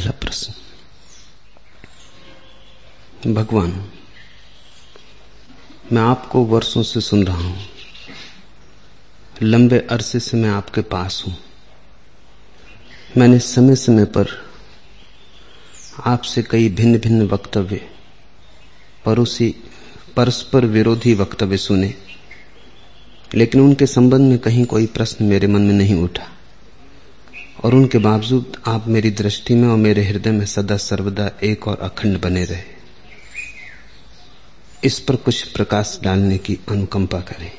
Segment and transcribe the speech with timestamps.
[0.00, 0.52] पहला प्रश्न।
[3.34, 3.90] भगवान,
[5.92, 7.58] मैं आपको वर्षों से सुन रहा हूँ।
[9.42, 11.36] लंबे अरसे से मैं आपके पास हूँ।
[13.18, 14.26] मैंने समय समय पर
[16.06, 17.90] आपसे कई भिन्न भिन्न वक्तव्य
[19.04, 19.54] पड़ोसी
[20.16, 21.94] परस्पर विरोधी वक्तव्य सुने,
[23.34, 26.26] लेकिन उनके संबंध में कहीं कोई प्रश्न मेरे मन में नहीं उठा।
[27.64, 31.78] और उनके बावजूद आप मेरी दृष्टि में और मेरे हृदय में सदा सर्वदा एक और
[31.78, 32.62] अखंड बने रहे।
[34.84, 37.52] इस पर कुछ प्रकाश डालने की अनुकंपा करें।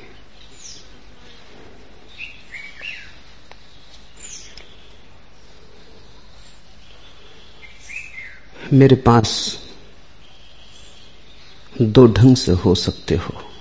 [8.73, 9.59] मेरे पास
[11.81, 13.51] दो ढंग से हो सकते हो।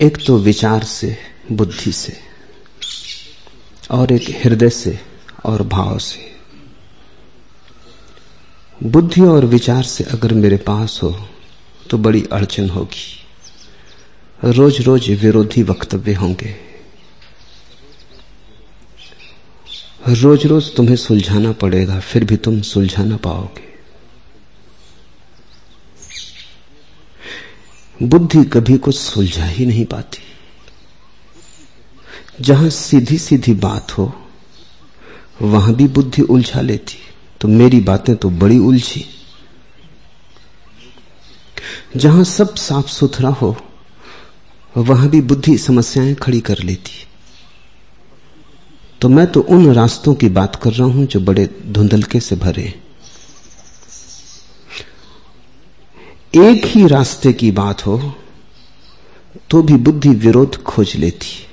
[0.00, 1.16] एक तो विचार से,
[1.52, 2.27] बुद्धि से।
[3.90, 4.98] और एक हृदय से
[5.44, 6.26] और भाव से।
[8.80, 11.10] बुद्धि और विचार से अगर मेरे पास हो
[11.90, 16.54] तो बड़ी अड़चन होगी। रोज रोज विरोधी वक्तव्य होंगे।
[20.10, 23.66] रोज रोज तुम्हें सुलझाना पड़ेगा, फिर भी तुम सुलझा ना पाओगे।
[28.02, 30.27] बुद्धि कभी कुछ सुलझा ही नहीं पाती।
[32.40, 34.12] जहाँ सीधी सीधी बात हो,
[35.42, 36.98] वहाँ भी बुद्धि उलझा लेती
[37.40, 39.04] तो मेरी बातें तो बड़ी उलझी।
[41.96, 43.56] जहाँ सब साफ़ सुथरा हो,
[44.74, 47.06] वहाँ भी बुद्धि समस्याएँ खड़ी कर लेती
[49.00, 52.62] तो मैं तो उन रास्तों की बात कर रहा हूँ जो बड़े धुंधलके से भरे
[56.34, 57.98] एक ही रास्ते की बात हो
[59.50, 61.47] तो भी बुद्धि विरोध खोज लेती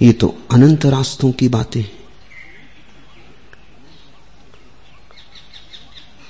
[0.00, 1.84] ये तो अनंत रास्तों की बातें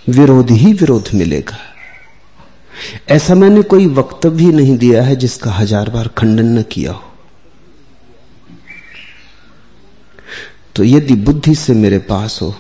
[0.07, 1.57] विरोध ही विरोध मिलेगा।
[3.09, 7.03] ऐसा मैंने कोई वक्तव्य नहीं दिया है जिसका हज़ार बार खंडन न किया हो।
[10.77, 12.55] तो यदि बुद्धि से मेरे पास हो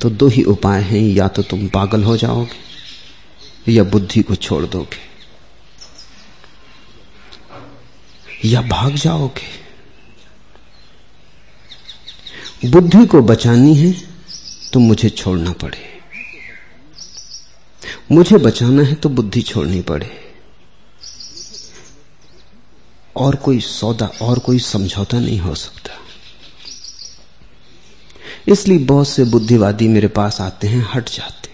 [0.00, 4.64] तो दो ही उपाय हैं, या तो तुम पागल हो जाओगे, या बुद्धि को छोड़
[4.64, 5.15] दोगे।
[8.44, 9.54] या भाग जाओगे?
[12.64, 13.92] बुद्धि को बचानी है
[14.72, 15.84] तो मुझे छोड़ना पड़े।
[18.12, 20.10] मुझे बचाना है तो बुद्धि छोड़नी पड़े।
[23.16, 25.94] और कोई सौदा, और कोई समझौता नहीं हो सकता।
[28.48, 31.50] इसलिए बहुत से बुद्धिवादी मेरे पास आते हैं, हट जाते।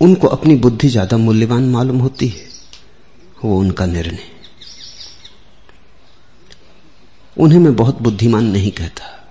[0.00, 2.50] उनको अपनी बुद्धि ज़्यादा मूल्यवान मालूम होती है।
[3.44, 4.30] वो उनका निर्णय।
[7.38, 9.30] उन्हें मैं बहुत बुद्धिमान नहीं कहता।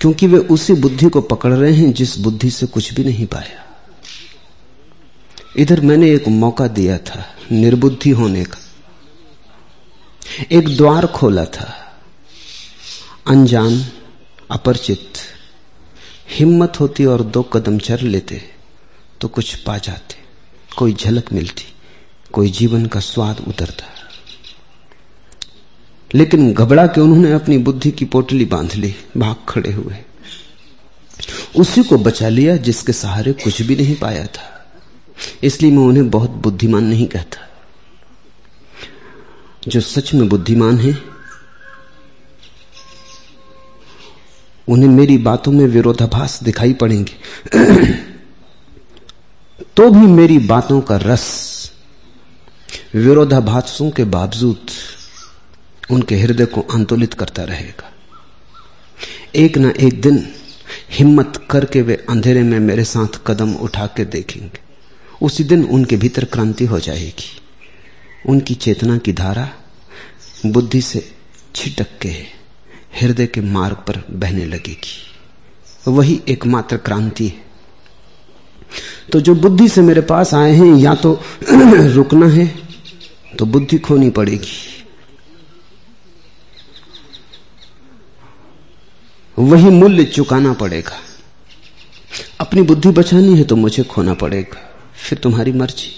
[0.00, 3.64] क्योंकि वे उसी बुद्धि को पकड़ रहे हैं जिस बुद्धि से कुछ भी नहीं पाया।
[5.56, 8.58] इधर मैंने एक मौका दिया था, निर्बुद्धि होने का।
[10.52, 11.96] एक द्वार खोला था।
[13.26, 13.86] अनजान,
[14.50, 15.12] अपरिचित,
[16.30, 18.50] हिम्मत होती और दो कदम चल लेते
[19.20, 20.14] तो कुछ पा जाते।
[20.76, 21.64] कोई झलक मिलती,
[22.32, 23.93] कोई जीवन का स्वाद उतरता।
[26.14, 29.94] लेकिन घबरा के उन्होंने अपनी बुद्धि की पोटली बाँध ली, भाग खड़े हुए।
[31.56, 34.66] उसी को बचा लिया जिसके सहारे कुछ भी नहीं पाया था।
[35.42, 37.50] इसलिए मैं उन्हें बहुत बुद्धिमान नहीं कहता।
[39.68, 40.98] जो सच में बुद्धिमान है,
[44.68, 47.12] उन्हें मेरी बातों में विरोधाभास दिखाई पड़ेंगे।
[49.76, 51.54] तो भी मेरी बातों का रस
[52.94, 54.66] विरोधाभासों के बावजूद
[55.90, 57.92] उनके हृदय को आंदोलित करता रहेगा।
[59.36, 60.34] एक ना एक दिन
[60.90, 64.58] हिम्मत करके वे अंधेरे में मेरे साथ कदम उठा के देखेंगे।
[65.22, 67.40] उसी दिन उनके भीतर क्रांति हो जाएगी।
[68.26, 69.50] उनकी चेतना की धारा
[70.46, 71.12] बुद्धि से
[71.54, 72.08] छिटक के
[73.00, 75.10] हृदय के मार्ग पर बहने लगेगी।
[75.88, 77.44] वही एकमात्र क्रांति है।
[79.12, 81.20] तो जो बुद्धि से मेरे पास आए हैं, या तो
[81.94, 82.58] रुकना है
[83.38, 84.73] तो बुद्धि खोनी पड़ेगी।
[89.38, 91.00] वही मूल्य चुकाना पड़ेगा।
[92.40, 94.74] अपनी बुद्धि बचानी है तो मुझे खोना पड़ेगा।
[95.08, 95.90] फिर तुम्हारी मर्ज़ी।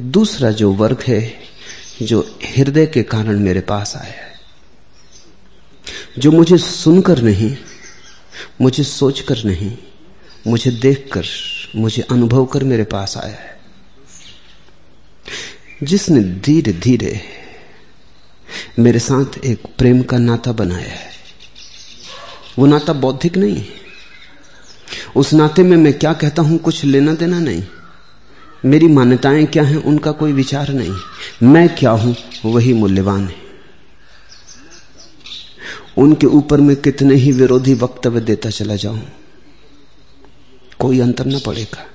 [0.00, 1.34] दूसरा जो वर्ग है,
[2.02, 4.32] जो हृदय के कारण मेरे पास आया है,
[6.18, 7.56] जो मुझे सुनकर नहीं,
[8.60, 9.78] मुझे सोचकर नहीं,
[10.46, 11.24] मुझे देखकर,
[11.76, 13.60] मुझे अनुभव कर मेरे पास आया है।
[15.82, 17.20] जिसने धीरे धीरे
[18.78, 21.11] मेरे साथ एक प्रेम का नाता बनाया है
[22.58, 23.68] वो नाता बौद्धिक नहीं है।
[25.16, 27.62] उस नाते में मैं क्या कहता हूँ, कुछ लेना देना नहीं।
[28.64, 30.94] मेरी मान्यताएँ क्या हैं, उनका कोई विचार नहीं।
[31.42, 33.34] मैं क्या हूँ, वही मूल्यवान है।
[35.98, 39.02] उनके ऊपर मैं कितने ही विरोधी वक्तव्य देता चला जाऊँ।
[40.78, 41.86] कोई अंतर न पड़ेगा।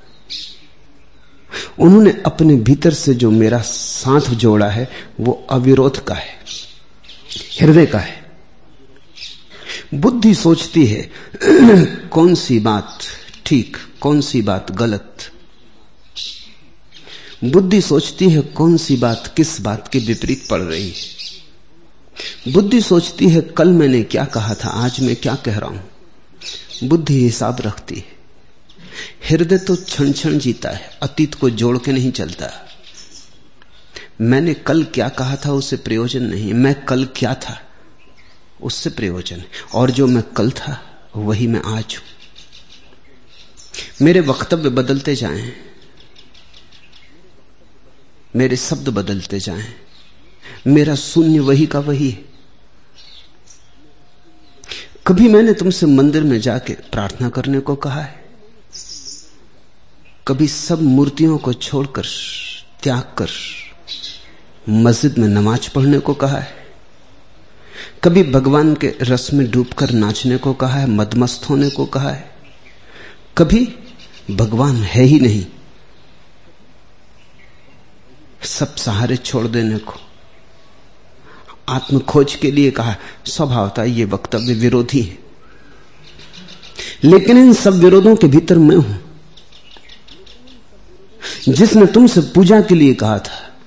[1.79, 4.89] उन्होंने अपने भीतर से जो मेरा साथ जोड़ा है,
[5.19, 6.39] वो अविरोध का है,
[7.61, 8.26] हृदय का है।
[9.93, 11.11] बुद्धि सोचती है,
[11.85, 12.99] कौन सी बात
[13.45, 15.17] ठीक, कौन सी बात गलत?
[17.43, 20.95] बुद्धि सोचती है, कौन सी बात किस बात के विपरीत पड़ रही है?
[22.51, 25.89] बुद्धि सोचती है, कल मैंने क्या कहा था, आज मैं क्या कह रहा हूँ?
[26.83, 28.05] बुद्धि हिसाब रखती है।
[29.29, 32.67] हृदय तो क्षण क्षण जीता है, अतीत को जोड़ के नहीं चलता।
[34.21, 37.63] मैंने कल क्या कहा था, उसे प्रयोजन नहीं मैं कल क्या था?
[38.61, 42.03] उससे प्रयोजन है। और जो मैं कल था, वही मैं आज हूँ।
[44.01, 45.53] मेरे वक्तव्य बदलते जाएँ।
[48.35, 49.73] मेरे शब्द बदलते जाएँ।
[50.67, 52.25] मेरा शून्य वही का वही है।
[55.07, 58.25] कभी मैंने तुमसे मंदिर में जाके प्रार्थना करने को कहा है?
[60.27, 62.05] कभी सब मूर्तियों को छोड़कर,
[62.83, 63.29] त्याग कर,
[64.69, 66.56] मस्जिद में नमाज़ पढ़ने को कहा है?
[68.03, 72.35] कभी भगवान के रस में डूबकर नाचने को कहा है, मदमस्त होने को कहा है?
[73.37, 73.75] कभी
[74.31, 75.45] भगवान है ही नहीं।
[78.43, 79.93] सब सहारे छोड़ देने को।
[81.69, 82.95] आत्म खोज के लिए कहा,
[83.25, 85.17] स्वभाव था, ये वक्तव्य विरोधी है।
[87.03, 89.19] लेकिन इन सब विरोधों के भीतर मैं हूँ।
[91.49, 93.57] जिसने तुमसे पूजा के लिए कहा था,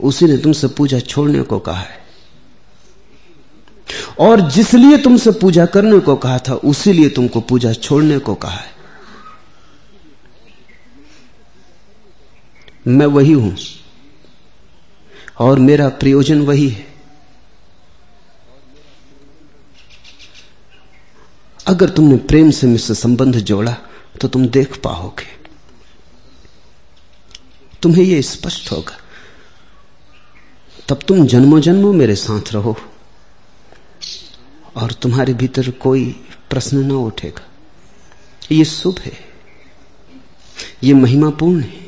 [0.00, 1.99] उसी ने तुमसे पूजा छोड़ने को कहा है।
[4.20, 8.56] और जिसलिए तुमसे पूजा करने को कहा था उसी लिए तुमको पूजा छोड़ने को कहा
[8.56, 8.78] है।
[12.86, 13.56] मैं वही हूँ
[15.38, 16.86] और मेरा प्रयोजन वही है।
[21.66, 23.76] अगर तुमने प्रेम से मुझसे संबंध जोड़ा
[24.20, 25.26] तो तुम देख पाओगे।
[27.82, 28.98] तुम्हें यह स्पष्ट होगा।
[30.88, 32.76] तब तुम जन्मों जन्मों मेरे साथ रहो।
[34.80, 36.04] और तुम्हारे भीतर कोई
[36.50, 37.46] प्रश्न ना उठेगा।
[38.52, 39.12] ये शुभ है।
[40.82, 41.80] ये महिमापूर्ण है।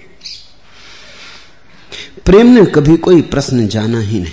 [2.25, 4.33] प्रेम ने कभी कोई प्रश्न जाना ही नहीं।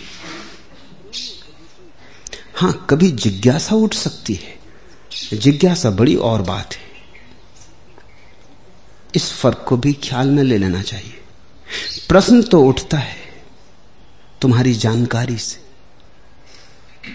[2.56, 4.60] हाँ, कभी जिज्ञासा उठ सकती है।
[5.38, 6.90] जिज्ञासा बड़ी और बात है।
[9.16, 11.22] इस फ़र्क को भी ख्याल में ले लेना चाहिए।
[12.10, 13.18] प्रश्न तो उठता है
[14.42, 15.70] तुम्हारी जानकारी से।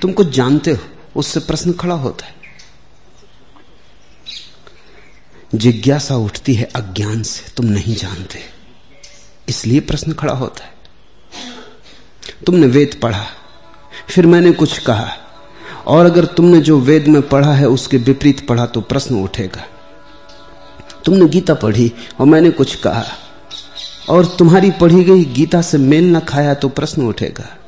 [0.03, 0.94] तुम कुछ जानते हो?
[1.17, 2.35] उससे प्रश्न खड़ा होता है।
[5.55, 8.41] जिज्ञासा उठती है अज्ञान से, तुम नहीं जानते।
[9.49, 10.75] इसलिए प्रश्न खड़ा होता है।
[12.47, 13.27] तुमने वेद पढ़ा,
[14.09, 15.13] फिर मैंने कुछ कहा।
[15.87, 19.67] और अगर तुमने जो वेद में पढ़ा है उसके विपरीत पढ़ा तो प्रश्न उठेगा।
[21.05, 23.05] तुमने गीता पढ़ी और मैंने कुछ कहा।
[24.09, 27.64] और तुम्हारी पढ़ी गई गीता से मेल न खाया तो प्रश्न उठेगा।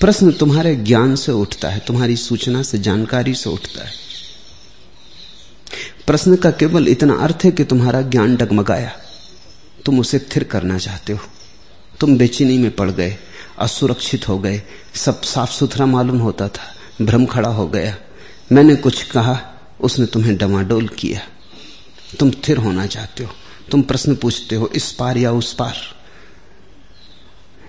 [0.00, 3.92] प्रश्न तुम्हारे ज्ञान से उठता है, तुम्हारी सूचना से, जानकारी से उठता है।
[6.06, 8.92] प्रश्न का केवल इतना अर्थ है कि तुम्हारा ज्ञान डगमगाया।
[9.84, 11.18] तुम उसे थिर करना चाहते हो।
[12.00, 13.16] तुम बेचैनी में पड़ गए,
[13.58, 14.62] असुरक्षित हो गए,
[14.94, 17.96] सब साफ़ सुथरा मालूम होता था, भ्रम खड़ा हो गया।
[18.52, 19.40] मैंने कुछ कहा,
[19.80, 21.20] उसने तुम्हें डमाडोल किया।
[22.20, 23.30] तुम थिर होना चाहते हो,
[23.70, 25.95] तुम प्रश्न पूछते हो, इस पार या उस पार।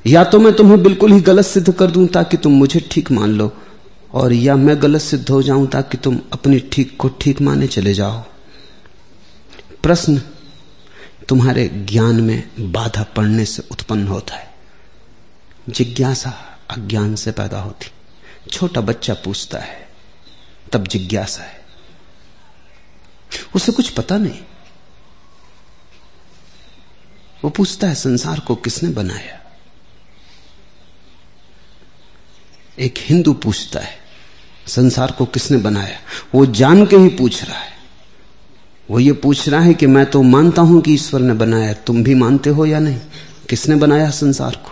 [0.07, 3.29] या तो मैं तुम्हें बिल्कुल ही गलत सिद्ध कर दूँ ताकि तुम मुझे ठीक मान
[3.29, 3.53] लो,
[4.13, 7.93] और या मैं गलत सिद्ध हो जाऊँ ताकि तुम अपनी ठीक को ठीक माने चले
[7.93, 8.23] जाओ।
[9.83, 10.21] प्रश्न,
[11.27, 14.53] तुम्हारे ज्ञान में बाधा पड़ने से उत्पन्न होता है।
[15.69, 17.91] जिज्ञासा अज्ञान से पैदा होती।
[18.49, 19.89] छोटा बच्चा पूछता है,
[20.73, 21.65] तब जिज्ञासा है।
[23.55, 24.39] उसे कुछ पता नहीं।
[27.43, 29.43] वो पूछता है, संसार को किसने बनाया?
[32.79, 33.97] एक हिंदू पूछता है,
[34.67, 35.99] संसार को किसने बनाया?
[36.35, 37.77] वो जान के ही पूछ रहा है।
[38.91, 42.03] वो ये पूछ रहा है कि मैं तो मानता हूँ कि ईश्वर ने बनाया, तुम
[42.03, 42.99] भी मानते हो या नहीं?
[43.49, 44.71] किसने बनाया संसार को?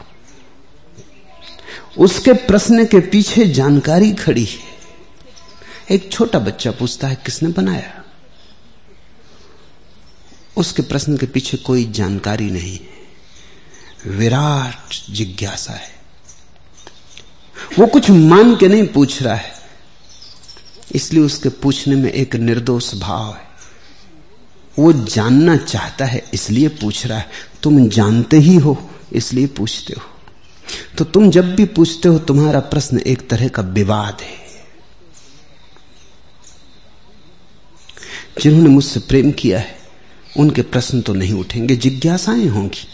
[2.03, 4.75] उसके प्रश्न के पीछे जानकारी खड़ी है।
[5.91, 8.03] एक छोटा बच्चा पूछता है, किसने बनाया?
[10.57, 12.95] उसके प्रश्न के पीछे कोई जानकारी नहीं है।
[14.07, 15.94] विराट जिज्ञासा है।
[17.79, 19.51] वो कुछ मान के नहीं पूछ रहा है।
[20.95, 23.45] इसलिए उसके पूछने में एक निर्दोष भाव है।
[24.79, 27.29] वो जानना चाहता है, इसलिए पूछ रहा है।
[27.63, 30.01] तुम जानते ही हो, इसलिए पूछते हो।
[30.97, 34.45] तो तुम जब भी पूछते हो, तुम्हारा प्रश्न एक तरह का विवाद है।
[38.41, 39.77] जिन्होंने मुझसे प्रेम किया है,
[40.37, 42.87] उनके प्रश्न तो नहीं उठेंगे, जिज्ञासाएँ होंगी।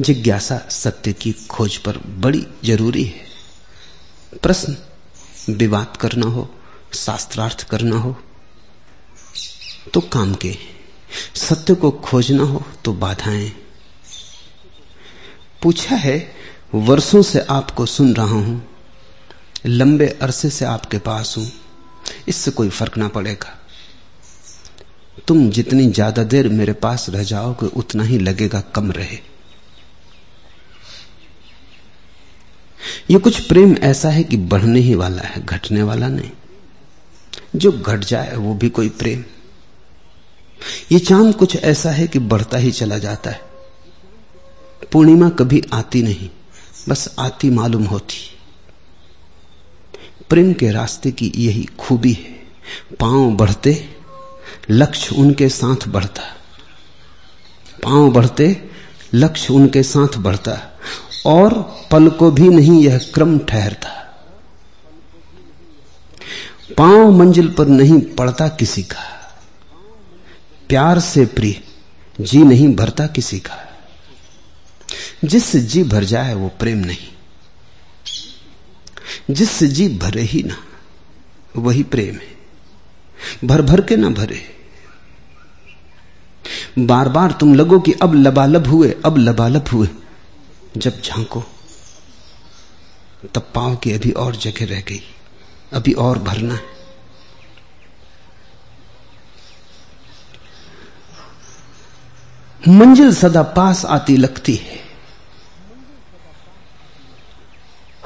[0.00, 3.26] जिज्ञासा सत्य की खोज पर बड़ी ज़रूरी है।
[4.42, 4.76] प्रश्न,
[5.50, 6.48] विवाद करना हो,
[6.96, 8.16] शास्त्रार्थ करना हो
[9.94, 10.54] तो काम के।
[11.38, 13.50] सत्य को खोजना हो तो बाधाएँ।
[15.62, 16.16] पूछा है,
[16.76, 18.62] वर्षों से आपको सुन रहा हूँ,
[19.66, 21.50] लंबे अरसे से आपके पास हूँ,
[22.28, 23.58] इससे कोई फ़र्क ना पड़ेगा।
[25.28, 29.18] तुम जितनी ज़्यादा देर मेरे पास रह जाओगे, उतना ही लगेगा कम रहे।
[33.10, 36.30] ये कुछ प्रेम ऐसा है कि बढ़ने ही वाला है, घटने वाला नहीं।
[37.56, 39.24] जो घट जाए वो भी कोई प्रेम।
[40.92, 43.40] ये चाँद कुछ ऐसा है कि बढ़ता ही चला जाता है।
[44.92, 46.30] पूर्णिमा कभी आती नहीं,
[46.88, 48.38] बस आती मालूम होती।
[50.30, 52.42] प्रेम के रास्ते की यही खूबी है।
[53.00, 53.96] पाँव बढ़ते,
[54.70, 56.22] लक्ष्य उनके साथ बढ़ता।
[57.82, 58.70] पाँव बढ़ते,
[59.14, 60.71] लक्ष्य उनके साथ बढ़ता।
[61.26, 63.98] और पल को भी नहीं यह क्रम ठहरता।
[66.78, 69.34] पाँव मंजिल पर नहीं पड़ता किसी का।
[70.68, 71.62] प्यार से प्रिय,
[72.20, 73.78] जी नहीं भरता किसी का।
[75.24, 77.08] जिससे जी भर जाए वो प्रेम नहीं।
[79.30, 80.56] जिससे जी भरे ही ना,
[81.56, 82.32] वही प्रेम है।
[83.44, 84.42] भर भर के ना भरे।
[86.78, 89.88] बार बार तुम लगो कि अब लबालब हुए, अब लबालब हुए।
[90.76, 91.42] जब झांको,
[93.34, 95.02] तब पाओ कि अभी और जगह रह गई।
[95.72, 96.70] अभी और भरना है।
[102.68, 104.80] मंजिल सदा पास आती लगती है।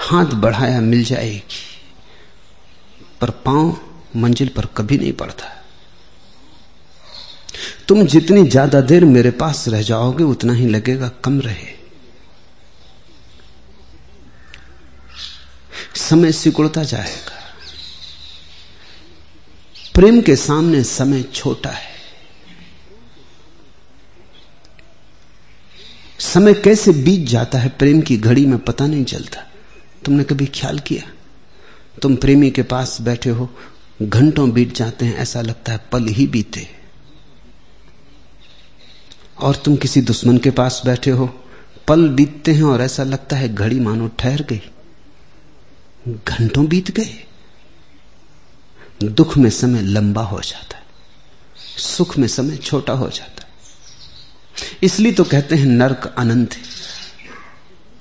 [0.00, 1.40] हाथ बढ़ाया मिल जाएगी,
[3.20, 3.76] पर पाँव
[4.16, 5.52] मंजिल पर कभी नहीं पड़ता।
[7.88, 11.75] तुम जितनी ज़्यादा देर मेरे पास रह जाओगे, उतना ही लगेगा कम रहे।
[15.96, 17.32] समय सिकुड़ता जाएगा।
[19.94, 21.96] प्रेम के सामने समय छोटा है।
[26.18, 29.52] समय कैसे बीत जाता है प्रेम की घड़ी में पता नहीं चलता।
[30.04, 31.12] तुमने कभी ख्याल किया?
[32.02, 33.50] तुम प्रेमी के पास बैठे हो,
[34.02, 36.68] घंटों बीत जाते हैं, ऐसा लगता है पल ही बीते।
[39.40, 41.44] और तुम किसी दुश्मन के पास बैठे हो,
[41.88, 44.62] पल बीतते हैं और ऐसा लगता है घड़ी मानो ठहर गई।
[46.08, 47.26] घंटों बीत गए।
[49.04, 50.84] दुख में समय लंबा हो जाता है।
[51.78, 53.48] सुख में समय छोटा हो जाता है।
[54.82, 56.62] इसलिए तो कहते हैं नरक अनंत है।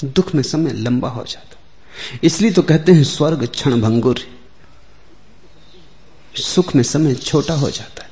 [0.03, 4.19] दुख में समय लंबा हो जाता है। इसलिए तो कहते हैं स्वर्ग क्षण भंगुर
[6.35, 8.09] सुख में समय छोटा हो जाता है।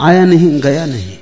[0.00, 1.18] आया नहीं, गया नहीं।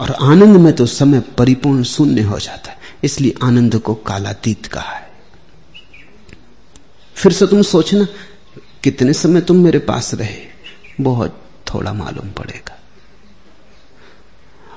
[0.00, 4.92] और आनंद में तो समय परिपूर्ण शून्य हो जाता है। इसलिए आनंद को कालातीत कहा
[4.92, 5.09] है।
[7.22, 8.06] फिर से तुम सोचना,
[8.84, 10.46] कितने समय तुम मेरे पास रहे,
[11.00, 12.80] बहुत थोड़ा मालूम पड़ेगा।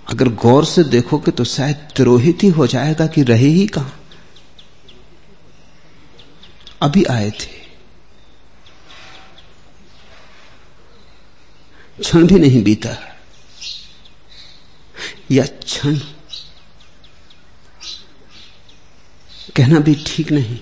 [0.07, 4.00] अगर गौर से देखोगे तो शायद तिरोहित ही हो जाएगा कि रहे ही कहाँ।
[6.81, 7.63] अभी आए थे।
[12.00, 13.17] क्षण भी नहीं बीता।
[15.31, 16.00] या क्षण।
[19.55, 20.59] कहना भी ठीक नहीं।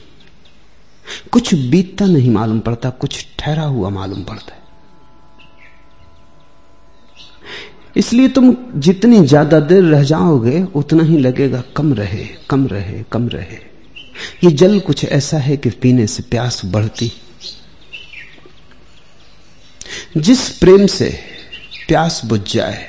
[1.32, 4.60] कुछ बीतता नहीं मालूम पड़ता, कुछ ठहरा हुआ मालूम पड़ता है।
[7.98, 13.28] इसलिए तुम जितनी ज़्यादा देर रह जाओगे, उतना ही लगेगा कम रहे कम रहे कम
[13.30, 13.58] रहे।
[14.44, 17.12] ये जल कुछ ऐसा है कि पीने से प्यास बढ़ती।
[20.18, 21.10] जिस प्रेम से
[21.88, 22.86] प्यास बुझ जाए,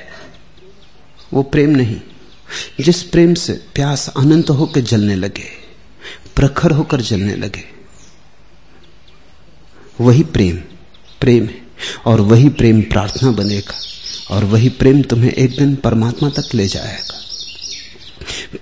[1.33, 1.99] वो प्रेम नहीं।
[2.79, 5.47] जिस प्रेम से प्यास अनंत होकर जलने लगे,
[6.35, 7.63] प्रखर होकर जलने लगे
[10.01, 10.57] वही प्रेम
[11.21, 11.61] प्रेम है
[12.05, 13.79] और वही प्रेम प्रार्थना बनेगा
[14.35, 17.19] और वही प्रेम तुम्हें एक दिन परमात्मा तक ले जाएगा।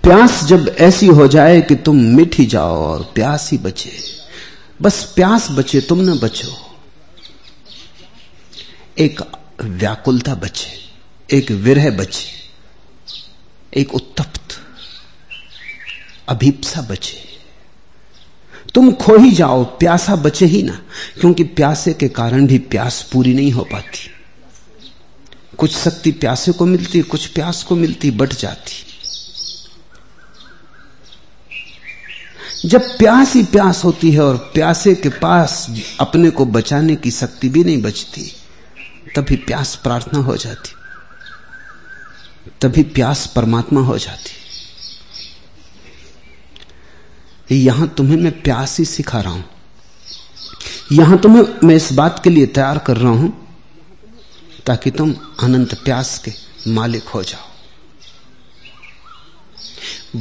[0.04, 3.92] प्यास जब ऐसी हो जाए कि तुम मिट ही जाओ और प्यास ही बचे,
[4.82, 6.58] बस प्यास बचे, तुम ना बचो।
[8.98, 9.22] एक
[9.62, 10.72] व्याकुलता बचे,
[11.38, 12.30] एक विरह बचे,
[13.74, 14.60] एक उत्तप्त
[16.28, 17.31] अभीपसा बचे।
[18.74, 20.82] तुम खो ही जाओ, प्यासा बचे ही ना,
[21.20, 24.10] क्योंकि प्यासे के कारण भी प्यास पूरी नहीं हो पाती।
[25.58, 28.88] कुछ शक्ति प्यासे को मिलती, कुछ प्यास को मिलती, बट जाती।
[32.70, 35.68] जब प्यास ही प्यास होती है और प्यासे के पास
[36.00, 38.36] अपने को बचाने की शक्ति भी नहीं बचती,
[39.16, 40.72] तभी प्यास प्रार्थना हो जाती।
[42.62, 44.41] तभी प्यास परमात्मा हो जाती।
[47.56, 49.44] यहाँ तुम्हें मैं प्यास ही सिखा रहा हूँ।
[50.92, 53.48] यहाँ तुम्हें मैं इस बात के लिए तैयार कर रहा हूँ
[54.66, 56.32] ताकि तुम अनंत प्यास के
[56.72, 57.50] मालिक हो जाओ।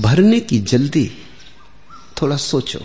[0.01, 1.11] भरने की जल्दी
[2.23, 2.79] थोड़ा सोचो।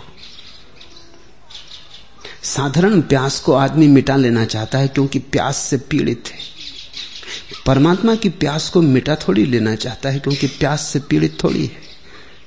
[2.42, 6.38] साधारण प्यास को आदमी मिटा लेना चाहता है क्योंकि प्यास से पीड़ित है।
[7.66, 11.85] परमात्मा की प्यास को मिटा थोड़ी लेना चाहता है क्योंकि प्यास से पीड़ित थोड़ी है।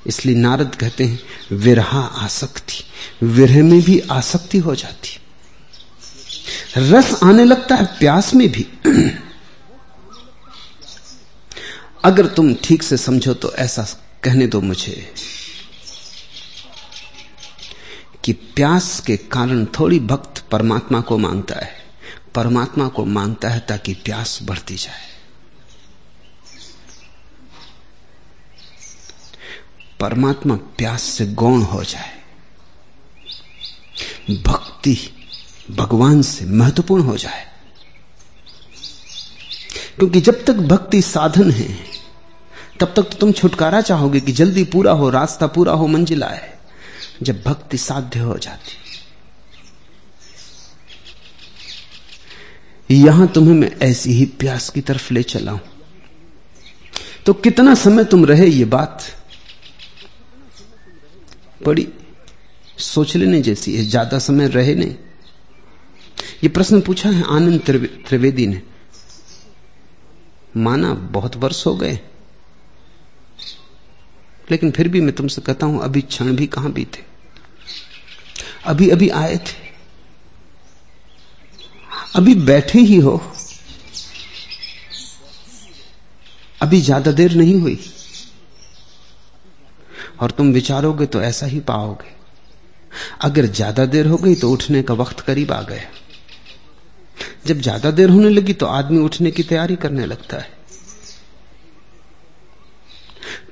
[0.09, 1.19] इसलिए नारद कहते हैं,
[1.51, 2.83] विरहा आसक्ति।
[3.25, 5.17] विरह में भी आसक्ति हो जाती।
[6.77, 8.67] रस आने लगता है प्यास में भी।
[12.03, 13.83] अगर तुम ठीक से समझो तो ऐसा
[14.23, 15.13] कहने दो मुझे
[18.23, 21.77] कि प्यास के कारण थोड़ी भक्त परमात्मा को माँगता है।
[22.35, 25.18] परमात्मा को माँगता है ताकि प्यास बढ़ती जाए।
[29.99, 32.19] परमात्मा प्यास से गौण हो जाए।
[34.35, 34.97] भक्ति
[35.71, 37.47] भगवान से महत्वपूर्ण हो जाए।
[39.99, 41.79] क्योंकि जब तक भक्ति साधन है,
[42.79, 46.57] तब तक तो तुम छुटकारा चाहोगे कि जल्दी पूरा हो, रास्ता पूरा हो, मंजिल आए,
[47.23, 48.75] जब भक्ति साध्य हो जाती।
[52.95, 55.61] यहाँ तुम्हें मैं ऐसी ही प्यास की तरफ़ ले चला हूँ।
[57.25, 59.18] तो कितना समय तुम रहे ये बात?
[61.61, 61.87] बड़ी
[62.79, 64.95] सोच लेने जैसी है, ज़्यादा समय रहे नहीं।
[66.43, 67.61] ये प्रश्न पूछा है आनंद
[68.07, 68.61] त्रिवेदी ने।
[70.57, 71.99] माना बहुत वर्ष हो गए।
[74.51, 77.07] लेकिन फिर भी मैं तुमसे कहता हूँ, अभी क्षण भी कहाँ भी थे
[78.65, 79.67] अभी अभी आए थे।
[82.15, 83.21] अभी बैठे ही हो।
[86.61, 87.79] अभी ज़्यादा देर नहीं हुई।
[90.19, 92.17] और तुम विचारोगे तो ऐसा ही पाओगे।
[93.21, 95.89] अगर ज़्यादा देर हो गई तो उठने का वक्त करीब आ गया।
[97.47, 100.57] जब ज़्यादा देर होने लगी तो आदमी उठने की तैयारी करने लगता है।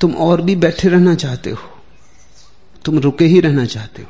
[0.01, 1.69] तुम और भी बैठे रहना चाहते हो।
[2.85, 4.07] तुम रुके ही रहना चाहते हो।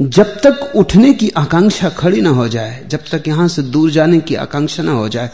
[0.00, 4.20] जब तक उठने की आकांक्षा खड़ी ना हो जाए, जब तक यहाँ से दूर जाने
[4.20, 5.30] की आकांक्षा ना हो जाए,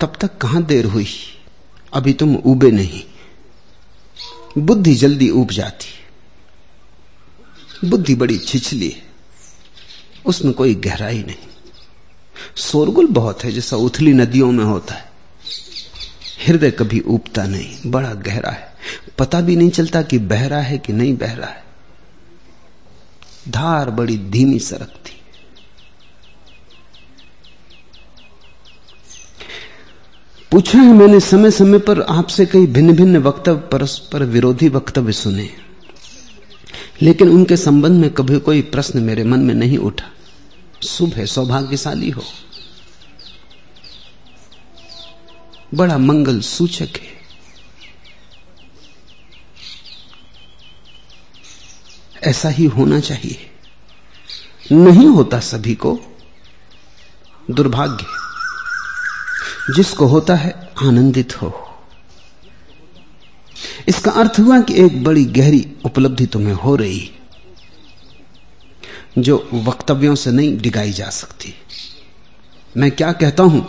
[0.00, 1.06] तब तक कहाँ देर हुई?
[1.96, 3.02] अभी तुम उबे नहीं।
[4.58, 5.86] बुद्धि जल्दी उब जाती
[7.88, 9.02] बुद्धि बड़ी छिछली है।
[10.26, 11.48] उसमें कोई गहराई नहीं।
[12.56, 15.12] शोरगुल बहुत है, जैसा उथली नदियों में होता है।
[16.46, 18.76] हृदय कभी उबता नहीं, बड़ा गहरा है।
[19.18, 21.64] पता भी नहीं चलता कि बहरा है कि नहीं बहरा है।
[23.48, 25.15] धार बड़ी धीमी सरकती।
[30.50, 35.50] पूछा है मैंने समय समय पर आपसे कई भिन्न भिन्न वक्तव्य, परस्पर विरोधी वक्तव्य सुने।
[37.02, 40.10] लेकिन उनके संबंध में कभी कोई प्रश्न मेरे मन में नहीं उठा।
[40.86, 42.22] शुभ है, सौभाग्यशाली हो।
[45.74, 47.16] बड़ा मंगल सूचक है।
[52.24, 53.50] ऐसा ही होना चाहिए।
[54.72, 56.00] नहीं होता सभी को
[57.50, 58.25] दुर्भाग्य।
[59.66, 60.52] जिसको होता है
[60.82, 61.52] आनंदित हो।
[63.88, 67.10] इसका अर्थ हुआ कि एक बड़ी गहरी उपलब्धि तुम्हें हो रही,
[69.18, 71.54] जो वक्तव्यों से नहीं डिगाई जा सकती।
[72.76, 73.66] मैं क्या कहता हूँ?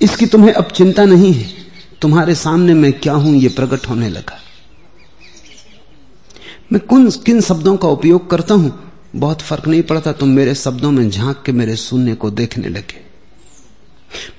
[0.00, 1.48] इसकी तुम्हें अब चिंता नहीं है,
[2.02, 4.40] तुम्हारे सामने मैं क्या हूँ यह प्रकट होने लगा।
[6.72, 8.72] मैं कुन, किन शब्दों का उपयोग करता हूँ?
[9.16, 13.02] बहुत फ़र्क नहीं पड़ता, तुम मेरे शब्दों में झाँक के मेरे सुनने को देखने लगे।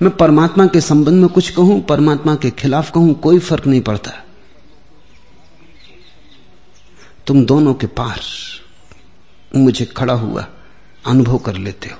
[0.02, 4.10] मैं परमात्मा के संबंध में कुछ कहूँ, परमात्मा के खिलाफ कहूँ, कोई फ़र्क नहीं पड़ता।
[7.26, 8.20] तुम दोनों के पार
[9.56, 10.46] मुझे खड़ा हुआ
[11.06, 11.98] अनुभव कर लेते हो।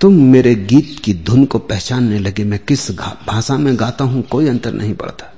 [0.00, 2.90] तुम मेरे गीत की धुन को पहचानने लगे, मैं किस
[3.26, 5.34] भाषा में गाता हूँ, कोई अंतर नहीं पड़ता।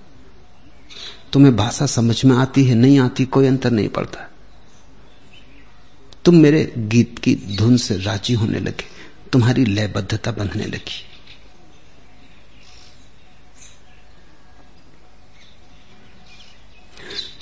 [1.33, 4.31] तुम्हें भाषा समझ में आती है, नहीं आती, कोई अंतर नहीं पड़ता।
[6.25, 8.96] तुम मेरे गीत की धुन से राज़ी होने लगे।
[9.33, 11.05] तुम्हारी लयबद्धता बंधने लगी।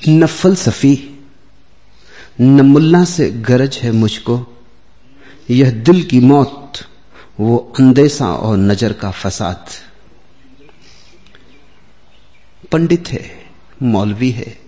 [0.09, 1.11] न फलसफी,
[2.41, 4.47] न मुल्ला से गरज है मुझको।
[5.51, 6.73] यह दिल की मौत,
[7.41, 9.67] वो अंदेशा और नज़र का फसाद।
[12.73, 13.47] पंडित है,
[13.83, 14.59] मौलवी है,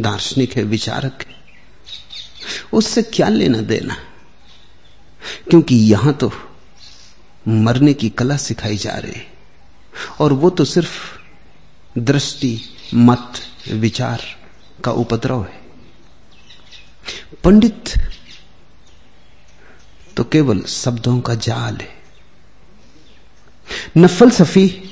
[0.00, 1.36] दार्शनिक है, विचारक है।
[2.72, 3.96] उससे क्या लेना देना?
[5.50, 6.32] क्योंकि यहाँ तो
[7.48, 9.26] मरने की कला सिखाई जा रही है।
[10.20, 11.18] और वो तो सिर्फ़
[11.98, 12.60] दृष्टि,
[12.94, 13.32] मत,
[13.72, 14.22] विचार
[14.84, 15.62] का उपद्रव है।
[17.44, 17.84] पंडित
[20.16, 21.96] तो केवल शब्दों का जाल है।
[23.96, 24.82] न फलसफी,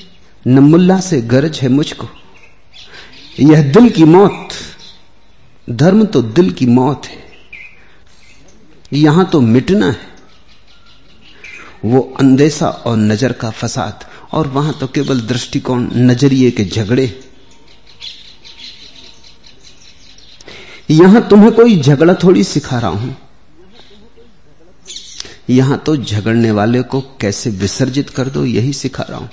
[0.47, 2.09] न मुल्ला से गरज है मुझको।
[3.41, 4.49] यह दिल की मौत,
[5.71, 7.25] धर्म तो दिल की मौत है।
[8.93, 10.14] यहाँ तो मिटना है।
[11.85, 17.07] वो अंदेशा और नज़र का फसाद, और वहाँ तो केवल दृष्टिकोण नज़रिए के झगड़े।
[20.91, 23.17] यहाँ तुम्हें कोई झगड़ा थोड़ी सिखा रहा हूँ।
[25.51, 29.31] यहाँ तो झगड़ने वाले को कैसे विसर्जित कर दो, यही सिखा रहा हूँ।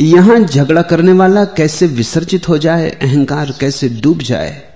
[0.00, 4.73] यहाँ झगड़ा करने वाला कैसे विसर्जित हो जाए, अहंकार कैसे डूब जाए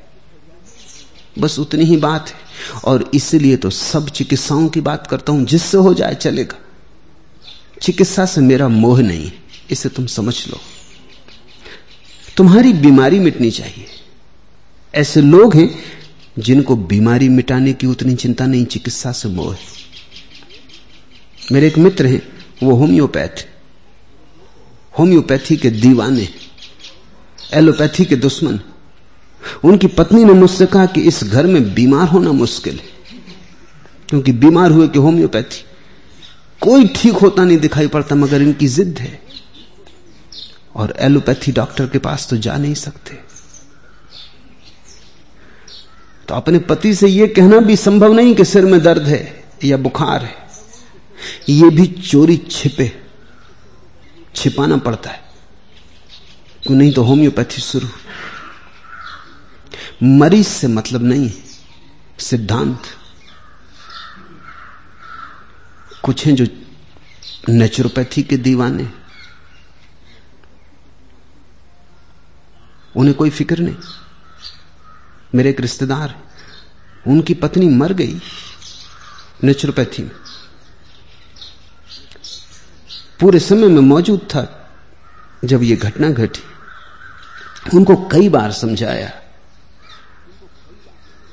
[1.41, 2.35] बस उतनी ही बात है।
[2.85, 6.59] और इसलिए तो सब चिकित्साओं की बात करता हूँ, जिससे हो जाए चलेगा।
[7.83, 9.33] चिकित्सा से मेरा मोह नहीं
[9.71, 10.61] इसे तुम समझ लो।
[12.37, 13.87] तुम्हारी बीमारी मिटनी चाहिए।
[14.95, 15.79] ऐसे लोग हैं
[16.39, 19.61] जिनको बीमारी मिटाने की उतनी चिंता नहीं, चिकित्सा से मोह है।
[21.53, 22.23] मेरे एक मित्र हैं,
[22.63, 23.47] वो होम्योपैथ
[24.99, 26.29] होम्योपैथी के दीवाने
[27.55, 28.61] एलोपैथी के दुश्मन
[29.65, 32.89] उनकी पत्नी ने मुझसे कहा कि इस घर में बीमार होना मुश्किल है,
[34.09, 35.65] क्योंकि बीमार हुए कि होम्योपैथी।
[36.61, 39.21] कोई ठीक होता नहीं दिखाई पड़ता, मगर इनकी जिद है।
[40.75, 43.15] और एलोपैथी डॉक्टर के पास तो जा नहीं सकते।
[46.29, 49.77] तो अपने पति से यह कहना भी संभव नहीं कि सिर में दर्द है या
[49.77, 50.35] बुखार है।
[51.49, 52.93] यह भी चोरी छिपे,
[54.35, 55.21] छिपाना पड़ता है।
[56.63, 57.89] क्यों नहीं तो होम्योपैथी शुरू।
[60.03, 61.43] मरीज़ से मतलब नहीं है,
[62.19, 62.83] सिद्धांत।
[66.03, 66.47] कुछ हैं जो
[67.49, 68.89] नेचुरोपैथी के दीवाने
[72.97, 73.77] उन्हें कोई फ़िक्र नहीं।
[75.35, 76.15] मेरे एक रिश्तेदार
[77.07, 78.21] उनकी पत्नी मर गई
[79.45, 80.11] नेचुरोपैथी में।
[83.21, 84.71] पूरे समय में मौजूद था
[85.45, 86.43] जब यह घटना घटी।
[87.75, 89.13] उनको कई बार समझाया।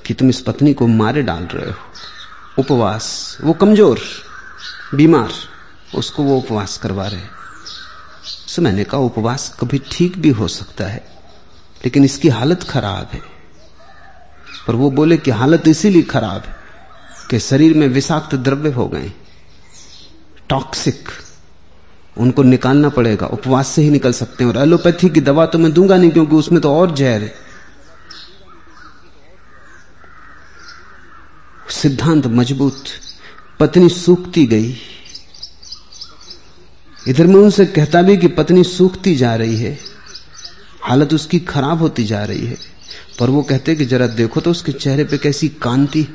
[0.06, 1.76] कि तुम इस पत्नी को मारे डाल रहे हो।
[2.60, 4.00] उपवास। वो कमज़ोर,
[4.96, 5.32] बीमार,
[5.96, 7.22] उसको वो उपवास करवा रहे
[8.48, 11.04] सो मैंने कहा, उपवास कभी ठीक भी हो सकता है,
[11.82, 13.22] लेकिन इसकी हालत खराब है।
[14.68, 16.56] पर वो बोले कि हालत इसीलिए खराब है
[17.30, 19.12] कि शरीर में विषाक्त द्रव्य हो गए।
[20.50, 21.10] टॉक्सिक
[22.18, 25.72] उनको निकालना पड़ेगा। उपवास से ही निकल सकते हैं। और एलोपैथी की दवा तो मैं
[25.74, 27.34] दूँगा नहीं, क्योंकि उसमें तो और जहर है।
[31.70, 32.84] सिद्धांत मज़बूत,
[33.60, 34.76] पत्नी सूखती गई।
[37.08, 39.78] इधर मैं उनसे कहता भी कि पत्नी सूखती जा रही है,
[40.84, 42.58] हालत उसकी खराब होती जा रही है,
[43.20, 46.08] पर वो कहते कि जरा देखो तो उसके चेहरे पे कैसी कांति।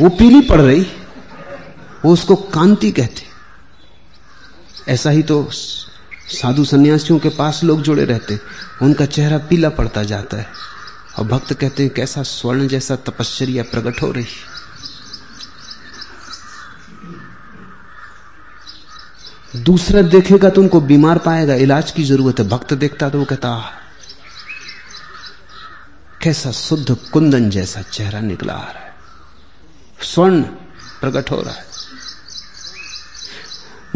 [0.00, 0.86] वो पीली पड़ रही,
[2.04, 3.28] वो उसको कांति कहते।
[4.88, 8.38] ऐसा ही तो साधु सन्यासियों के पास लोग जुड़े रहते,
[8.82, 10.59] उनका चेहरा पीला पड़ता जाता है।
[11.18, 14.26] और भक्त कहते हैं, कैसा स्वर्ण जैसा तपश्चर्या प्रकट हो रही
[19.56, 23.48] दूसरा देखेगा तो उनको बीमार पाएगा, इलाज की ज़रूरत है। भक्त देखता तो वो कहता
[26.22, 28.94] कैसा शुद्ध कुंदन जैसा चेहरा निकला आ रहा है।
[30.04, 30.42] स्वर्ण
[31.00, 31.68] प्रकट हो रहा है।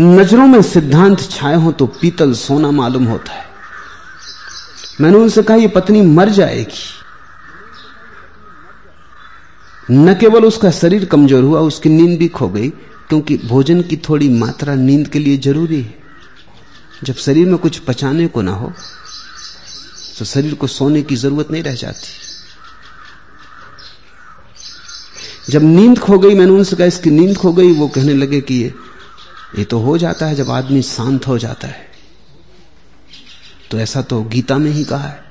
[0.01, 3.45] नज़रों में सिद्धांत छाए हो तो पीतल सोना मालूम होता है।
[5.01, 6.83] मैंने उनसे कहा, ये पत्नी मर जाएगी।
[9.89, 12.69] न केवल उसका शरीर कमज़ोर हुआ, उसकी नींद भी खो गई,
[13.09, 16.03] क्योंकि भोजन की थोड़ी मात्रा नींद के लिए ज़रूरी है।
[17.05, 18.73] जब शरीर में कुछ पचाने को ना हो
[20.19, 22.09] तो शरीर को सोने की ज़रूरत नहीं रह जाती।
[25.49, 28.55] जब नींद खो गई, मैंने उनसे कहा, इसकी नींद खो गई, वो कहने लगे कि
[28.55, 28.75] ये
[29.59, 31.87] ये तो हो जाता है जब आदमी शांत हो जाता है।
[33.71, 35.25] तो ऐसा तो गीता में ही कहा है,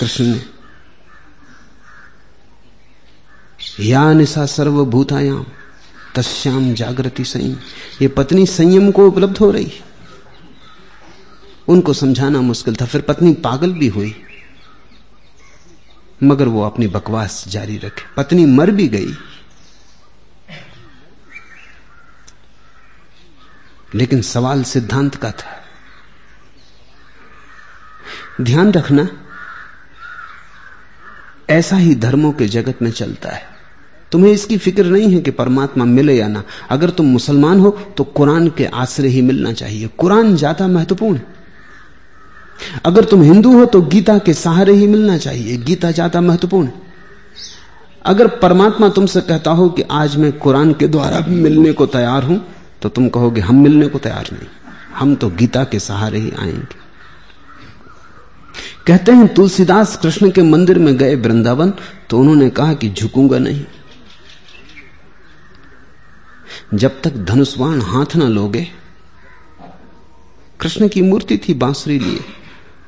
[0.00, 0.40] कृष्ण ने।
[3.80, 5.46] या निशा सर्वभूतायाम
[6.14, 7.56] तस्याम जागृति संयम
[8.02, 9.72] ये पत्नी संयम को उपलब्ध हो रही
[11.68, 14.24] उनको समझाना मुश्किल था, फिर पत्नी पागल भी हुई।
[16.22, 19.14] मगर वो अपनी बकवास जारी रखे। पत्नी मर भी गई।
[23.94, 25.64] लेकिन सवाल सिद्धांत का था।
[28.40, 29.08] ध्यान रखना,
[31.50, 33.55] ऐसा ही धर्मों के जगत में चलता है।
[34.16, 38.04] तुम्हें इसकी फ़िक्र नहीं है कि परमात्मा मिले या ना। अगर तुम मुसलमान हो तो
[38.12, 41.18] कुरान के आश्रय ही मिलना चाहिए। कुरान ज़्यादा महत्वपूर्ण।
[42.84, 46.68] अगर तुम हिंदू हो तो गीता के सहारे ही मिलना चाहिए। गीता ज़्यादा महत्वपूर्ण।
[48.04, 52.40] अगर परमात्मा तुमसे कहता हो कि आज मैं कुरान के द्वारा मिलने को तैयार हूँ
[52.82, 54.48] तो तुम कहोगे, हम मिलने को तैयार नहीं।
[54.94, 56.84] हम तो गीता के सहारे ही आएँगे।
[58.86, 61.72] कहते हैं, तुलसीदास कृष्ण के मंदिर में गए वृंदावन
[62.10, 63.64] तो उन्होंने कहा कि झुकूँगा नहीं।
[66.74, 68.68] जब तक धनुष्वाण हाथ ना लोगे।
[70.60, 72.20] कृष्ण की मूर्ति थी बांसुरी लिए।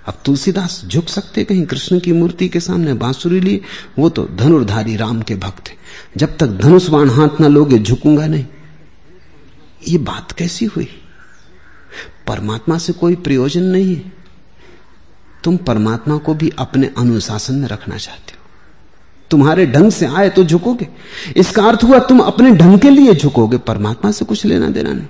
[0.06, 3.60] अब तुलसीदास झुक सकते कहीं कृष्ण की मूर्ति के सामने बांसुरी लिए,
[3.98, 5.74] वो तो धनुर्धारी राम के भक्त थे
[6.16, 8.46] जब तक धनुष्वाण हाथ ना लोगे, झुकूँगा नहीं।
[9.88, 10.88] ये बात कैसी हुई?
[12.26, 14.12] परमात्मा से कोई प्रयोजन नहीं है।
[15.44, 18.27] तुम परमात्मा को भी अपने अनुशासन में रखना चाहते
[19.30, 20.88] तुम्हारे ढंग से आए तो झुकोगे।
[21.36, 25.06] इसका अर्थ हुआ तुम अपने ढंग के लिए झुकोगे, परमात्मा से कुछ लेना देना नहीं।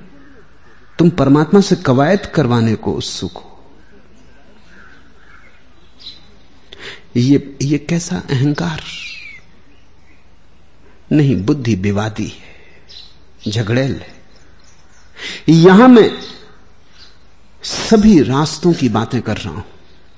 [0.99, 3.45] तुम परमात्मा से कवायद करवाने को उत्सुक हो।
[7.17, 8.81] ये ये कैसा अहंकार?
[11.13, 14.17] नहीं, बुद्धि विवादी है, झगड़ेल है।
[15.51, 16.11] यहाँ मैं
[17.63, 19.65] सभी रास्तों की बातें कर रहा हूँ,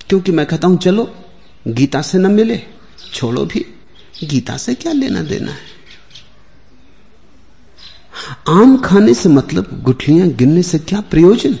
[0.09, 1.07] क्योंकि मैं कहता हूँ, चलो,
[1.67, 2.61] गीता से न मिले,
[3.13, 3.65] छोड़ो भी।
[4.23, 5.69] गीता से क्या लेना देना है?
[8.49, 11.57] आम खाने से मतलब गुठलियाँ गिनने से क्या प्रयोजन?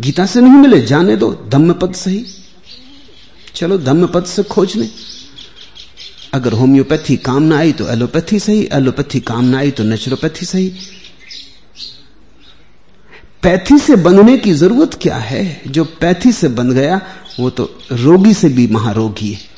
[0.00, 2.26] गीता से नहीं मिले, जाने दो धम्म पद सही।
[3.54, 4.88] चलो धम्म पद से खोज ले।
[6.34, 10.72] अगर होम्योपैथी काम ना आई तो एलोपैथी सही, एलोपैथी काम ना आई तो नेचुरोपैथी सही।
[13.42, 15.62] पैथी से बंधने की ज़रूरत क्या है?
[15.66, 17.00] जो पैथी से बंध गया,
[17.40, 19.56] वो तो रोगी से भी महारोगी है।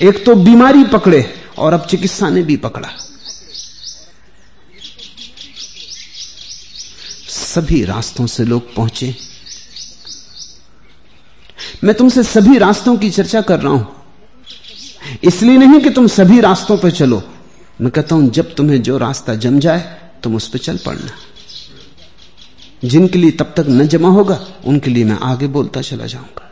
[0.00, 2.88] एक तो बीमारी पकड़े और अब चिकित्सा ने भी पकड़ा।
[7.28, 9.16] सभी रास्तों से लोग पहुँचे।
[11.84, 13.96] मैं तुमसे सभी रास्तों की चर्चा कर रहा हूँ।
[15.24, 17.22] इसलिए नहीं कि तुम सभी रास्तों पर चलो।
[17.80, 21.10] मैं कहता हूँ, जब तुम्हें जो रास्ता जम जाए, तुम उस पर चल पड़ना।
[22.84, 26.46] जिनके लिए तब तक न जमा होगा, उनके लिए मैं आगे बोलता चला जाऊँगा।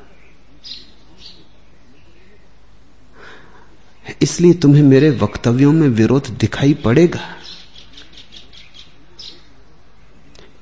[4.23, 7.35] इसलिए तुम्हें मेरे वक्तव्यों में विरोध दिखाई पड़ेगा।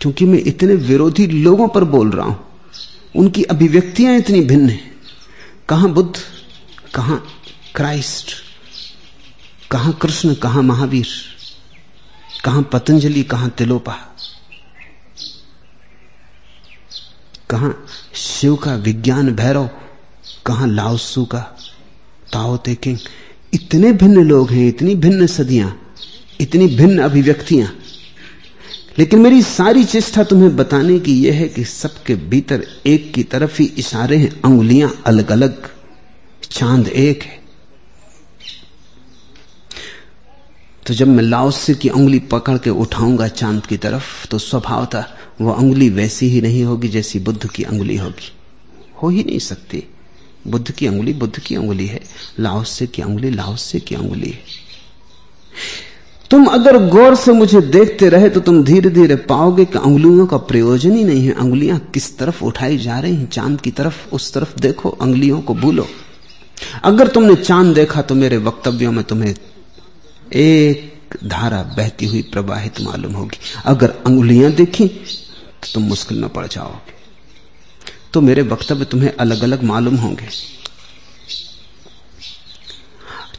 [0.00, 2.60] क्योंकि मैं इतने विरोधी लोगों पर बोल रहा हूँ।
[3.16, 4.96] उनकी अभिव्यक्तियाँ इतनी भिन्न हैं।
[5.68, 6.16] कहाँ बुद्ध,
[6.94, 7.26] कहाँ
[7.74, 8.32] क्राइस्ट,
[9.70, 11.06] कहाँ कृष्ण, कहाँ महावीर,
[12.44, 14.15] कहाँ पतंजलि, कहाँ तिलोपा।
[17.50, 19.70] कहाँ शिव का विज्ञान भैरव,
[20.46, 21.38] कहा लाओसू का
[22.32, 22.98] ताओ तेकिंग।
[23.54, 25.80] इतने भिन्न लोग हैं, इतनी भिन्न सदियाँ,
[26.40, 27.76] इतनी भिन्न अभिव्यक्तियाँ।
[28.98, 33.62] लेकिन मेरी सारी चेष्टा तुम्हें बताने की यह है कि सबके भीतर एक की तरफ़
[33.62, 35.70] ही इशारे हैं अंगुलियाँ अलग अलग
[36.50, 37.45] चाँद एक है।
[40.86, 45.16] तो जब मैं लाओस्य की उंगली पकड़ के उठाऊँगा चाँद की तरफ़ तो स्वभाव था
[45.40, 48.32] वह उंगली वैसी ही नहीं होगी जैसी बुद्ध की उंगली होगी।
[49.02, 49.82] हो ही नहीं सकती।
[50.46, 52.00] बुद्ध की उंगली बुद्ध की उंगली है।
[52.40, 54.42] लाओस्य की उंगली लाओस्य की उंगली है।
[56.30, 60.36] तुम अगर गौर से मुझे देखते रहे तो तुम धीरे धीरे पाओगे कि उंगलियों का
[60.36, 63.28] प्रयोजन ही नहीं है। उंगलियाँ किस तरफ़ उठाई जा रही हैं?
[63.30, 65.86] चाँद की तरफ़, उस तरफ़ देखो, उंगलियों को भूलो।
[66.84, 69.34] अगर तुमने चाँद देखा तो मेरे वक्तव्यों में तुम्हें
[70.26, 76.46] एक धारा बहती हुई प्रवाहित मालूम होगी। अगर अंगुलियाँ देखी तो तुम मुश्किल में पड़
[76.46, 76.94] जाओगे।
[78.12, 80.28] तो मेरे वक्तव्य तुम्हें अलग अलग मालूम होंगे।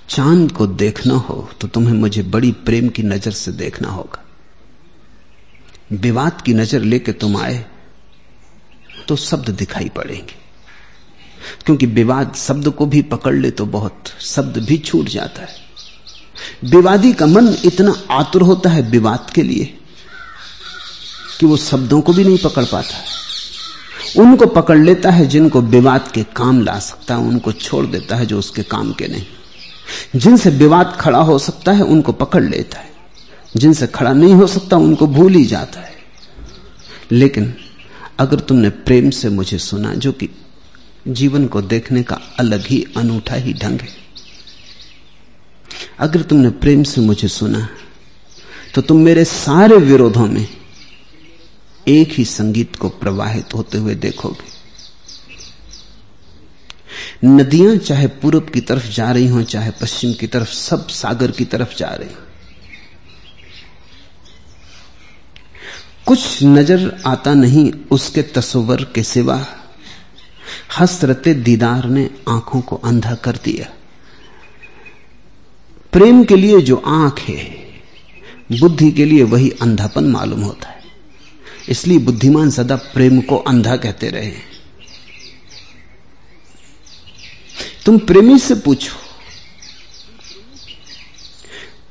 [0.09, 4.23] चाँद को देखना हो तो तुम्हें मुझे बड़ी प्रेम की नज़र से देखना होगा।
[5.93, 7.65] विवाद की नज़र लेके तुम आए
[9.07, 10.35] तो शब्द दिखाई पड़ेंगे।
[11.65, 15.66] क्योंकि विवाद शब्द को भी पकड़ ले तो बहुत, शब्द भी छूट जाता है।
[16.63, 19.77] विवादी का मन इतना आतुर होता है विवाद के लिए
[21.39, 23.03] कि वो शब्दों को भी नहीं पकड़ पाता
[24.17, 28.25] उनको पकड़ लेता है जिनको विवाद के काम ला सकता है, उनको छोड़ देता है
[28.25, 29.25] जो उसके काम के नहीं।
[30.15, 32.91] जिनसे विवाद खड़ा हो सकता है, उनको पकड़ लेता है।
[33.55, 35.93] जिनसे खड़ा नहीं हो सकता, उनको भूल ही जाता है।
[37.11, 37.53] लेकिन
[38.19, 40.29] अगर तुमने प्रेम से मुझे सुना, जो कि
[41.07, 44.06] जीवन को देखने का अलग ही अनूठा ही ढंग है
[45.99, 47.67] अगर तुमने प्रेम से मुझे सुना
[48.75, 50.47] तो तुम मेरे सारे विरोधों में
[51.85, 54.55] एक ही संगीत को प्रवाहित होते हुए देखोगे।
[57.25, 61.45] नदियाँ चाहे पूरब की तरफ़ जा रही हों, चाहे पश्चिम की तरफ़, सब सागर की
[61.45, 62.09] तरफ़ जा रही
[66.07, 69.45] कुछ नज़र आता नहीं उसके तस्वर के सिवा,
[70.79, 73.73] हसरते दीदार ने आँखों को अंधा कर दिया।
[75.97, 77.43] प्रेम के लिए जो आँख है,
[78.59, 80.83] बुद्धि के लिए वही अंधापन मालूम होता है।
[81.69, 84.31] इसलिए बुद्धिमान सदा प्रेम को अंधा कहते रहे
[87.85, 88.95] तुम प्रेमी से पूछो,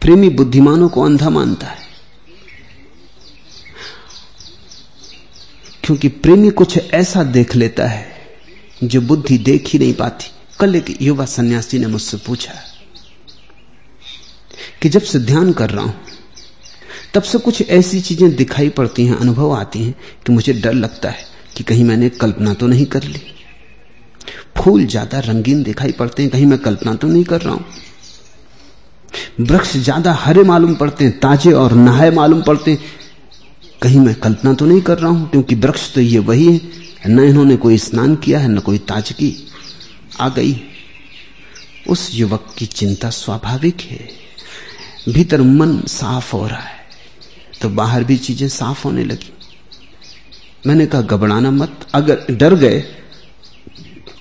[0.00, 1.86] प्रेमी बुद्धिमानों को अंधा मानता है।
[5.84, 8.06] क्योंकि प्रेमी कुछ ऐसा देख लेता है
[8.84, 12.52] जो बुद्धि देख ही नहीं पाती। कल एक युवा सन्यासी ने मुझसे पूछा
[14.82, 15.94] कि जब से ध्यान कर रहा हूँ,
[17.14, 19.94] तब से कुछ ऐसी चीज़ें दिखाई पड़ती हैं, अनुभव आती हैं,
[20.26, 21.24] कि मुझे डर लगता है
[21.56, 23.20] कि कहीं मैंने कल्पना तो नहीं कर ली।
[24.56, 27.64] फूल ज़्यादा रंगीन दिखाई पड़ते हैं, कहीं मैं कल्पना तो नहीं कर रहा हूँ।
[29.40, 32.80] वृक्ष ज़्यादा हरे मालूम पड़ते हैं, ताजे और नहाए मालूम पड़ते हैं,
[33.82, 36.60] कहीं मैं कल्पना तो नहीं कर रहा हूँ, क्योंकि वृक्ष तो ये वही है,
[37.08, 39.34] न इन्होंने कोई स्नान किया है, न कोई ताजगी
[40.20, 40.60] आ गई।
[41.88, 44.25] उस युवक की चिंता स्वाभाविक है।
[45.08, 46.76] भीतर मन साफ़ हो रहा है।
[47.62, 49.32] तो बाहर भी चीज़ें साफ़ होने लगी।
[50.66, 52.84] मैंने कहा, घबराना मत। अगर डर गए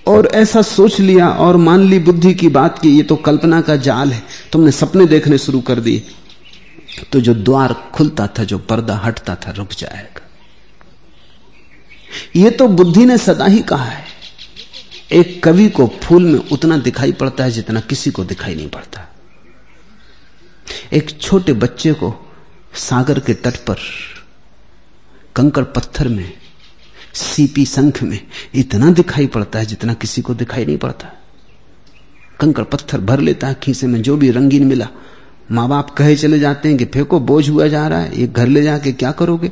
[0.07, 3.75] और ऐसा सोच लिया और मान ली बुद्धि की बात की, ये तो कल्पना का
[3.75, 6.03] जाल है। तुमने सपने देखने शुरू कर दिए।
[7.11, 10.21] तो जो द्वार खुलता था, जो पर्दा हटता था, रुक जाएगा।
[12.35, 14.05] ये तो बुद्धि ने सदा ही कहा है।
[15.11, 19.14] एक कवि को फूल में उतना दिखाई पड़ता है जितना किसी को दिखाई नहीं पड़ता।
[20.93, 22.13] एक छोटे बच्चे को
[22.75, 23.77] सागर के तट पर,
[25.35, 26.31] कंकड़ पत्थर में,
[27.13, 28.19] सीपी संख में
[28.55, 31.11] इतना दिखाई पड़ता है जितना किसी को दिखाई नहीं पड़ता।
[32.39, 34.87] कंकड़ पत्थर भर लेता है, खीसे में जो भी रंगीन मिला।
[35.51, 38.47] माँ बाप कहे चले जाते हैं कि फेंको, बोझ हुआ जा रहा है ये घर
[38.47, 39.51] ले जाके क्या करोगे?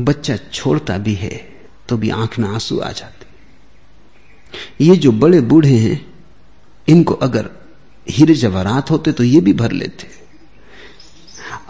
[0.00, 1.32] बच्चा छोड़ता भी है
[1.88, 3.26] तो भी आँख में आँसू आ जाते।
[4.84, 6.06] ये जो बड़े बूढ़े हैं,
[6.88, 7.50] इनको अगर
[8.10, 10.06] हीरे जवाहरात होते तो ये भी भर लेते।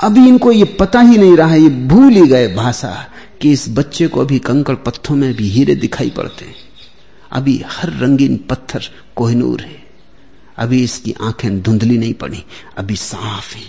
[0.01, 4.09] अभी इनको ये पता ही नहीं रहा, ये भूल ही गए भाषा कि इस बच्चे
[4.09, 6.55] को अभी कंकड़ पत्थरों में भी हीरे दिखाई पड़ते हैं।
[7.33, 8.83] अभी हर रंगीन पत्थर
[9.17, 9.83] कोहनूर है।
[10.59, 12.45] अभी इसकी आँखें धुंधली नहीं पड़ी,
[12.77, 13.63] अभी साफ़ है।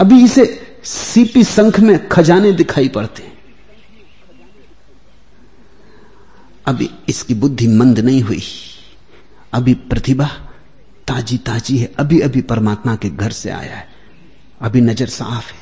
[0.00, 0.44] अभी इसे
[0.84, 3.22] सीपी संख में खजाने दिखाई पड़ते
[6.66, 8.42] अभी इसकी बुद्धि मंद नहीं हुई।
[9.52, 10.26] अभी प्रतिभा
[11.08, 13.88] ताजी ताजी है अभी अभी परमात्मा के घर से आया है।
[14.60, 15.58] अभी नज़र साफ़ है,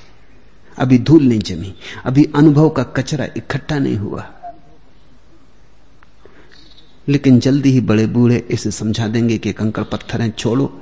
[0.78, 4.30] अभी धूल नहीं जमी, अभी अनुभव का कचरा इकट्ठा नहीं हुआ।
[7.08, 10.80] लेकिन जल्दी ही बड़े बूढ़े इसे समझा देंगे कि कंकड़ पत्थर हैं, छोड़ो।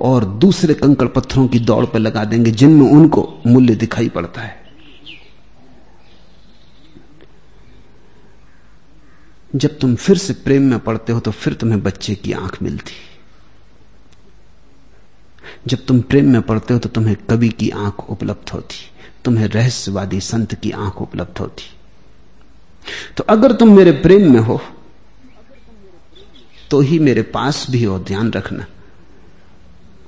[0.00, 4.57] और दूसरे कंकड़ पत्थरों की दौड़ पर लगा देंगे, जिनमें उनको मूल्य दिखाई पड़ता है।
[9.56, 12.92] जब तुम फिर से प्रेम में पड़ते हो तो फिर तुम्हें बच्चे की आँख मिलती।
[15.66, 18.76] जब तुम प्रेम में पड़ते हो तो तुम्हें कवि की आँख उपलब्ध होती,
[19.24, 21.64] तुम्हें रहस्यवादी संत की आँख उपलब्ध होती।
[23.16, 24.60] तो अगर तुम मेरे प्रेम में हो
[26.70, 28.66] तो ही मेरे पास भी हो ध्यान रखना।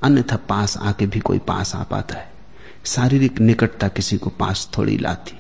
[0.03, 2.33] अन्यथा पास आके भी कोई पास आ पाता है।
[2.85, 5.38] शारीरिक निकटता किसी को पास थोड़ी लाती।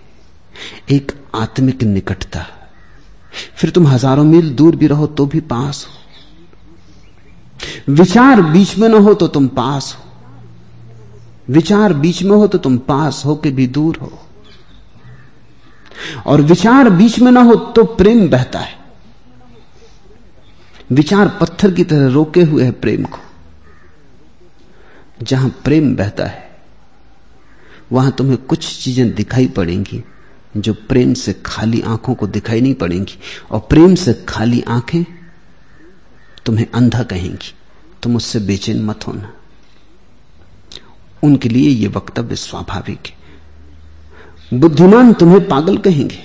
[0.94, 2.46] एक आत्मिक निकटता।
[3.32, 5.92] फिर तुम हज़ारों मील दूर भी रहो तो भी पास हो।
[7.90, 10.02] विचार बीच में ना हो तो तुम पास हो।
[11.48, 14.12] विचार बीच में हो तो तुम पास हो के भी दूर हो।
[16.26, 18.78] और विचार बीच में ना हो तो प्रेम बहता है।
[20.90, 23.18] विचार पत्थर की तरह रोके हुए है प्रेम को।
[25.22, 26.50] जहाँ प्रेम बहता है,
[27.92, 30.02] वहाँ तुम्हें कुछ चीज़ें दिखाई पड़ेंगी।
[30.54, 33.18] जो प्रेम से खाली आँखों को दिखाई नहीं पड़ेंगी
[33.50, 35.04] और प्रेम से खाली आँखें
[36.46, 37.54] तुम्हें अंधा कहेंगी।
[38.02, 39.32] तुम उससे बेचैन मत होना।
[41.22, 46.18] उनके लिए यह वक्तव्य स्वाभाविक है। बुद्धिमान तुम्हें पागल कहेंगे।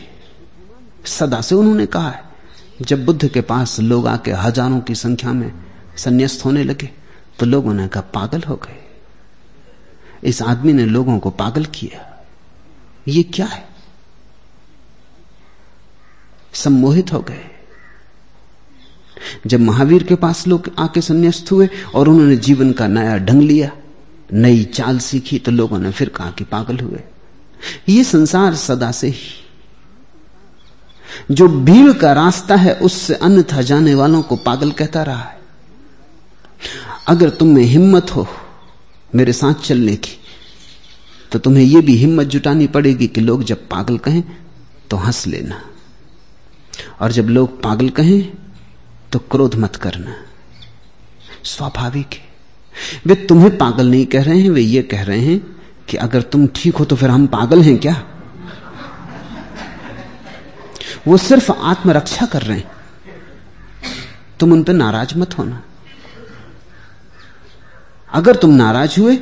[1.08, 2.24] सदा से उन्होंने कहा है,
[2.82, 5.52] जब बुद्ध के पास लोग आके हज़ारों की संख्या में
[5.98, 6.90] संन्यास्त होने लगे
[7.40, 8.84] तो लोगों ने कहा, पागल हो गए।
[10.24, 12.12] इस आदमी ने लोगों को पागल किया।
[13.08, 13.75] ये क्या है?
[16.56, 17.46] सम्मोहित हो गए।
[19.48, 23.72] जब महावीर के पास लोग आके संन्यास्त हुए और उन्होंने जीवन का नया ढंग लिया,
[24.34, 27.00] नई चाल सीखी तो लोगों ने फिर कहा कि पागल हुए।
[27.90, 29.44] ये संसार सदा से ही।
[31.32, 35.40] जो भीड़ का रास्ता है, उससे अन्यथा जाने वालों को पागल कहता रहा है।
[37.08, 38.28] अगर तुम में हिम्मत हो
[39.16, 40.18] मेरे साथ चलने की
[41.32, 44.24] तो तुम्हें यह भी हिम्मत जुटानी पड़ेगी कि लोग जब पागल कहें
[44.90, 45.62] तो हंस लेना।
[47.02, 48.22] और जब लोग पागल कहें
[49.12, 50.16] तो क्रोध मत करना।
[51.44, 52.26] स्वाभाविक है।
[53.06, 55.40] वे तुम्हें पागल नहीं कह रहे हैं, वे ये कह रहे हैं
[55.88, 58.04] कि अगर तुम ठीक हो तो फिर हम पागल हैं क्या?
[61.08, 62.72] वो सिर्फ़ आत्मरक्षा कर रहे हैं।
[64.40, 65.62] तुम उन पर नाराज़ मत होना।
[68.14, 69.16] अगर तुम नाराज़ हुए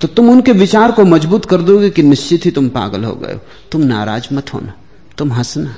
[0.00, 3.32] तो तुम उनके विचार को मज़बूत कर दोगे कि निश्चित ही तुम पागल हो गए
[3.32, 3.40] हो।
[3.72, 4.72] तुम नाराज़ मत होना।
[5.18, 5.74] तुम हंसना।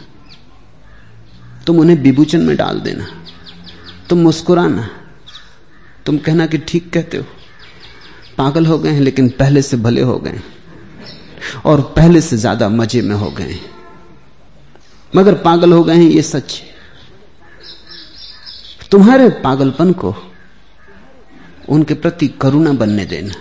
[1.66, 3.06] तुम उन्हें विभूचन में डाल देना।
[4.08, 4.88] तुम मुस्कुराना।
[6.06, 7.24] तुम कहना कि ठीक कहते हो।
[8.38, 10.40] पागल हो गए हैं, लेकिन पहले से भले हो गए
[11.64, 13.58] और पहले से ज़्यादा मज़े में हो गए
[15.12, 16.62] मगर पागल हो गए हैं, ये सच
[18.90, 20.14] तुम्हारे पागलपन को
[21.68, 23.34] उनके प्रति करुणा बनने देना।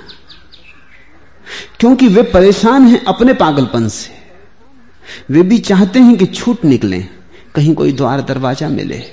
[1.79, 4.18] क्योंकि वे परेशान हैं अपने पागलपन से।
[5.31, 7.07] वे भी चाहते हैं कि छूट निकलें,
[7.55, 9.03] कहीं कोई द्वार दरवाज़ा मिले।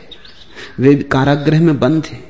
[0.80, 2.24] वे कारागृह में बंद हैं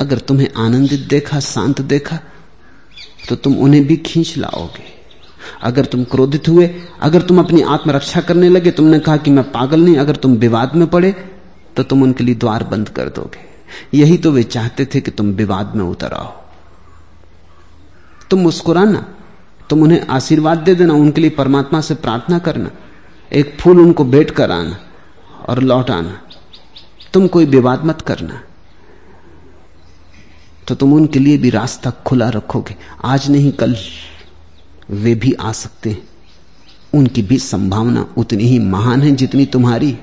[0.00, 2.18] अगर तुम्हें आनंदित देखा, शांत देखा
[3.28, 4.90] तो तुम उन्हें भी खींच लाओगे।
[5.62, 6.66] अगर तुम क्रोधित हुए,
[7.00, 10.74] अगर तुम अपनी आत्मरक्षा करने लगे, तुमने कहा कि मैं पागल नहीं, अगर तुम विवाद
[10.74, 11.14] में पड़े
[11.76, 13.50] तो तुम उनके लिए द्वार बंद कर दोगे।
[13.94, 16.32] यही तो वे चाहते थे कि तुम विवाद में उतर आओ।
[18.30, 19.06] तुम मुस्कुराना
[19.70, 22.70] तुम उन्हें आशीर्वाद दे देना, उनके लिए परमात्मा से प्रार्थना करना।
[23.32, 24.80] एक फूल उनको भेंट कर आना
[25.48, 26.22] और लौट आना।
[27.14, 28.42] तुम कोई विवाद मत करना।
[30.68, 33.76] तो तुम उनके लिए भी रास्ता खुला रखोगे। आज नहीं, कल
[34.90, 36.08] वे भी आ सकते हैं।
[36.94, 39.98] उनकी भी संभावना उतनी ही महान है जितनी तुम्हारी।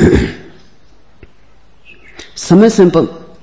[2.48, 2.90] समय समय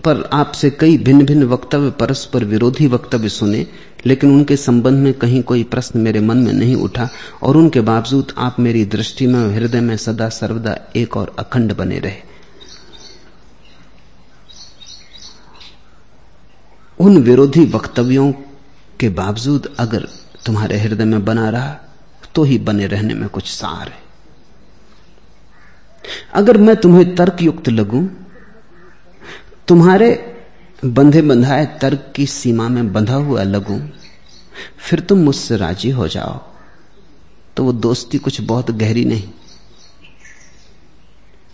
[0.05, 3.65] पर आपसे कई भिन्न भिन्न वक्तव्य, परस्पर विरोधी वक्तव्य सुने,
[4.05, 7.07] लेकिन उनके संबंध में कहीं कोई प्रश्न मेरे मन में नहीं उठा,
[7.43, 11.99] और उनके बावजूद आप मेरी दृष्टि में हृदय में सदा सर्वदा एक और अखंड बने
[11.99, 12.21] रहे।
[16.99, 18.31] उन विरोधी वक्तव्यों
[18.99, 20.07] के बावजूद अगर
[20.45, 21.75] तुम्हारे हृदय में बना रहा
[22.35, 24.03] तो ही बने रहने में कुछ सार है।
[26.33, 28.07] अगर मैं तुम्हें तर्कयुक्त लगूं
[29.67, 30.37] तुम्हारे
[30.85, 33.79] बंधे बंधाए तर्क की सीमा में बंधा हुआ लगूं
[34.77, 36.37] फिर तुम मुझसे राज़ी हो जाओ।
[37.57, 39.29] तो वो दोस्ती कुछ बहुत गहरी नहीं।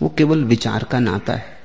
[0.02, 1.60] वो केवल विचार का नाता है।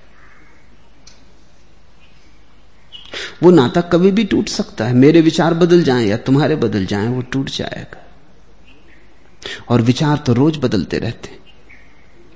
[3.43, 7.07] वो नाता कभी भी टूट सकता है। मेरे विचार बदल जाएँ या तुम्हारे बदल जाएँ,
[7.07, 8.03] वो टूट जाएगा।
[9.69, 11.39] और विचार तो रोज बदलते रहते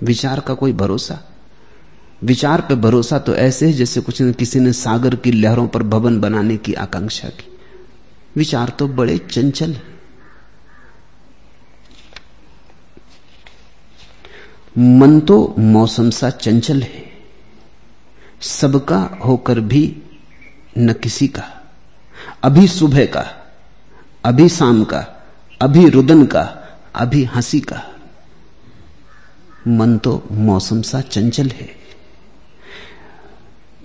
[0.04, 1.31] विचार का कोई भरोसा
[2.24, 5.84] विचार पे भरोसा तो ऐसे है जैसे कुछ न किसी ने सागर की लहरों पर
[5.84, 7.58] भवन बनाने की आकांक्षा की।
[8.36, 9.78] विचार तो बड़े चंचल
[14.78, 17.12] मन तो मौसम सा चंचल है।
[18.42, 20.02] सबका होकर भी
[20.78, 21.62] न किसी का।
[22.44, 23.26] अभी सुबह का,
[24.26, 25.06] अभी शाम का,
[25.62, 26.42] अभी रुदन का,
[26.96, 27.84] अभी हँसी का।
[29.68, 31.81] मन तो मौसम सा चंचल है।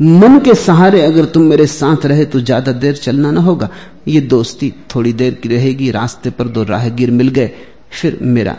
[0.00, 3.68] मन के सहारे अगर तुम मेरे साथ रहे तो ज़्यादा देर चलना ना होगा।
[4.08, 7.50] ये दोस्ती थोड़ी देर की रहेगी, रास्ते पर दो राहगीर मिल गए,
[7.92, 8.56] फिर मेरा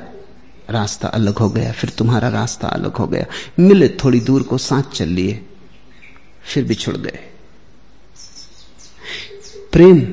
[0.70, 3.26] रास्ता अलग हो गया, फिर तुम्हारा रास्ता अलग हो गया।
[3.60, 5.40] मिले थोड़ी दूर को साथ चल लिए,
[6.44, 7.20] फिर बिछुड़ गए।
[9.72, 10.06] प्रेम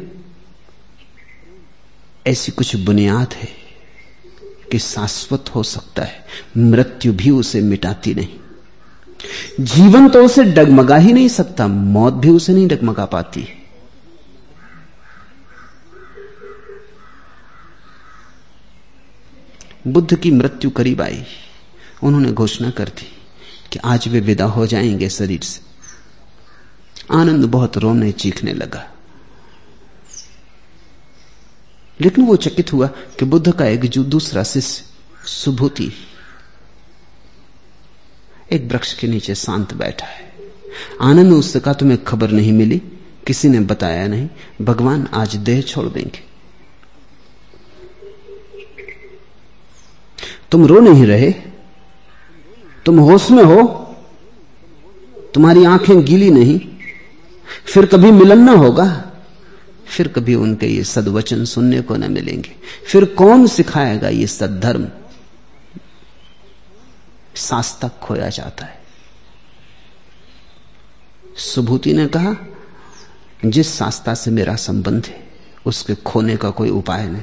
[2.26, 3.48] ऐसी कुछ बुनियाद है
[4.72, 6.24] कि शाश्वत हो सकता है,
[6.56, 8.38] मृत्यु भी उसे मिटाती नहीं।
[9.60, 13.48] जीवन तो उसे डगमगा ही नहीं सकता, मौत भी उसे नहीं डगमगा पाती।
[19.86, 21.24] बुद्ध की मृत्यु करीब आई।
[22.02, 23.16] उन्होंने घोषणा कर दी
[23.72, 25.60] कि आज वे विदा हो जाएँगे शरीर से।
[27.12, 28.90] आनंद बहुत रोने चीखने लगा।
[32.00, 34.84] लेकिन वो चकित हुआ कि बुद्ध का एक जो दूसरा शिष्य
[35.26, 35.92] सुभूति
[38.53, 40.32] एक वृक्ष के नीचे शांत बैठा है।
[41.01, 42.82] आनंद ने उससे कहा, तुम्हें खबर नहीं मिली,
[43.26, 44.28] किसी ने बताया नहीं,
[44.62, 46.22] भगवान आज देह छोड़ देंगे।
[50.51, 51.34] तुम रो नहीं रहे,
[52.86, 53.62] तुम होश में हो,
[55.34, 56.61] तुम्हारी आँखें गीली नहीं,
[57.64, 59.11] फिर कभी मिलन ना होगा,
[59.86, 62.53] फिर कभी उनके ये सदवचन सुनने को न मिलेंगे,
[62.86, 64.88] फिर कौन सिखाएगा ये सदधर्म?
[67.37, 68.82] शास्तक खोया जाता है।
[71.37, 72.35] सुभूति ने कहा,
[73.47, 75.30] जिस शास्ता से मेरा संबंध है,
[75.66, 77.22] उसके खोने का कोई उपाय नहीं।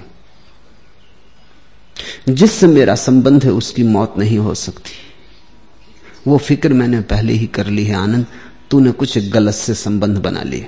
[2.36, 4.91] जिससे मेरा संबंध है, उसकी मौत नहीं हो सकती।
[6.28, 8.26] वो फ़िक्र मैंने पहले ही कर ली है, आनंद,
[8.72, 10.68] तूने कुछ गलत से संबंध बना लिया।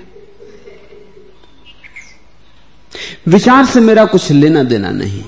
[3.27, 5.23] विचार से मेरा कुछ लेना देना नहीं।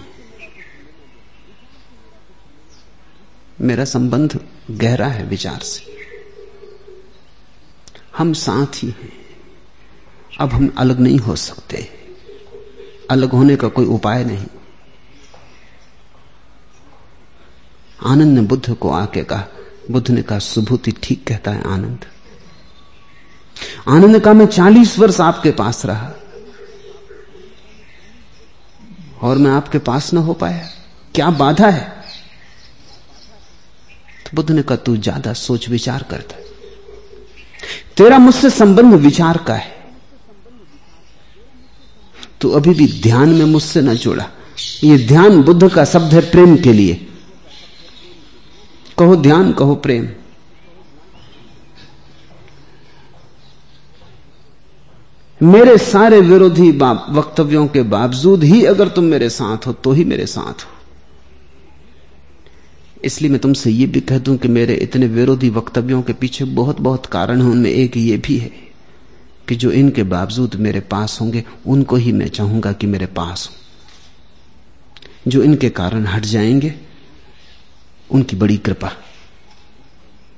[3.61, 4.39] मेरा संबंध
[4.71, 5.95] गहरा है विचार से।
[8.17, 9.11] हम साथ ही हैं।
[10.39, 11.89] अब हम अलग नहीं हो सकते।
[13.11, 14.45] अलग होने का कोई उपाय नहीं।
[18.05, 19.47] आनंद ने बुद्ध को आके कहा,
[19.91, 22.05] बुद्ध ने कहा, सुभूति ठीक कहता है आनंद।
[23.87, 26.13] आनंद ने कहा, मैं चालीस वर्ष आपके पास रहा।
[29.21, 30.69] और मैं आपके पास ना हो पाया।
[31.15, 32.04] क्या बाधा है?
[34.35, 36.43] बुद्ध ने कहा, तू ज़्यादा सोच विचार करता
[37.97, 39.73] तेरा मुझसे संबंध विचार का है।
[42.41, 44.25] तू अभी भी ध्यान में मुझसे न जुड़ा।
[44.83, 46.93] ये ध्यान बुद्ध का शब्द है प्रेम के लिए।
[48.97, 50.07] कहो ध्यान, कहो प्रेम।
[55.41, 60.25] मेरे सारे विरोधी वक्तव्यों के बावजूद ही अगर तुम मेरे साथ हो तो ही मेरे
[60.27, 60.74] साथ हो।
[63.05, 66.81] इसलिए मैं तुमसे ये भी कह दूँ कि मेरे इतने विरोधी वक्तव्यों के पीछे बहुत
[66.81, 68.51] बहुत कारण है। उनमें एक ये भी है
[69.47, 73.55] कि जो इनके बावजूद मेरे पास होंगे, उनको ही मैं चाहूँगा कि मेरे पास हो।
[75.31, 76.75] जो इनके कारण हट जाएँगे,
[78.11, 78.91] उनकी बड़ी कृपा।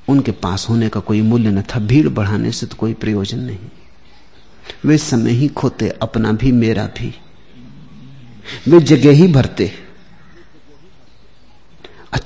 [0.09, 3.57] उनके पास होने का कोई मूल्य न था। भीड़ बढ़ाने से तो कोई प्रयोजन नहीं।
[4.85, 7.15] वे समय ही खोते, अपना भी, मेरा भी।
[8.67, 9.86] वे जगह ही भरते।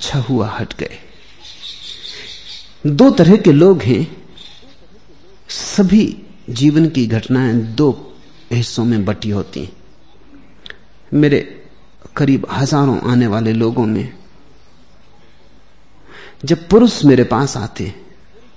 [0.02, 0.98] अच्छा हुआ, हट गए।
[2.86, 4.06] दो तरह के लोग हैं।
[5.48, 6.06] सभी
[6.50, 7.90] जीवन की घटनाएँ दो
[8.52, 9.72] हिस्सों में बटी होती हैं।
[11.12, 11.40] मेरे
[12.16, 14.12] करीब हज़ारों आने वाले लोगों में
[16.44, 17.94] जब पुरुष मेरे पास आते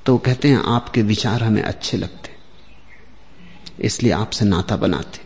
[0.05, 2.29] तो कहते हैं, आपके विचार हमें अच्छे लगते।
[3.81, 5.24] इसलिए आपसे नाता बनाते।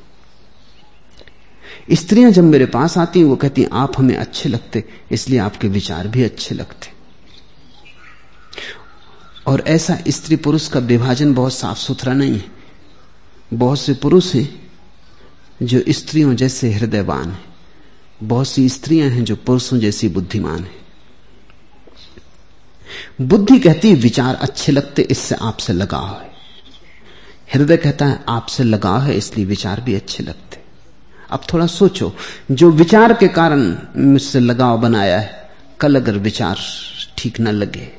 [1.91, 5.67] स्त्रियाँ जब मेरे पास आती हैं, वो कहती हैं, आप हमें अच्छे लगते, इसलिए आपके
[5.67, 6.91] विचार भी अच्छे लगते।
[9.47, 12.45] और ऐसा स्त्री पुरुष का विभाजन बहुत साफ़ सुथरा नहीं है।
[13.53, 14.71] बहुत से पुरुष हैं,
[15.63, 17.45] जो स्त्रियों जैसे हृदयवान हैं।
[18.23, 20.79] बहुत सी स्त्रियाँ हैं, जो पुरुषों जैसी बुद्धिमान है।
[23.21, 26.31] बुद्धि कहती है, विचार अच्छे लगते, इससे आपसे लगाव है।
[27.53, 30.68] हृदय कहता है, आपसे लगाव है, इसलिए विचार भी अच्छे लगते।
[31.31, 32.15] अब थोड़ा सोचो,
[32.51, 35.49] जो विचार के कारण मुझसे लगाव बनाया है,
[35.79, 36.57] कल अगर विचार
[37.17, 37.91] ठीक ना लगे।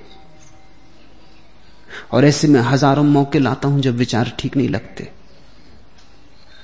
[2.13, 5.13] और ऐसे में हज़ारों मौके लाता हूँ जब विचार ठीक नहीं लगते।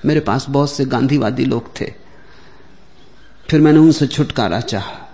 [0.05, 1.93] मेरे पास बहुत से गांधीवादी लोग थे।
[3.51, 5.09] फिर मैंने उनसे छुटकारा चाहा।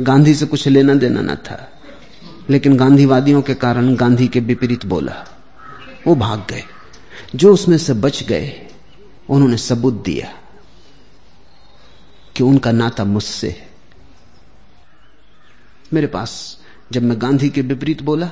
[0.00, 1.72] गांधी से कुछ लेना देना ना था।
[2.50, 5.26] लेकिन गांधीवादियों के कारण गांधी के विपरीत बोला।
[6.06, 6.64] वो भाग गए।
[7.34, 8.69] जो उसमें से बच गए
[9.30, 10.32] उन्होंने सबूत दिया
[12.36, 13.70] कि उनका नाता मुझसे है।
[15.92, 16.60] मेरे पास
[16.92, 18.30] जब मैं गांधी के विपरीत बोला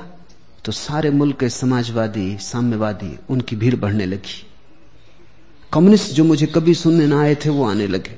[0.65, 4.47] तो सारे मुल्क के समाजवादी, साम्यवादी, उनकी भीड़ बढ़ने लगी।
[5.73, 8.17] कम्युनिस्ट जो मुझे कभी सुनने ना आए थे, वो आने लगे।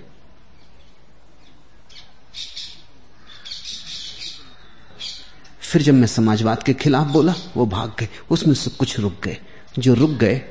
[5.59, 9.37] फिर जब मैं समाजवाद के खिलाफ बोला, वो भाग गए। उसमें से कुछ रुक गए।
[9.79, 10.41] जो रुक गए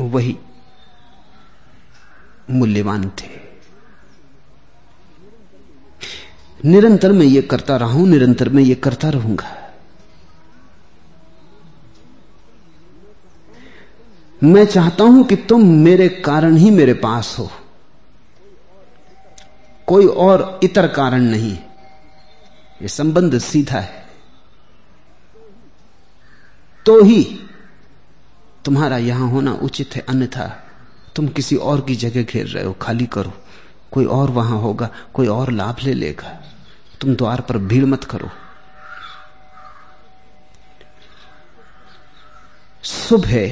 [0.00, 0.36] वही
[2.50, 3.28] मूल्यवान थे।
[6.64, 9.72] निरंतर मैं ये करता रहा हूँ निरंतर मैं ये करता रहूँगा।
[14.42, 17.50] मैं चाहता हूँ कि तुम मेरे कारण ही मेरे पास हो।
[19.86, 21.58] कोई और इतर कारण नहीं।
[22.82, 24.06] ये संबंध सीधा है।
[26.86, 27.45] तो ही
[28.66, 30.46] तुम्हारा यहाँ होना उचित है, अन्यथा
[31.16, 33.32] तुम किसी और की जगह घेर रहे हो, खाली करो।
[33.92, 36.30] कोई और वहाँ होगा, कोई और लाभ ले लेगा।
[37.00, 38.30] तुम द्वार पर भीड़ मत करो।
[42.84, 43.48] शुभ है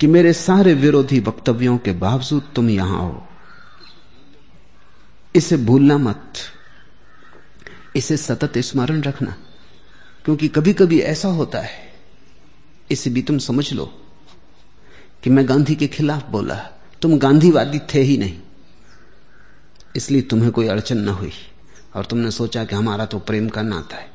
[0.00, 3.26] कि मेरे सारे विरोधी वक्तव्यों के बावजूद तुम यहाँ हो।
[5.34, 6.32] इसे भूलना मत।
[7.96, 9.34] इसे सतत स्मरण रखना,
[10.24, 11.93] क्योंकि कभी कभी ऐसा होता है
[12.90, 13.84] इसे भी तुम समझ लो
[15.24, 16.54] कि मैं गांधी के खिलाफ बोला
[17.02, 18.38] तुम गांधीवादी थे ही नहीं।
[19.96, 21.32] इसलिए तुम्हें कोई अड़चन न हुई
[21.96, 24.12] और तुमने सोचा कि हमारा तो प्रेम का नाता है।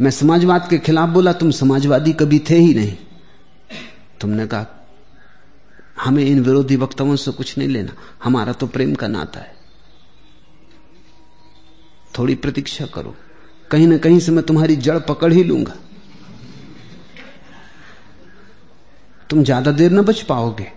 [0.00, 2.96] मैं समाजवाद के खिलाफ बोला, तुम समाजवादी कभी थे ही नहीं।
[4.20, 4.66] तुमने कहा,
[6.00, 7.92] हमें इन विरोधी वक्तव्यों से कुछ नहीं लेना,
[8.24, 9.54] हमारा तो प्रेम का नाता है।
[12.18, 13.16] थोड़ी प्रतीक्षा करो,
[13.70, 15.74] कहीं ना कहीं से मैं तुम्हारी जड़ पकड़ ही लूँगा।
[19.30, 20.72] तुम ज़्यादा देर ना बच पाओगे।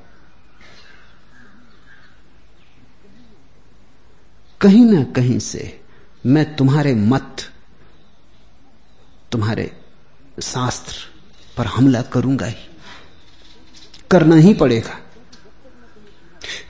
[4.61, 5.81] कहीं ना कहीं से
[6.25, 7.43] मैं तुम्हारे मत,
[9.31, 9.71] तुम्हारे
[10.41, 10.93] शास्त्र
[11.57, 12.55] पर हमला करूँगा ही।
[14.11, 14.99] करना ही पड़ेगा।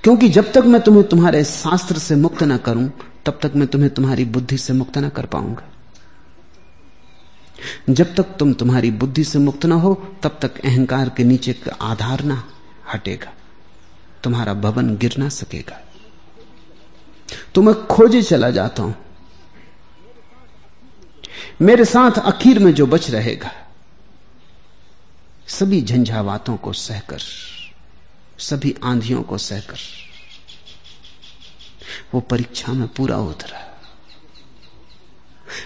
[0.03, 2.89] क्योंकि जब तक मैं तुम्हें तुम्हारे शास्त्र से मुक्त ना करूँ,
[3.25, 5.63] तब तक मैं तुम्हें तुम्हारी बुद्धि से मुक्त ना कर पाऊँगा।
[7.89, 9.93] जब तक तुम तुम्हारी बुद्धि से मुक्त ना हो,
[10.23, 12.43] तब तक अहंकार के नीचे का आधार ना
[12.93, 13.33] हटेगा।
[14.23, 15.79] तुम्हारा भवन गिर ना सकेगा।
[17.55, 18.95] तो मैं खोजे चला जाता हूँ।
[21.61, 23.51] मेरे साथ आखिर में जो बच रहेगा,
[25.47, 27.21] सभी झंझावातों को सहकर,
[28.39, 29.77] सभी आंधियों को सहकर,
[32.13, 33.63] वो परीक्षा में पूरा उतरा।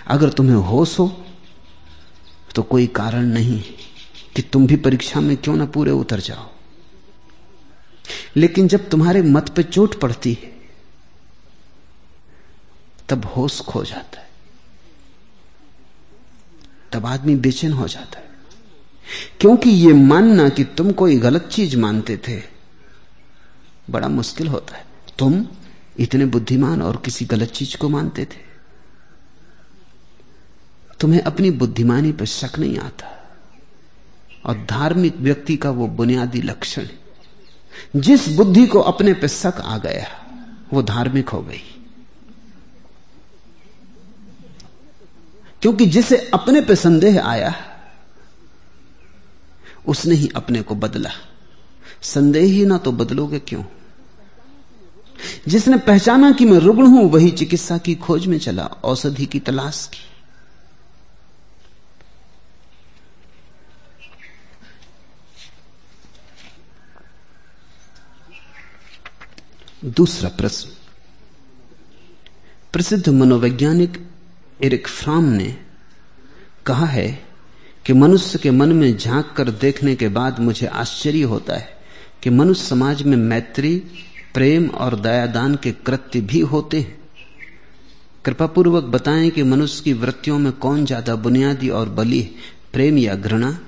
[0.08, 1.08] अगर तुम्हें होश हो
[2.56, 3.62] तो कोई कारण नहीं
[4.36, 6.50] कि तुम भी परीक्षा में क्यों ना पूरे उतर जाओ।
[8.36, 10.62] लेकिन जब तुम्हारे मत पे चोट पड़ती है,
[13.10, 14.30] तब होश खो जाता है।
[16.92, 18.30] तब आदमी बेचैन हो जाता है।
[19.40, 22.42] क्योंकि यह मानना कि तुम कोई गलत चीज़ मानते थे,
[23.90, 24.86] बड़ा मुश्किल होता है।
[25.20, 25.48] तुम
[26.00, 28.51] इतने बुद्धिमान और किसी गलत चीज़ को मानते थे।
[31.02, 33.18] तुम्हें अपनी बुद्धिमानी पर शक नहीं आता।
[34.46, 36.88] और धार्मिक व्यक्ति का वो बुनियादी लक्षण
[37.96, 40.26] जिस बुद्धि को अपने पर शक आ गया,
[40.74, 41.86] वो धार्मिक हो गई।
[45.62, 47.54] क्योंकि जिसे अपने पे संदेह आया,
[49.88, 51.10] उसने ही अपने को बदला।
[52.02, 53.64] संदेह ही ना तो बदलोगे क्यों?
[55.48, 59.90] जिसने पहचाना कि मैं रुग्ण हूँ, वही चिकित्सा की खोज में चला, औषधि की तलाश
[59.94, 60.11] की।
[69.86, 70.70] दूसरा प्रश्न।
[72.74, 74.08] प्रसिद्ध मनोवैज्ञानिक
[74.64, 75.58] एरिक फ्राम ने
[76.66, 77.24] कहा है
[77.86, 81.82] कि मनुष्य के मन में झाँक कर देखने के बाद मुझे आश्चर्य होता है
[82.24, 83.78] कि मनुष्य समाज में मैत्री,
[84.34, 87.02] प्रेम और दयादान के कृत्य भी होते हैं।
[88.26, 92.36] कृपा पूर्वक बताएँ कि मनुष्य की वृत्तियों में कौन ज़्यादा बुनियादी और बली
[92.74, 93.60] प्रेम या घृणा,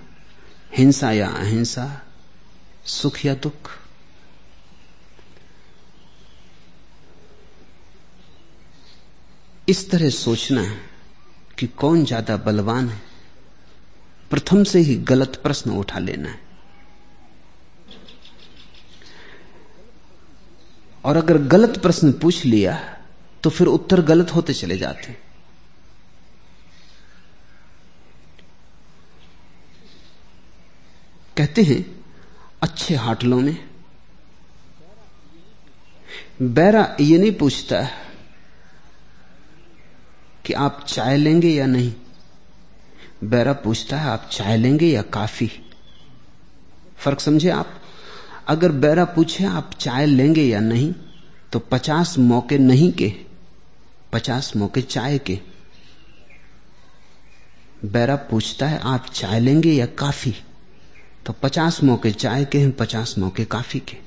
[0.78, 2.02] हिंसा या अहिंसा,
[2.86, 3.83] सुख या दुख?
[9.68, 10.78] इस तरह सोचना है
[11.60, 13.02] कि कौन ज़्यादा बलवान है।
[14.32, 16.42] प्रथम से ही गलत प्रश्न उठा लेना है।
[21.04, 22.78] और अगर गलत प्रश्न पूछ लिया
[23.44, 25.16] तो फिर उत्तर गलत होते चले जाते
[31.38, 31.86] कहते हैं,
[32.64, 33.58] अच्छे हाटलों में,
[36.44, 37.82] बैरा ये नहीं पूछता
[40.46, 41.94] कि आप चाय लेंगे या नहीं?
[43.24, 45.52] बैरा पूछता है, आप चाय लेंगे या काफ़ी?
[46.98, 47.70] फ़र्क समझे आप?
[48.48, 50.94] अगर बैरा पूछे, आप चाय लेंगे या नहीं
[51.52, 53.14] तो पचास मौके नहीं के,
[54.14, 55.40] पचास मौके चाय के।
[57.86, 60.36] बैरा पूछता है, आप चाय लेंगे या काफ़ी?
[61.26, 63.98] तो पचास मौके चाय के हैं, पचास मौके काफ़ी के।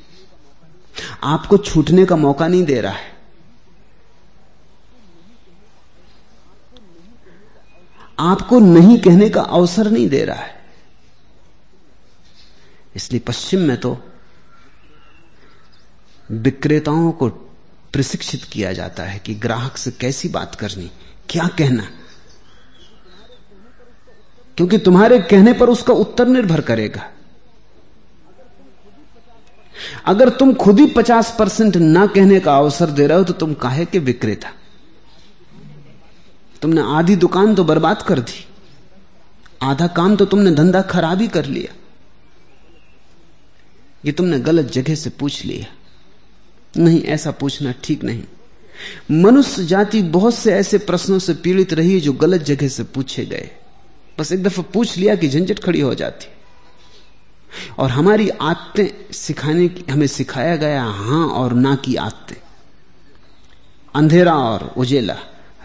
[1.24, 3.15] आपको छूटने का मौका नहीं दे रहा है।
[8.18, 10.54] आपको नहीं कहने का अवसर नहीं दे रहा है।
[12.96, 13.96] इसलिए पश्चिम में तो
[16.30, 17.28] विक्रेताओं को
[17.92, 20.90] प्रशिक्षित किया जाता है कि ग्राहक से कैसी बात करनी,
[21.28, 21.88] क्या कहना।
[24.56, 27.10] क्योंकि तुम्हारे कहने पर उसका उत्तर निर्भर करेगा।
[30.06, 33.54] अगर तुम खुद ही पचास परसेंट ना कहने का अवसर दे रहे हो तो तुम
[33.54, 34.52] काहे के विक्रेता?
[36.62, 38.46] तुमने आधी दुकान तो बर्बाद कर दी।
[39.62, 41.74] आधा काम तो तुमने धंधा खराब ही कर लिया।
[44.04, 45.66] ये तुमने गलत जगह से पूछ लिया।
[46.76, 48.22] नहीं, ऐसा पूछना ठीक नहीं।
[49.10, 53.50] मनुष्य जाति बहुत से ऐसे प्रश्नों से पीड़ित रही जो गलत जगह से पूछे गए।
[54.18, 56.26] बस एक दफ़ा पूछ लिया कि झंझट खड़ी हो जाती।
[57.78, 62.36] और हमारी आदतें सिखाने की, हमें सिखाया गया, हाँ और ना की आदतें।
[63.94, 65.16] अंधेरा और उजेला।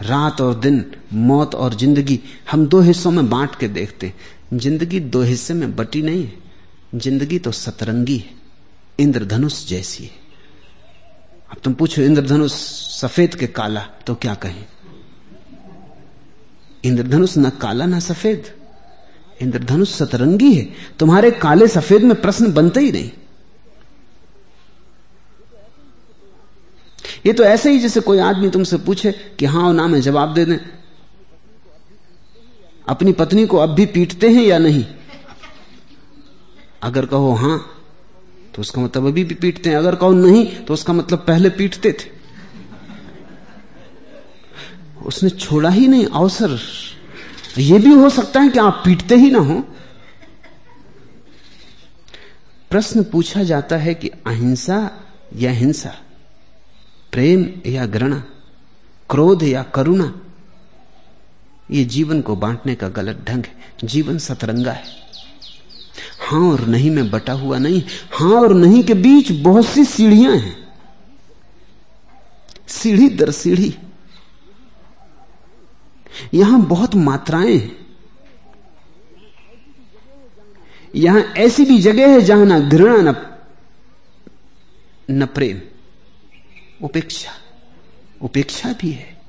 [0.02, 4.12] रात और दिन, मौत और ज़िंदगी हम दो हिस्सों में बांट के देखते
[4.54, 6.40] ज़िंदगी दो हिस्से में बटी नहीं है।
[6.94, 8.30] ज़िंदगी तो सतरंगी है।
[8.98, 10.10] इंद्रधनुष जैसी है।
[11.50, 12.52] अब तुम पूछो, इंद्रधनुष
[13.00, 14.64] सफ़ेद के काला तो क्या कहें?
[16.84, 18.52] इंद्रधनुष ना काला ना सफ़ेद।
[19.42, 23.10] इंद्रधनुष सतरंगी है। तुम्हारे काले सफ़ेद में प्रश्न बनते ही नहीं।
[27.26, 30.34] ये तो ऐसे ही जैसे कोई आदमी तुमसे पूछे कि हाँ और ना में जवाब
[30.34, 30.58] दे दें।
[32.88, 34.84] अपनी पत्नी को अब भी पीटते हैं या नहीं?
[36.82, 37.58] अगर कहो हाँ
[38.54, 41.92] तो उसका मतलब अभी भी पीटते हैं। अगर कहो नहीं तो उसका मतलब पहले पीटते
[41.92, 42.10] थे।
[45.06, 46.58] उसने छोड़ा ही नहीं अवसर।
[47.58, 49.60] यह भी हो सकता है कि आप पीटते ही ना हो।
[52.70, 54.78] प्रश्न पूछा जाता है कि अहिंसा
[55.36, 55.94] या हिंसा?
[57.12, 58.22] प्रेम या घृणा,
[59.10, 60.12] क्रोध या करुणा,
[61.70, 63.54] ये जीवन को बांटने का गलत ढंग है।
[63.84, 64.84] जीवन सतरंगा है।
[66.20, 67.82] हाँ और नहीं में बटा हुआ नहीं,
[68.12, 70.56] हाँ और नहीं के बीच बहुत सी सीढ़ियाँ हैं।
[72.68, 73.74] सीढ़ी दर सीढ़ी।
[76.34, 77.76] यहाँ बहुत मात्राएँ हैं।
[80.94, 83.14] यहाँ ऐसी भी जगह है जहाँ ना घृणा, न
[85.10, 85.60] न प्रेम।
[86.82, 87.30] उपेक्षा।
[88.22, 89.20] उपेक्षा भी है।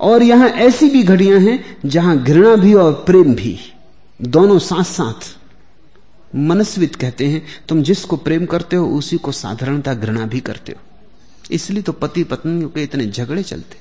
[0.00, 3.58] और यहाँ ऐसी भी घड़ियाँ हैं जहाँ घृणा भी और प्रेम भी,
[4.22, 5.38] दोनों साथ साथ
[6.36, 10.80] मनस्वित कहते हैं, तुम जिसको प्रेम करते हो, उसी को साधारणता घृणा भी करते हो।
[11.50, 13.76] इसलिए तो पति पत्नी के इतने झगड़े चलते।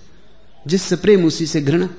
[0.68, 1.90] जिससे प्रेम, उसी से घृणा।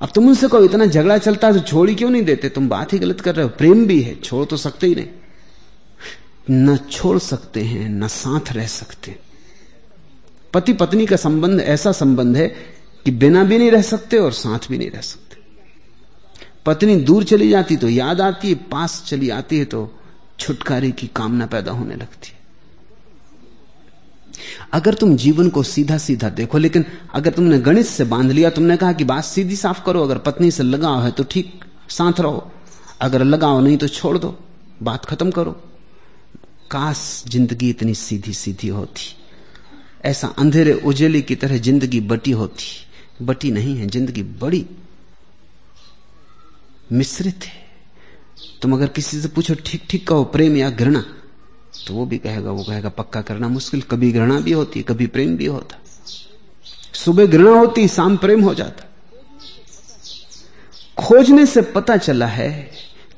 [0.00, 2.48] अब तुम उनसे कहो, इतना झगड़ा चलता है तो छोड़ ही क्यों नहीं देते?
[2.48, 5.06] तुम बात ही गलत कर रहे हो। प्रेम भी है, छोड़ तो सकते ही नहीं।
[6.50, 9.18] न छोड़ सकते हैं, न साथ रह सकते
[10.54, 12.46] पति पत्नी का संबंध, ऐसा संबंध है
[13.04, 15.36] कि बिना भी नहीं रह सकते और साथ भी नहीं रह सकते।
[16.66, 19.98] पत्नी दूर चली जाती तो याद आती है, पास चली आती है तो
[20.38, 22.42] छुटकारे की कामना पैदा होने लगती है।
[24.72, 26.84] अगर तुम जीवन को सीधा सीधा देखो, लेकिन
[27.14, 30.50] अगर तुमने गणित से बाँध लिया, तुमने कहा कि बात सीधी साफ़ करो, अगर पत्नी
[30.50, 32.52] से लगाव है तो ठीक, साथ रहो।
[33.00, 34.38] अगर लगाव नहीं तो छोड़ दो,
[34.82, 35.60] बात खत्म करो।
[36.72, 39.14] काश ज़िंदगी इतनी सीधी सीधी होती।
[40.04, 44.64] ऐसा अंधेरे उजेले की तरह ज़िंदगी बटी होती। बटी नहीं है, ज़िंदगी बड़ी।
[46.92, 47.60] मिश्रित है।
[48.62, 51.04] तुम अगर किसी से पूछो ठीक ठीक कहो, प्रेम या घृणा?
[51.86, 55.36] तो वो भी कहेगा, वो कहेगा, पक्का करना मुश्किल। कभी घृणा भी होती, कभी प्रेम
[55.36, 55.78] भी होता।
[56.94, 58.88] सुबह घृणा होती, शाम प्रेम हो जाता।
[60.98, 62.70] खोजने से पता चला है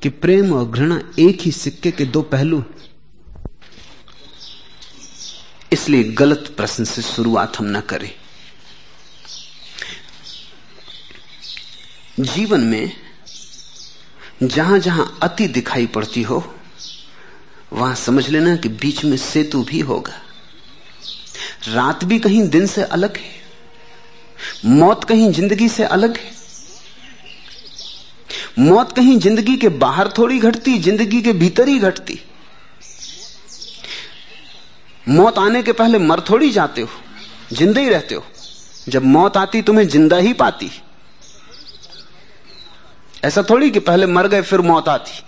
[0.02, 2.62] कि प्रेम और घृणा एक ही सिक्के के दो पहलू
[5.74, 8.10] इसलिए गलत प्रश्न से शुरुआत हम ना करें।
[12.20, 12.92] जीवन में
[14.44, 16.42] जहाँ जहाँ अति दिखाई पड़ती हो,
[17.72, 20.20] वहाँ समझ लेना कि बीच में सेतु भी होगा।
[21.68, 23.32] रात भी कहीं दिन से अलग है,
[24.66, 26.32] मौत कहीं ज़िंदगी से अलग है।
[28.60, 32.20] मौत कहीं ज़िंदगी के बाहर थोड़ी घटती, ज़िंदगी के भीतर ही घटती।
[35.06, 36.88] मौत आने के पहले मर थोड़ी जाते हो,
[37.52, 38.24] जिंदे ही रहते हो।
[38.88, 40.70] जब मौत आती, तुम्हें ज़िंदा ही पाती।
[43.24, 45.22] ऐसा थोड़ी कि पहले मर गए, फिर मौत आती।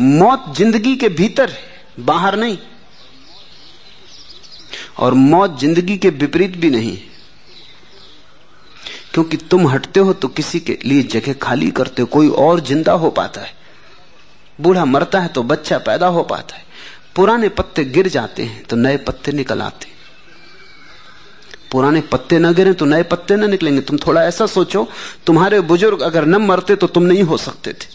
[0.00, 1.52] मौत ज़िंदगी के भीतर
[2.00, 2.58] बाहर नहीं।
[4.98, 6.96] और मौत ज़िंदगी के विपरीत भी नहीं।
[9.14, 12.92] क्योंकि तुम हटते हो तो किसी के लिए जगह खाली करते हो, कोई और ज़िंदा
[12.92, 13.54] हो पाता है।
[14.58, 16.64] बूढ़ा मरता है तो बच्चा पैदा हो पाता है।
[17.16, 19.90] पुराने पत्ते गिर जाते हैं तो नए पत्ते निकल आते
[21.70, 24.86] पुराने पत्ते न गिरे तो नए पत्ते न निकलेंगे। तुम थोड़ा ऐसा सोचो,
[25.26, 27.86] तुम्हारे बुज़ुर्ग अगर न मरते तो तुम नहीं हो सकते थे।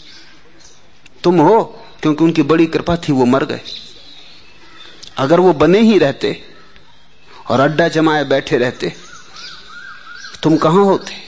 [1.23, 1.61] तुम हो,
[2.01, 3.61] क्योंकि उनकी बड़ी कृपा थी, वो मर गए।
[5.17, 6.41] अगर वो बने ही रहते
[7.49, 8.93] और अड्डा जमाए बैठे रहते,
[10.43, 11.26] तुम कहाँ होते?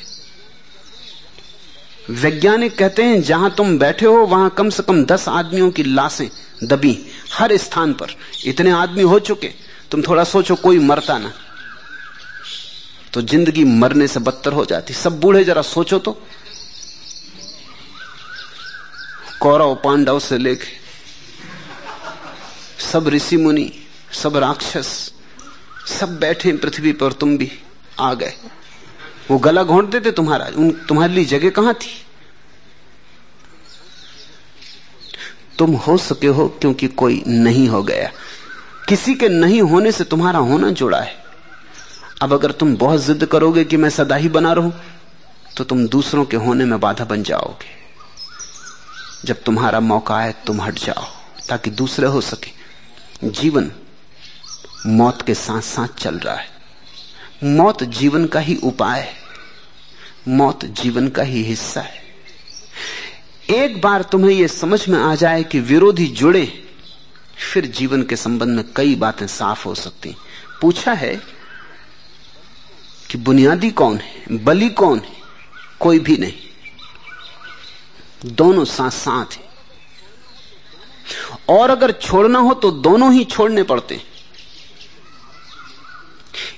[2.09, 6.29] वैज्ञानिक कहते हैं, जहाँ तुम बैठे हो, वहाँ कम से कम दस आदमियों की लाशें
[6.63, 6.97] दबी
[7.33, 9.51] हर स्थान पर। इतने आदमी हो चुके,
[9.91, 11.31] तुम थोड़ा सोचो कोई मरता ना।
[13.13, 16.11] तो ज़िंदगी मरने से बदतर हो जाती। सब बूढ़े जरा सोचो तो।
[19.41, 20.77] कौरव पांडव से लेके
[22.83, 23.71] सब ऋषि मुनि,
[24.13, 25.11] सब राक्षस,
[25.99, 27.51] सब बैठे पृथ्वी पर, तुम भी
[27.99, 28.33] आ गए।
[29.31, 32.05] वो गला घोंट देते तुम्हारा, उन, तुम्हारे लिए जगह कहाँ थी?
[35.57, 38.11] तुम हो सके हो क्योंकि कोई नहीं हो गया।
[38.89, 41.23] किसी के नहीं होने से तुम्हारा होना जुड़ा है।
[42.21, 44.73] अब अगर तुम बहुत जिद करोगे कि मैं सदा ही बना रहूँ
[45.57, 47.79] तो तुम दूसरों के होने में बाधा बन जाओगे।
[49.25, 51.05] जब तुम्हारा मौका आए, तुम हट जाओ,
[51.49, 52.51] ताकि दूसरे हो सके।
[53.29, 53.71] जीवन
[54.85, 56.58] मौत के साथ साथ चल रहा है।
[57.43, 59.13] मौत जीवन का ही उपाय है।
[60.27, 62.03] मौत जीवन का ही हिस्सा है।
[63.49, 66.69] एक बार तुम्हें यह समझ में आ जाए कि विरोधी जुड़े,
[67.53, 70.15] फिर जीवन के संबंध में कई बातें साफ़ हो सकती।
[70.61, 71.15] पूछा है
[73.11, 75.13] कि बुनियादी कौन है, बलि कौन है,
[75.79, 76.33] कोई भी नहीं।
[78.25, 79.49] दोनों साथ साथ हैं।
[81.49, 84.08] और अगर छोड़ना हो तो दोनों ही छोड़ने पड़ते। हैं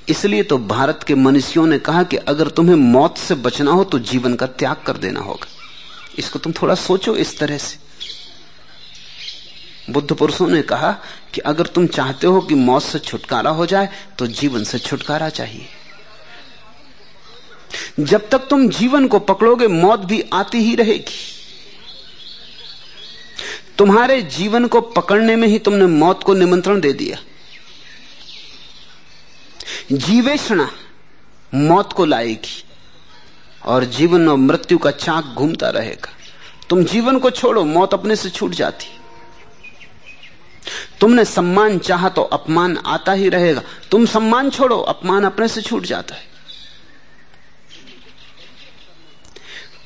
[0.09, 3.99] इसलिए तो भारत के मनुष्यों ने कहा कि अगर तुम्हें मौत से बचना हो तो
[3.99, 5.47] जीवन का त्याग कर देना होगा।
[6.19, 7.79] इसको तुम थोड़ा सोचो इस तरह से।
[9.89, 10.91] बुद्ध पुरुषों ने कहा
[11.33, 15.29] कि अगर तुम चाहते हो कि मौत से छुटकारा हो जाए तो जीवन से छुटकारा
[15.29, 15.67] चाहिए।
[17.99, 21.19] जब तक तुम जीवन को पकड़ोगे, मौत भी आती ही रहेगी।
[23.77, 27.17] तुम्हारे जीवन को पकड़ने में ही तुमने मौत को निमंत्रण दे दिया।
[29.91, 30.69] जीवेषणा
[31.53, 32.63] मौत को लाएगी
[33.65, 36.09] और जीवन और मृत्यु का चाक घूमता रहेगा।
[36.69, 38.85] तुम जीवन को छोड़ो, मौत अपने से छूट जाती।
[40.99, 43.61] तुमने सम्मान चाहा तो अपमान आता ही रहेगा।
[43.91, 46.29] तुम सम्मान छोड़ो, अपमान अपने से छूट जाता है।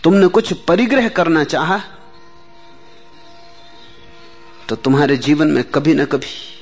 [0.04, 1.82] तुमने कुछ परिग्रह करना चाहा
[4.70, 6.55] तो तुम्हारे जीवन में कभी ना कभी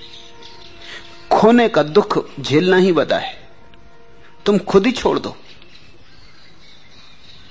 [1.44, 3.50] खोने का दुख झेलना ही बता है।
[4.46, 5.36] तुम खुद ही छोड़ दो।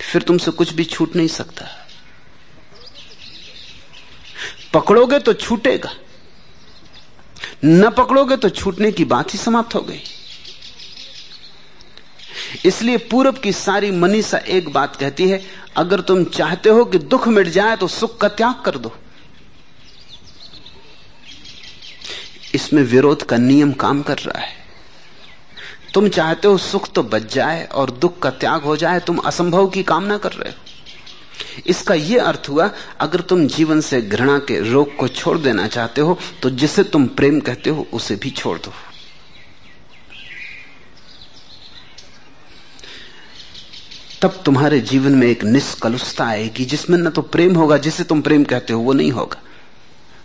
[0.00, 1.66] फिर तुमसे कुछ भी छूट नहीं सकता।
[4.74, 5.90] पकड़ोगे तो छूटेगा।
[7.64, 10.00] न पकड़ोगे तो छूटने की बात ही समाप्त हो गई।
[12.64, 15.42] इसलिए पूरब की सारी मनीषा एक बात कहती है,
[15.76, 18.96] अगर तुम चाहते हो कि दुख मिट जाए तो सुख का त्याग कर दो।
[22.54, 24.60] इसमें विरोध का नियम काम कर रहा है।
[25.94, 29.66] तुम चाहते हो सुख तो बच जाए और दुख का त्याग हो जाए, तुम असंभव
[29.66, 30.56] की कामना कर रहे हो।
[31.66, 36.00] इसका यह अर्थ हुआ, अगर तुम जीवन से घृणा के रोग को छोड़ देना चाहते
[36.00, 38.72] हो तो जिसे तुम प्रेम कहते हो, उसे भी छोड़ दो।
[44.22, 48.44] तब तुम्हारे जीवन में एक निष्कलुषता आएगी, जिसमें न तो प्रेम होगा, जिसे तुम प्रेम
[48.44, 49.40] कहते हो, वो नहीं होगा।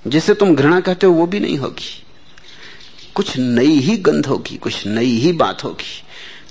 [0.07, 2.03] जिसे तुम घृणा कहते हो, वो भी नहीं होगी।
[3.17, 6.03] कुछ नई ही गंध होगी, कुछ नई ही बात होगी।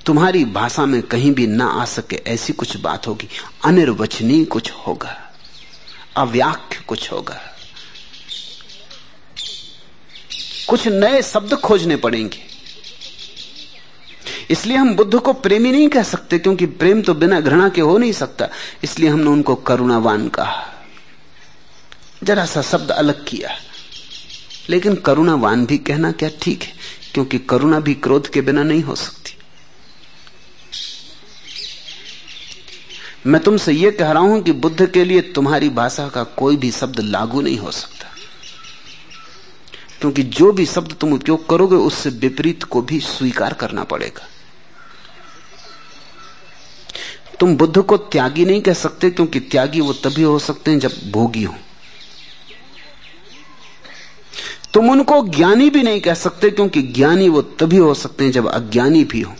[0.07, 3.29] तुम्हारी भाषा में कहीं भी ना आ सके ऐसी कुछ बात होगी।
[3.64, 5.17] अनिर्वचनीय कुछ होगा,
[6.17, 7.41] अव्याख्य कुछ होगा।
[10.69, 12.43] कुछ नए शब्द खोजने पड़ेंगे।
[14.51, 17.97] इसलिए हम बुद्ध को प्रेमी नहीं कह सकते, क्योंकि प्रेम तो बिना घृणा के हो
[17.99, 18.49] नहीं सकता।
[18.85, 20.67] इसलिए हमने उनको करुणावान कहा।
[22.25, 23.57] जरा सा शब्द अलग किया।
[24.71, 26.73] लेकिन करुणावान भी कहना क्या ठीक है?
[27.14, 29.33] क्योंकि करुणा भी क्रोध के बिना नहीं हो सकती।
[33.27, 36.71] मैं तुमसे यह कह रहा हूँ कि बुद्ध के लिए तुम्हारी भाषा का कोई भी
[36.71, 38.09] शब्द लागू नहीं हो सकता।
[40.01, 44.29] क्योंकि जो भी शब्द तुम उपयोग करोगे, उससे विपरीत को भी स्वीकार करना पड़ेगा।
[47.41, 51.11] तुम बुद्ध को त्यागी नहीं कह सकते, क्योंकि त्यागी वो तभी हो सकते हैं जब
[51.11, 51.55] भोगी हो।
[54.77, 58.47] तुम उनको ज्ञानी भी नहीं कह सकते, क्योंकि ज्ञानी वो तभी हो सकते हैं जब
[58.47, 59.35] अज्ञानी भी हो।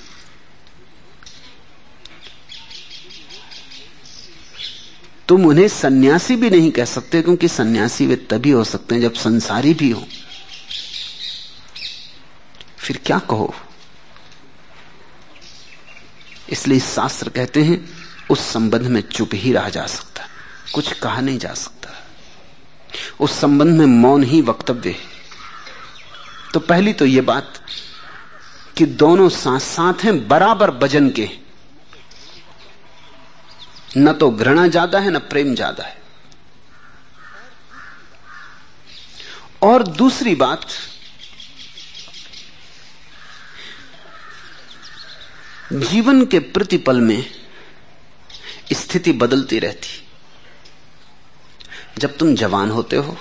[5.29, 9.15] तुम उन्हें सन्यासी भी नहीं कह सकते, क्योंकि सन्यासी वे तभी हो सकते हैं जब
[9.15, 10.07] संसारी भी हो।
[12.79, 13.55] फिर क्या कहो?
[16.51, 17.89] इसलिए शास्त्र कहते हैं,
[18.31, 20.23] उस संबंध में चुप ही रहा जा सकता,
[20.75, 21.91] कुछ कहा नहीं जा सकता।
[23.21, 25.16] उस संबंध में मौन ही वक्तव्य है।
[26.57, 27.59] तो पहली तो यह बात
[28.77, 31.29] कि दोनों साथ साथ हैं, बराबर वज़न के।
[33.97, 35.97] न तो घृणा ज़्यादा है, न प्रेम ज़्यादा है।
[39.63, 40.67] और दूसरी बात,
[45.73, 47.25] जीवन के प्रतिपल में
[48.73, 50.03] स्थिति बदलती रहती।
[51.99, 53.17] जब तुम जवान होते हो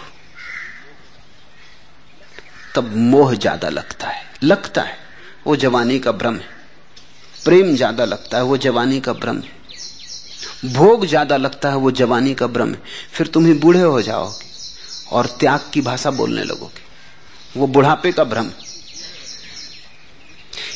[2.76, 4.98] तब मोह ज़्यादा लगता है लगता है।
[5.48, 6.54] वो जवानी का भ्रम है।
[7.46, 12.34] प्रेम ज़्यादा लगता है, वो जवानी का भ्रम है। भोग ज़्यादा लगता है, वो जवानी
[12.34, 12.82] का भ्रम है।
[13.14, 14.46] फिर तुम ही बूढ़े हो जाओगे
[15.12, 16.84] और त्याग की भाषा बोलने लगोगे।
[17.56, 18.50] वो बुढ़ापे का भ्रम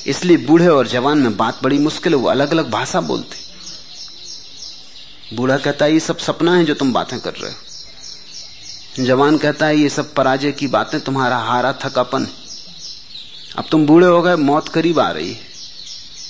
[0.07, 3.47] इसलिए बूढ़े और जवान में बात बड़ी मुश्किल है, वो अलग अलग भाषा बोलते
[5.31, 7.57] बूढ़ा कहता है, ये सब सपना है जो तुम बातें कर रहे हो।
[8.99, 12.27] जवान कहता है, ये सब पराजय की बातें, तुम्हारा हारा थकापन
[13.57, 15.39] अब तुम बूढ़े हो गए, मौत करीब आ रही है।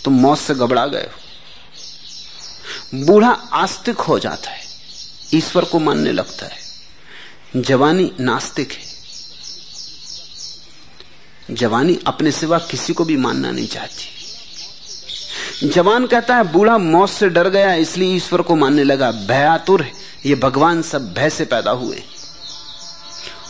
[0.05, 4.61] तुम मौत से घबरा गए हो। बूढ़ा आस्तिक हो जाता है,
[5.33, 6.57] ईश्वर को मानने लगता है।
[7.55, 8.89] जवानी नास्तिक है।
[11.55, 14.19] जवानी अपने सिवा किसी को भी मानना नहीं चाहती।
[15.69, 19.91] जवान कहता है, बूढ़ा मौत से डर गया, इसलिए ईश्वर को मानने लगा, भयातुर है।
[20.25, 22.03] ये भगवान सब भय से पैदा हुए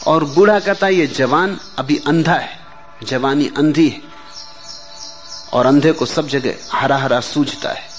[0.08, 2.60] और बूढ़ा कहता है, ये जवान अभी अंधा है,
[3.04, 4.02] जवानी अंधी है,
[5.54, 7.90] और अंधे को सब जगह हरा हरा सूझता है।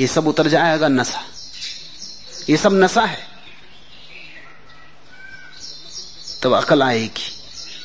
[0.00, 1.24] ये सब उतर जाएगा नशा।
[2.50, 3.34] ये सब नशा है।
[6.36, 7.32] तब तो अकल आएगी।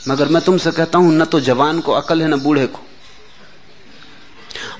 [0.08, 2.80] मगर मैं तुमसे कहता हूँ, न तो जवान को अकल है, न बूढ़े को।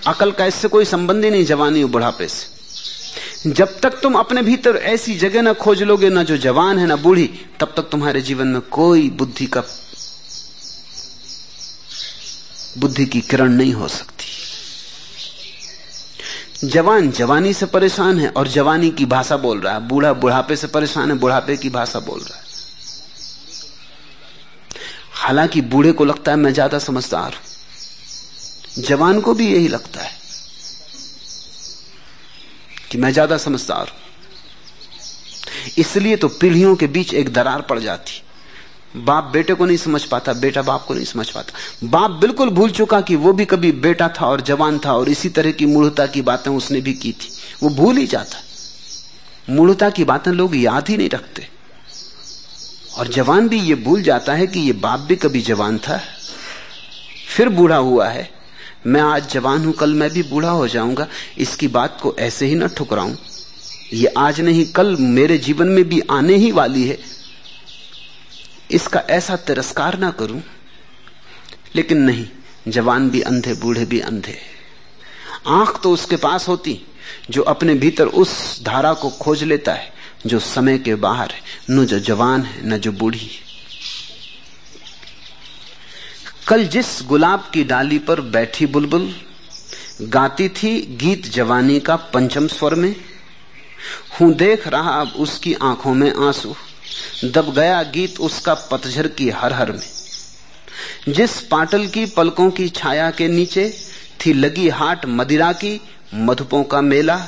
[0.08, 2.59] अकल का इससे कोई संबंध ही नहीं जवानी और बुढ़ापे से।
[3.48, 6.96] जब तक तुम अपने भीतर ऐसी जगह ना खोज लोगे ना जो जवान है, ना
[6.96, 7.30] बूढ़ी,
[7.60, 9.64] तब तक तुम्हारे जीवन में कोई बुद्धि का
[12.78, 14.26] बुद्धि की किरण नहीं हो सकती।
[16.68, 20.68] जवान जवानी से परेशान है और जवानी की भाषा बोल रहा है। बूढ़ा बुढ़ापे से
[20.68, 22.44] परेशान है, बुढ़ापे की भाषा बोल रहा है।
[25.12, 30.19] हालाँकि बूढ़े को लगता है मैं ज़्यादा समझदार हूँ। जवान को भी यही लगता है।
[32.92, 34.08] कि मैं ज़्यादा समझदार हूँ।
[35.78, 38.22] इसलिए तो पीढ़ियों के बीच एक दरार पड़ जाती।
[38.98, 42.70] बाप बेटे को नहीं समझ पाता, बेटा बाप को नहीं समझ पाता। बाप बिल्कुल भूल
[42.72, 46.06] चुका कि वो भी कभी बेटा था और जवान था और इसी तरह की मूढ़ता
[46.06, 47.32] की बातें उसने भी की थी।
[47.64, 48.42] वो भूल ही जाता।
[49.50, 51.48] मूढ़ता की बातें लोग याद ही नहीं रखते।
[52.98, 56.00] और जवान भी ये भूल जाता है कि ये बाप भी कभी जवान था।
[57.28, 58.30] फिर बूढ़ा हुआ है।
[58.88, 61.08] मैं आज जवान हूँ, कल मैं भी बूढ़ा हो जाऊँगा।
[61.38, 63.16] इसकी बात को ऐसे ही ना ठुकराऊं।
[63.94, 66.98] ये आज नहीं, कल मेरे जीवन में भी आने ही वाली है।
[68.72, 70.42] इसका ऐसा तिरस्कार ना करूँ।
[71.76, 72.26] लेकिन नहीं,
[72.68, 74.40] जवान भी अंधे, बूढ़े भी अंधे।
[75.48, 76.82] आँख तो उसके पास होती,
[77.30, 79.94] जो अपने भीतर उस धारा को खोज लेता है,
[80.26, 83.49] जो समय के बाहर है, न जो जवान है, न जो बूढ़ी है।
[86.50, 89.16] कल जिस गुलाब की डाली पर बैठी बुलबुल,
[90.04, 92.96] गाती थी गीत जवानी का पंचम स्वर में,
[94.14, 96.56] हूँ देख रहा अब उसकी आँखों में आँसू,
[97.26, 103.12] दब गया गीत उसका पतझर की हर हर में। जिस पाटल की पलकों की छाया
[103.12, 103.70] के नीचे
[104.26, 105.80] थी लगी हाट मदिरा की
[106.16, 107.20] मधुपों का मेला,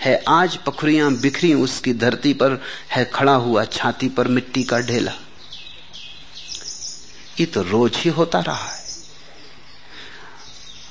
[0.00, 5.12] है आज पखुरियाँ बिखरी उसकी धरती पर, है खड़ा हुआ छाती पर मिट्टी का ढेला।
[7.40, 8.78] ये तो रोज ही होता रहा है।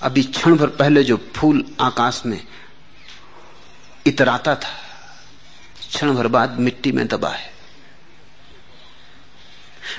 [0.02, 2.42] अभी क्षण भर पहले जो फूल आकाश में
[4.06, 4.70] इतराता था,
[5.90, 7.52] क्षण भर बाद मिट्टी में दबा है।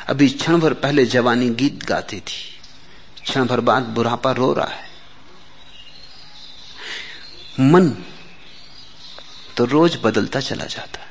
[0.09, 2.43] अभी क्षण भर पहले जवानी गीत गाती थी,
[3.23, 4.89] क्षण भर बाद बुढ़ापा रो रहा है।
[7.63, 7.91] मन
[9.57, 11.09] तो रोज बदलता चला जाता है।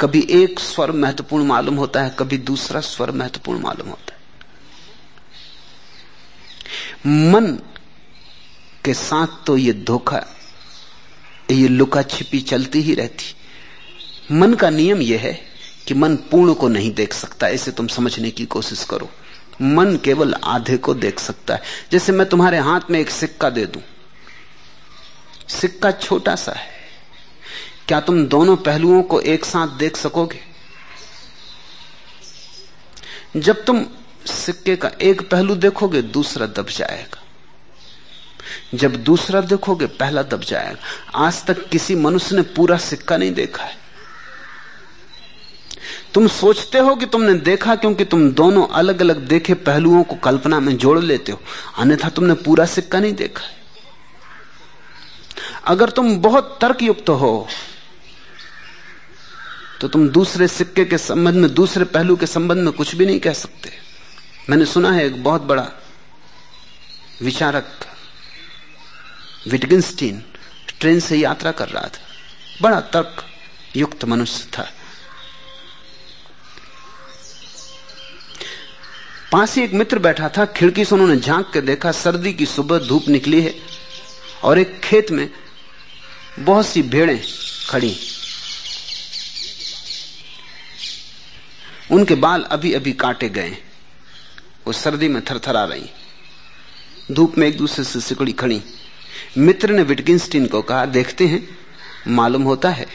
[0.00, 4.20] कभी एक स्वर महत्वपूर्ण मालूम होता है, कभी दूसरा स्वर महत्वपूर्ण मालूम होता है।
[7.06, 7.58] मन
[8.84, 10.26] के साथ तो ये धोखा,
[11.50, 13.34] ये लुका छिपी चलती ही रहती।
[14.34, 15.40] मन का नियम यह है
[15.86, 19.10] कि मन पूर्ण को नहीं देख सकता, इसे तुम समझने की कोशिश करो।
[19.62, 23.66] मन केवल आधे को देख सकता है। जैसे मैं तुम्हारे हाथ में एक सिक्का दे
[23.66, 23.82] दूँ।
[25.48, 26.70] सिक्का छोटा सा है।
[27.88, 30.40] क्या तुम दोनों पहलुओं को एक साथ देख सकोगे?
[33.36, 33.86] जब तुम
[34.26, 37.18] सिक्के का एक पहलू देखोगे, दूसरा दब जाएगा।
[38.74, 43.64] जब दूसरा देखोगे, पहला दब जाएगा। आज तक किसी मनुष्य ने पूरा सिक्का नहीं देखा
[43.64, 43.80] है।
[46.14, 50.60] तुम सोचते हो कि तुमने देखा क्योंकि तुम दोनों अलग अलग देखे पहलुओं को कल्पना
[50.60, 51.40] में जोड़ लेते हो।
[51.78, 53.60] अन्यथा तुमने पूरा सिक्का नहीं देखा है।
[55.64, 57.48] अगर तुम बहुत तर्कयुक्त हो
[59.80, 63.20] तो तुम दूसरे सिक्के के संबंध में, दूसरे पहलू के संबंध में कुछ भी नहीं
[63.20, 63.81] कह सकते।
[64.50, 65.68] मैंने सुना है एक बहुत बड़ा
[67.22, 67.78] विचारक
[69.48, 70.22] विटगिंस्टीन
[70.80, 72.00] ट्रेन से यात्रा कर रहा था।
[72.62, 73.26] बड़ा तर्क
[73.76, 74.72] युक्त मनुष्य था।
[79.32, 82.78] पास ही एक मित्र बैठा था, खिड़की से उन्होंने झाँक के देखा, सर्दी की सुबह
[82.78, 83.54] धूप निकली है
[84.42, 85.30] और एक खेत में
[86.38, 87.22] बहुत सी भेड़ें
[87.68, 87.98] खड़ी।
[91.90, 93.56] उनके बाल अभी अभी काटे गए।
[94.66, 95.90] वो सर्दी में थरथरा रही।
[97.12, 98.62] धूप में एक दूसरे से सिकड़ी खड़ी।
[99.38, 101.48] मित्र ने विटगिंस्टीन को कहा, देखते हैं,
[102.08, 102.86] मालूम होता है,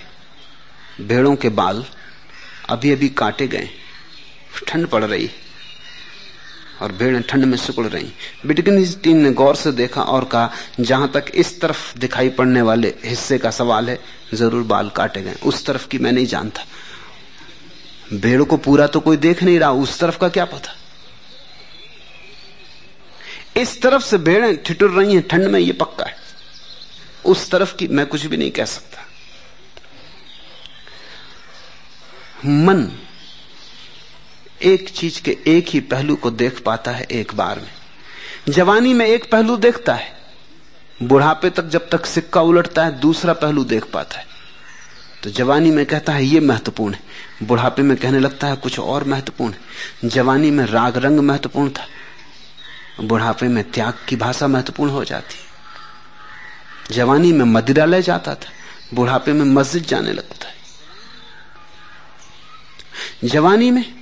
[1.01, 1.85] भेड़ों के बाल
[2.69, 3.69] अभी अभी काटे गए,
[4.67, 5.29] ठंड पड़ रही
[6.81, 8.11] और भेड़ें ठंड में सिकुड़ रही।
[8.45, 13.37] विटगिंस्टीन ने गौर से देखा और कहा, जहाँ तक इस तरफ़ दिखाई पड़ने वाले हिस्से
[13.37, 13.99] का सवाल है,
[14.33, 16.65] ज़रूर बाल काटे गए। उस तरफ़ की मैं नहीं जानता।
[18.13, 20.75] भेड़ को पूरा तो कोई देख नहीं रहा, उस तरफ़ का क्या पता?
[23.57, 26.15] इस तरफ़ से भेड़ें ठिठुर रही हैं, ठंड में ये पक्का है।
[27.25, 29.01] उस तरफ़ की मैं कुछ भी नहीं कह सकता।
[32.45, 32.91] मन
[34.63, 37.71] एक चीज़ के एक ही पहलू को देख पाता है एक बार में।
[38.49, 40.17] जवानी में एक पहलू देखता है,
[41.03, 44.25] बुढ़ापे तक जब तक सिक्का उलटता है, दूसरा पहलू देख पाता है।
[45.23, 46.99] तो जवानी में कहता है, ये महत्वपूर्ण है।
[47.43, 49.59] बुढ़ापे में कहने लगता है, कुछ और महत्वपूर्ण है।
[50.09, 51.87] जवानी में राग रंग महत्वपूर्ण था।
[53.01, 55.35] बुढ़ापे में त्याग की भाषा महत्वपूर्ण हो जाती।
[56.93, 58.49] जवानी में मदिरालय जाता था,
[58.93, 60.55] बुढ़ापे में मस्जिद जाने लगता है।
[63.23, 63.93] जवानी में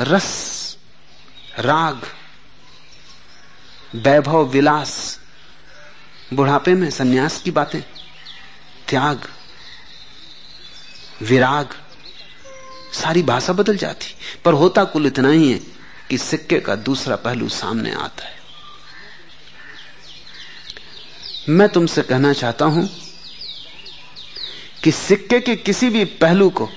[0.00, 0.76] रस,
[1.58, 2.02] राग,
[3.94, 5.20] वैभव, विलास,
[6.34, 7.82] बुढ़ापे में सन्यास की बातें,
[8.88, 9.28] त्याग,
[11.22, 11.68] विराग,
[12.92, 14.14] सारी भाषा बदल जाती।
[14.44, 15.75] पर होता कुल इतना ही है
[16.10, 18.34] कि सिक्के का दूसरा पहलू सामने आता है।
[21.48, 22.88] मैं तुमसे कहना चाहता हूँ
[24.84, 26.68] कि सिक्के के किसी भी पहलू को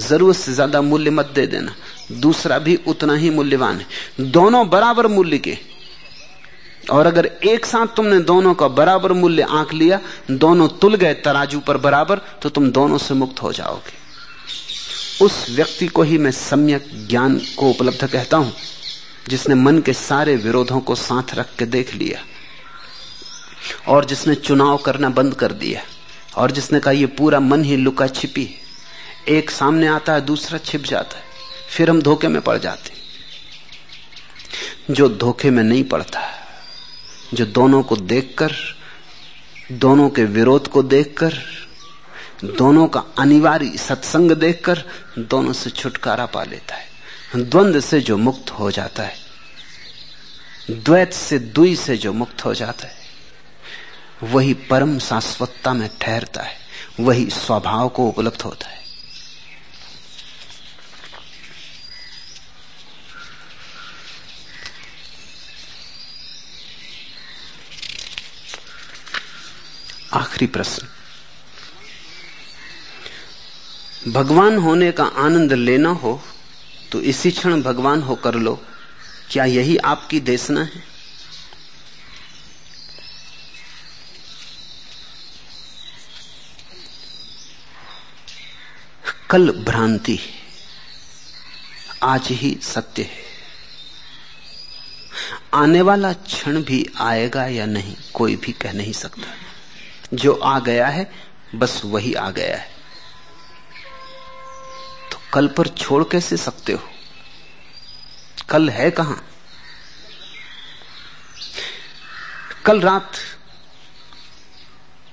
[0.00, 1.74] ज़रूरत से ज़्यादा मूल्य मत दे देना।
[2.12, 5.58] दूसरा भी उतना ही मूल्यवान है। दोनों बराबर मूल्य के।
[6.90, 10.00] और अगर एक साथ तुमने दोनों का बराबर मूल्य आंक लिया,
[10.30, 14.01] दोनों तुल गए तराजू पर बराबर तो तुम दोनों से मुक्त हो जाओगे।
[15.20, 18.52] उस व्यक्ति को ही मैं सम्यक ज्ञान को उपलब्ध कहता हूँ,
[19.28, 22.20] जिसने मन के सारे विरोधों को साथ रख के देख लिया,
[23.88, 25.82] और जिसने चुनाव करना बंद कर दिया,
[26.36, 28.48] और जिसने कहा यह पूरा मन ही लुका छिपी
[29.28, 31.24] एक सामने आता है, दूसरा छिप जाता है,
[31.68, 33.00] फिर हम धोखे में पड़ जाते
[34.90, 36.20] जो धोखे में नहीं पड़ता,
[37.34, 38.52] जो दोनों को देखकर,
[39.72, 41.38] दोनों के विरोध को देखकर
[42.44, 44.84] दोनों का अनिवार्य सत्संग देखकर
[45.18, 46.88] दोनों से छुटकारा पा लेता है।
[47.36, 49.16] द्वंद से जो मुक्त हो जाता है,
[50.70, 52.94] द्वैत से दुई से जो मुक्त हो जाता है,
[54.22, 56.56] वही परम शाश्वतता में ठहरता है,
[57.00, 58.82] वही स्वभाव को उपलब्ध होता है।
[70.14, 70.88] आखिरी प्रश्न।
[74.08, 76.22] भगवान होने का आनंद लेना हो
[76.92, 78.60] तो इसी क्षण भगवान हो कर लो।
[79.30, 80.82] क्या यही आपकी देशना है?
[89.30, 90.18] कल भ्रांति
[92.02, 93.22] आज ही सत्य है।
[95.54, 99.34] आने वाला क्षण भी आएगा या नहीं, कोई भी कह नहीं सकता।
[100.14, 101.12] जो आ गया है,
[101.54, 102.71] बस वही आ गया है।
[105.32, 106.88] कल पर छोड़ कैसे सकते हो?
[108.50, 109.24] कल है कहाँ?
[112.66, 113.12] कल रात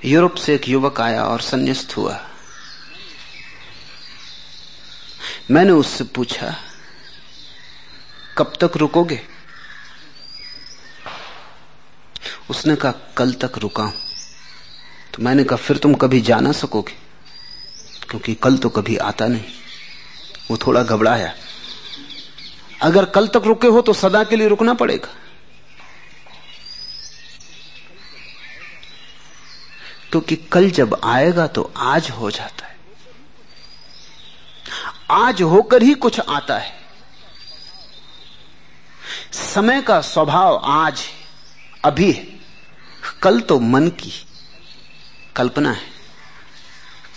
[0.05, 2.25] यूरोप से एक युवक आया और संन्यास्त हुआ।
[5.51, 6.55] मैंने उससे पूछा,
[8.37, 9.21] कब तक रुकोगे?
[12.49, 13.93] उसने कहा, कल तक रुका हूँ।
[15.13, 16.97] तो मैंने कहा, फिर तुम कभी जा ना सकोगे?
[18.09, 19.58] क्योंकि कल तो कभी आता नहीं।
[20.51, 21.35] वो थोड़ा घबराया
[22.81, 25.15] अगर कल तक रुके हो तो सदा के लिए रुकना पड़ेगा।
[30.11, 32.77] क्योंकि कल जब आएगा तो आज हो जाता है।
[35.11, 36.79] आज होकर ही कुछ आता है।
[39.33, 41.03] समय का स्वभाव आज
[41.85, 42.27] अभी है।
[43.21, 44.13] कल तो मन की
[45.35, 45.87] कल्पना है।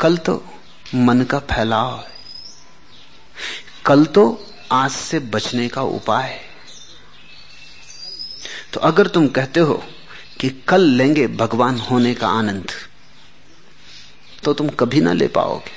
[0.01, 0.45] कल तो
[0.95, 2.12] मन का फैलाव है।
[3.85, 4.25] कल तो
[4.73, 6.41] आज से बचने का उपाय है।
[8.73, 9.75] तो अगर तुम कहते हो
[10.41, 12.71] कि कल लेंगे भगवान होने का आनंद
[14.45, 15.71] तो तुम कभी ना ले पाओगे।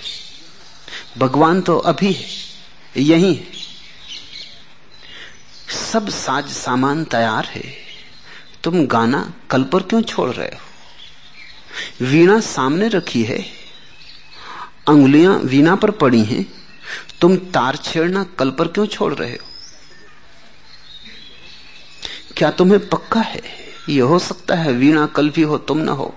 [1.20, 2.26] भगवान तो अभी है,
[2.96, 3.48] यही है।
[5.70, 7.64] सब साज सामान तैयार है।
[8.64, 9.22] तुम गाना
[9.52, 12.06] कल पर क्यों छोड़ रहे हो?
[12.06, 13.40] वीणा सामने रखी है,
[14.88, 16.46] अंगुलियाँ वीणा पर पड़ी हैं।
[17.22, 19.48] तुम तार छेड़ना कल पर क्यों छोड़ रहे हो?
[22.38, 23.42] क्या तुम्हें पक्का है?
[23.90, 26.16] यह हो सकता है वीणा कल भी हो, तुम ना हो।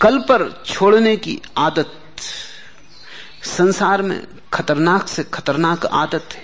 [0.00, 1.98] कल पर छोड़ने की आदत
[3.44, 6.42] संसार में खतरनाक से खतरनाक आदत है।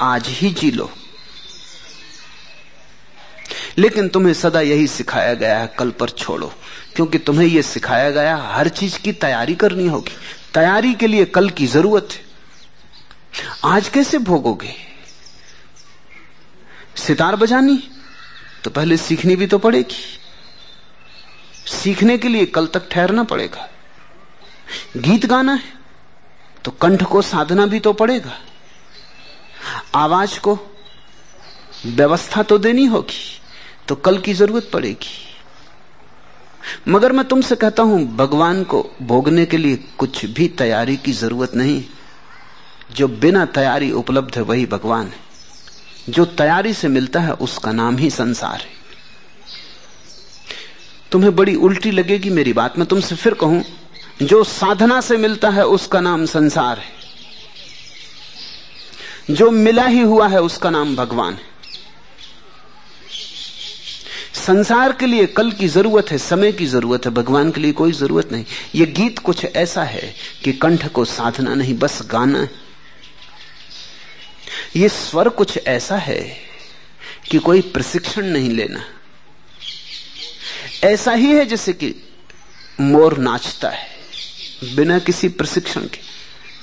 [0.00, 0.92] आज ही जी लो।
[3.78, 6.54] लेकिन तुम्हें सदा यही सिखाया गया है, कल पर छोड़ो।
[6.96, 10.12] क्योंकि तुम्हें यह सिखाया गया, हर चीज़ की तैयारी करनी होगी।
[10.54, 12.24] तैयारी के लिए कल की ज़रूरत है।
[13.64, 14.74] आज कैसे भोगोगे?
[16.96, 17.90] सितार बजानी?
[18.64, 20.20] तो पहले सीखनी भी तो पड़ेगी।
[21.66, 23.68] सीखने के लिए कल तक ठहरना पड़ेगा।
[24.96, 25.72] गीत गाना है
[26.64, 28.38] तो कंठ को साधना भी तो पड़ेगा।
[29.94, 30.58] आवाज़ को
[31.86, 33.40] व्यवस्था तो देनी होगी
[33.88, 35.25] तो कल की ज़रूरत पड़ेगी।
[36.88, 41.54] मगर मैं तुमसे कहता हूँ, भगवान को भोगने के लिए कुछ भी तैयारी की ज़रूरत
[41.54, 41.84] नहीं।
[42.94, 45.26] जो बिना तैयारी उपलब्ध है, वही भगवान है।
[46.08, 48.76] जो तैयारी से मिलता है, उसका नाम ही संसार है।
[51.12, 53.64] तुम्हें बड़ी उल्टी लगेगी मेरी बात। मैं तुमसे फिर कहूँ,
[54.22, 56.96] जो साधना से मिलता है, उसका नाम संसार है।
[59.34, 61.55] जो मिला ही हुआ है, उसका नाम भगवान है।
[64.36, 67.92] संसार के लिए कल की ज़रूरत है, समय की ज़रूरत है, भगवान के लिए कोई
[67.92, 68.44] ज़रूरत नहीं।
[68.74, 70.14] यह गीत कुछ ऐसा है
[70.44, 72.50] कि कंठ को साधना नहीं, बस गाना है।
[74.76, 76.20] यह स्वर कुछ ऐसा है
[77.30, 78.84] कि कोई प्रशिक्षण नहीं लेना।
[80.84, 81.94] ऐसा ही है जैसे कि
[82.80, 83.88] मोर नाचता है,
[84.76, 86.00] बिना किसी प्रशिक्षण के,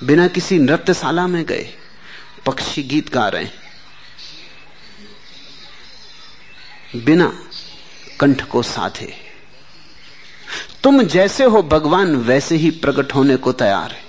[0.06, 1.74] बिना किसी नृत्यशाला में गए,
[2.46, 3.54] पक्षी गीत गा रहे हैं।
[6.96, 7.28] बिना
[8.24, 9.14] कंठ को साधे।
[10.84, 14.04] तुम जैसे हो भगवान, वैसे ही प्रकट होने को तैयार है।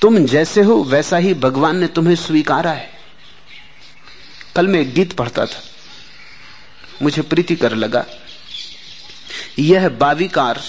[0.00, 2.90] तुम जैसे हो, वैसा ही भगवान ने तुम्हें स्वीकारा है।
[4.56, 5.62] कल मैं एक गीत पढ़ता था।
[7.02, 8.06] मुझे प्रीति कर लगा।
[9.58, 10.62] यह बाविकार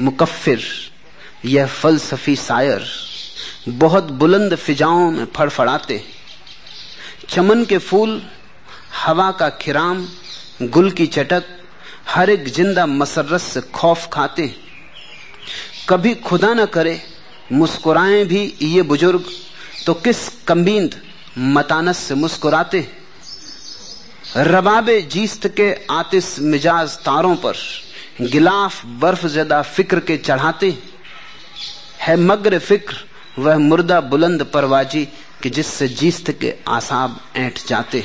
[0.00, 0.62] मुकफ्फिर
[1.44, 2.86] यह फलसफी सायर
[3.68, 6.04] बहुत बुलंद फिजाओं में फड़फड़ाते
[7.28, 8.30] चमन के फूल
[8.90, 10.06] हवा का खिराम,
[10.62, 11.44] गुल की चटक,
[12.08, 14.56] हर एक ज़िंदा मसरत से खौफ खाते हैं।
[15.88, 17.00] कभी खुदा न करे,
[17.52, 19.24] मुस्कुराएँ भी ये बुज़ुर्ग
[19.86, 20.94] तो किस कम्बींद
[21.38, 22.86] मतानस से मुस्कुराते
[24.36, 27.56] रबाबे जीस्त के आतिश मिजाज तारों पर
[28.22, 30.76] गिलाफ बर्फ़ जदा फ़िक्र के चढ़ाते
[32.00, 32.96] है। मग्र फ़िक्र,
[33.38, 35.04] वह मुर्दा बुलंद परवाजी
[35.42, 38.04] कि जिससे जीस्त के आसाब ऐंठ जाते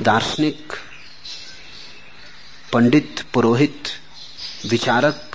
[0.00, 0.72] दार्शनिक,
[2.72, 3.82] पंडित, पुरोहित,
[4.66, 5.30] विचारक,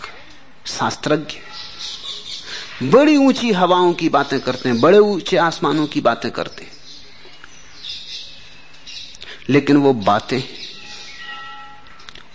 [0.67, 1.37] शास्त्रज्ञ,
[2.87, 6.71] बड़ी ऊँची हवाओं की बातें करते हैं, बड़े ऊँचे आसमानों की बातें करते हैं।
[9.49, 10.41] लेकिन वो बातें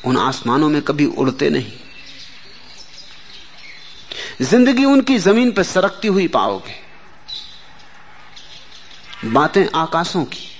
[0.05, 1.73] उन आसमानों में कभी उड़ते नहीं।
[4.43, 6.75] ज़िंदगी उनकी ज़मीन पर सरकती हुई पाओगे।
[9.25, 10.52] बातें आकाशों की।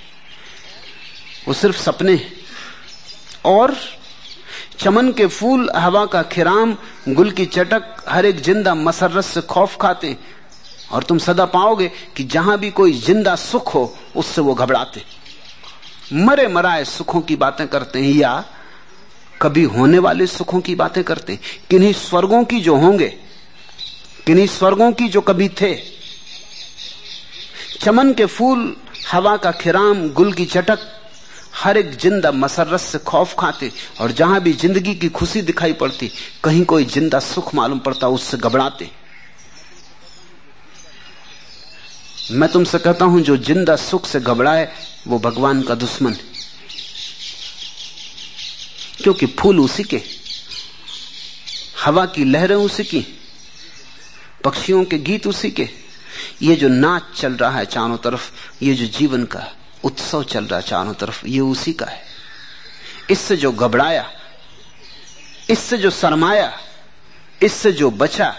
[1.47, 2.19] वो सिर्फ़ सपने
[3.45, 3.75] और
[4.79, 6.75] चमन के फूल, हवा का खिराम,
[7.09, 10.15] गुल की चटक, हर एक ज़िंदा मसरत से खौफ खाते
[10.91, 15.03] और तुम सदा पाओगे कि जहाँ भी कोई ज़िंदा सुख हो, उससे वो घबराते
[16.15, 18.43] मरे मराए सुखों की बातें करते हैं या
[19.41, 23.07] कभी होने वाले सुखों की बातें करते हैं। किन्हीं स्वर्गों की जो होंगे,
[24.25, 25.73] किन्हीं स्वर्गों की जो कभी थे।
[27.81, 28.75] चमन के फूल,
[29.11, 30.79] हवा का खिराम, गुल की चटक
[31.53, 33.71] हर एक ज़िंदा मसरत से खौफ खाते
[34.01, 36.11] और जहाँ भी ज़िंदगी की खुशी दिखाई पड़ती,
[36.43, 38.89] कहीं कोई ज़िंदा सुख मालूम पड़ता, उससे घबराते।
[42.31, 44.67] मैं तुमसे कहता हूँ, जो ज़िंदा सुख से घबराए,
[45.07, 46.31] वो भगवान का दुश्मन है।
[49.03, 50.01] क्योंकि फूल उसी के,
[51.85, 53.05] हवा की लहरें उसी की,
[54.43, 55.69] पक्षियों के गीत उसी के।
[56.41, 58.31] ये जो नाच चल रहा है चारों तरफ़,
[58.63, 59.39] ये जो जीवन का
[59.83, 62.01] उत्सव चल रहा चारों तरफ़, ये उसी का है।
[63.11, 64.05] इससे जो घबराया,
[65.49, 66.51] इससे जो शरमाया,
[67.43, 68.35] इससे जो बचा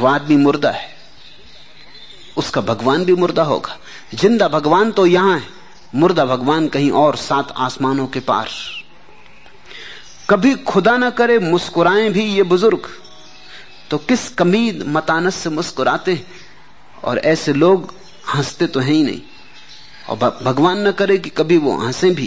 [0.00, 0.92] वह आदमी मुर्दा है।
[2.36, 3.78] उसका भगवान भी मुर्दा होगा।
[4.14, 5.46] ज़िंदा भगवान तो यहाँ है,
[5.94, 8.48] मुर्दा भगवान कहीं और सात आसमानों के पार।
[10.30, 12.88] कभी खुदा ना करे मुस्कुराएँ भी ये बुज़ुर्ग।
[13.90, 16.26] तो किस कमीद मतानस से मुस्कुराते
[17.04, 17.94] और ऐसे लोग
[18.32, 19.22] हँसते तो है ही नहीं।
[20.08, 22.26] और भगवान न करे कि कभी वो हंसे भी।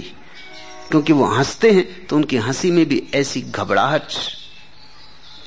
[0.91, 4.03] क्योंकि वो हँसते हैं तो उनकी हँसी में भी ऐसी घबराहट,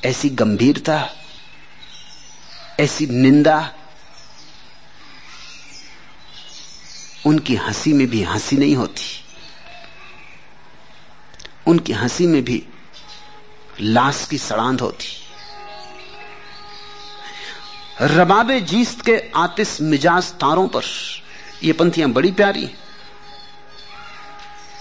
[0.05, 1.09] ऐसी गंभीरता,
[2.79, 3.73] ऐसी निंदा,
[7.25, 9.05] उनकी हँसी में भी हँसी नहीं होती।
[11.67, 12.63] उनकी हँसी में भी
[13.81, 15.20] लाश की सड़ांध होती।
[18.01, 20.83] रबाबे जीस्त के आतिश मिजाज तारों पर।
[21.63, 22.69] ये पंथियाँ बड़ी प्यारी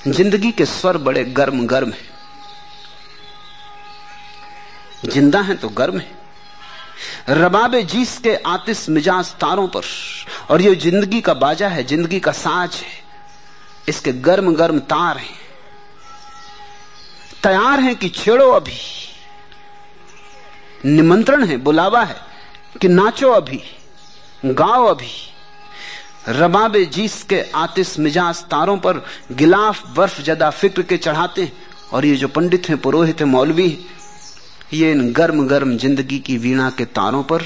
[0.07, 2.09] ज़िंदगी के स्वर बड़े गर्म गर्म है।
[5.05, 6.19] ज़िंदा है तो गर्म है।
[7.29, 9.83] रबाबे जीस के आतिश मिजाज तारों पर।
[10.51, 12.93] और ये ज़िंदगी का बाजा है, ज़िंदगी का साज है।
[13.89, 15.39] इसके गर्म गर्म तार हैं।
[17.43, 18.81] तैयार हैं कि छेड़ो अभी।
[20.87, 22.30] निमंत्रण है, बुलावा है।
[22.73, 23.61] कि नाचो अभी,
[24.45, 25.11] गाओ अभी।
[26.31, 29.03] रबाबे जीस के आतिश मिजाज तारों पर
[29.33, 31.51] गिलाफ बर्फ़ जदा फ़िक्र के चढ़ाते
[31.93, 33.69] और ये जो पंडित हैं, पुरोहित हैं, मौलवी
[34.73, 37.43] ये इन गर्म गर्म ज़िंदगी की वीणा के तारों पर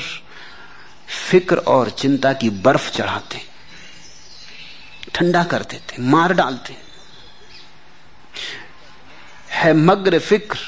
[1.30, 3.40] फ़िक्र और चिंता की बर्फ़ चढ़ाते
[5.14, 6.76] ठंडा कर देते मार डालते
[9.52, 10.58] है मग्र फ़िक्र,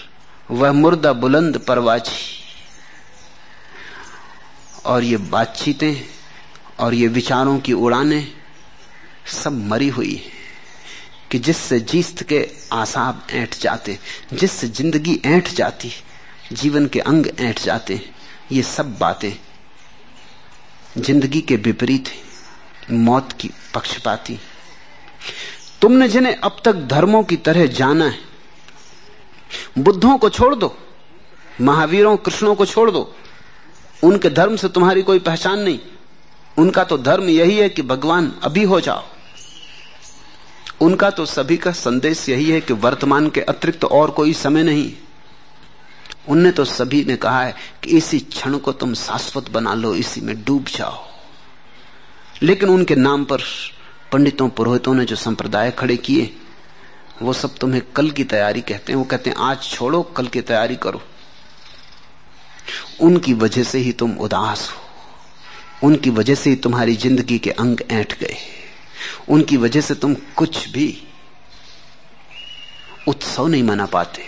[0.51, 2.46] वह मुर्दा बुलंद परवाची।
[4.87, 5.95] और ये बातचीतें
[6.81, 8.27] और ये विचारों की उड़ाने
[9.35, 10.35] सब मरी हुई है
[11.31, 13.99] कि जिससे जीस्त के आसाब ऐंठ जाते,
[14.33, 15.91] जिससे ज़िंदगी ऐंठ जाती,
[16.53, 18.01] जीवन के अंग ऐंठ जाते,
[18.53, 19.33] ये सब बातें
[20.99, 22.11] ज़िंदगी के विपरीत
[22.91, 24.39] मौत की पक्षपाती।
[25.81, 28.19] तुमने जिन्हें अब तक धर्मों की तरह जाना है,
[29.79, 30.77] बुद्धों को छोड़ दो,
[31.61, 33.15] महावीरों, कृष्णों को छोड़ दो
[34.07, 35.79] उनके धर्म से तुम्हारी कोई पहचान नहीं।
[36.59, 39.05] उनका तो धर्म यही है कि भगवान अभी हो जाओ।
[40.81, 44.63] उनका तो सभी का संदेश यही है कि वर्तमान के अतिरिक्त तो और कोई समय
[44.63, 44.93] नहीं।
[46.29, 50.21] उनने तो सभी ने कहा है कि इसी क्षण को तुम शाश्वत बना लो, इसी
[50.21, 51.07] में डूब जाओ।
[52.43, 53.39] लेकिन उनके नाम पर
[54.13, 56.37] पंडितों, पुरोहितों ने जो संप्रदाय खड़े किए,
[57.23, 60.41] वो सब तुम्हें कल की तैयारी कहते हैं। वो कहते हैं, आज छोड़ो, कल की
[60.41, 61.03] तैयारी करो।
[63.01, 67.81] उनकी वजह से ही तुम उदास हो। उनकी वजह से ही तुम्हारी ज़िंदगी के अंग
[67.91, 68.37] ऐंठ गए।
[69.29, 71.03] उनकी वजह से तुम कुछ भी
[73.09, 74.25] उत्सव नहीं मना पाते।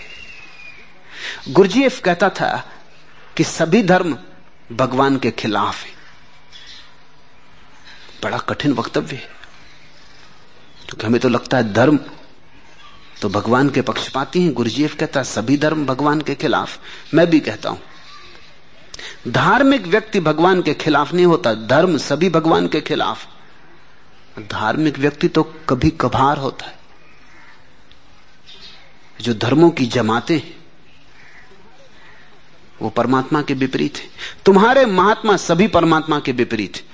[1.49, 2.71] गुरजीएफ कहता था
[3.37, 4.17] कि सभी धर्म
[4.71, 5.91] भगवान के खिलाफ है।
[8.23, 9.29] बड़ा कठिन वक्तव्य है।
[10.85, 11.99] क्योंकि हमें तो लगता है धर्म
[13.21, 16.79] तो भगवान के पक्षपाती हैं। गुरुजीएफ कहता है, सभी धर्म भगवान के खिलाफ।
[17.13, 17.81] मैं भी कहता हूँ
[19.27, 23.27] धार्मिक व्यक्ति भगवान के खिलाफ नहीं होता, धर्म सभी भगवान के खिलाफ।
[24.51, 26.77] धार्मिक व्यक्ति तो कभी कभार होता है।
[29.21, 30.57] जो धर्मों की जमाते हैं,
[32.81, 34.09] वो परमात्मा के विपरीत है।
[34.45, 36.87] तुम्हारे महात्मा सभी परमात्मा के विपरीत है।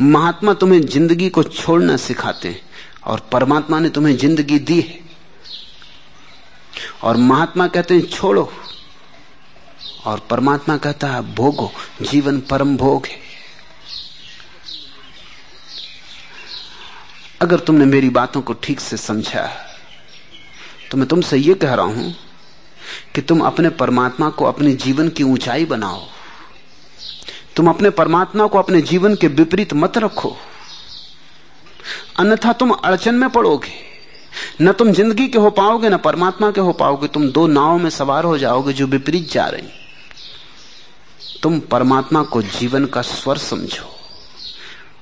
[0.00, 2.60] महात्मा तुम्हें ज़िंदगी को छोड़ना सिखाते हैं
[3.04, 5.00] और परमात्मा ने तुम्हें ज़िंदगी दी है।
[7.02, 8.52] और महात्मा कहते हैं, छोड़ो।
[10.06, 11.70] और परमात्मा कहता है, भोगो,
[12.02, 13.22] जीवन परम भोग है।
[17.42, 19.48] अगर तुमने मेरी बातों को ठीक से समझा
[20.90, 22.14] तो मैं तुमसे यह कह रहा हूँ
[23.14, 26.02] कि तुम अपने परमात्मा को अपने जीवन की ऊंचाई बनाओ।
[27.56, 30.36] तुम अपने परमात्मा को अपने जीवन के विपरीत मत रखो।
[32.18, 33.72] अन्यथा तुम अड़चन में पड़ोगे।
[34.60, 37.90] न तुम ज़िंदगी के हो पाओगे, न परमात्मा के हो पाओगे। तुम दो नावों में
[37.90, 39.68] सवार हो जाओगे जो विपरीत जा रही।
[41.42, 43.96] तुम परमात्मा को जीवन का स्वर समझो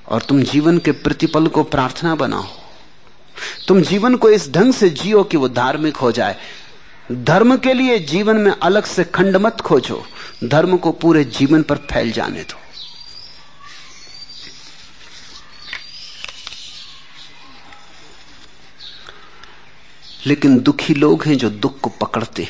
[0.09, 2.47] और तुम जीवन के प्रतिपल को प्रार्थना बनाओ।
[3.69, 6.37] तुम जीवन को इस ढंग से जियो कि वो धार्मिक हो जाए।
[7.13, 10.07] धर्म के लिए जीवन में अलग से खंड मत खोजो।
[10.45, 12.59] धर्म को पूरे जीवन पर फैल जाने दो।
[20.27, 22.49] लेकिन दुखी लोग हैं जो दुख को पकड़ते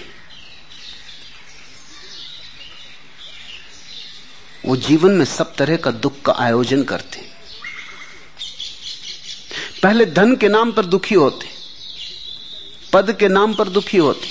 [4.65, 7.21] वो जीवन में सब तरह का दुख का आयोजन करते।
[9.83, 11.47] पहले धन के नाम पर दुखी होते,
[12.93, 14.29] पद के नाम पर दुखी होते,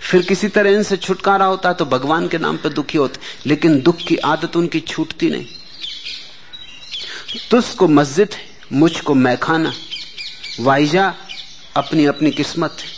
[0.00, 3.80] फिर किसी तरह इनसे छुटकारा होता है तो भगवान के नाम पर दुखी होते, लेकिन
[3.82, 5.46] दुख की आदत उनकी छूटती नहीं।
[7.50, 8.42] तुझको मस्जिद है,
[8.72, 9.72] मुझको मैखाना,
[10.60, 11.14] वाइजा
[11.76, 12.92] अपनी अपनी किस्मत है।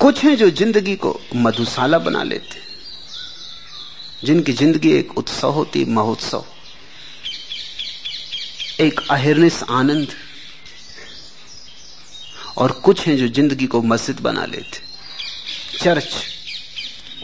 [0.00, 2.67] कुछ हैं जो ज़िंदगी को मधुशाला बना लेते
[4.24, 6.44] जिनकी ज़िंदगी एक उत्सव होती, महोत्सव।
[8.80, 10.08] एक अहिर्निश आनंद।
[12.56, 14.80] और कुछ हैं जो ज़िंदगी को मस्जिद बना लेते।
[15.78, 16.08] चर्च,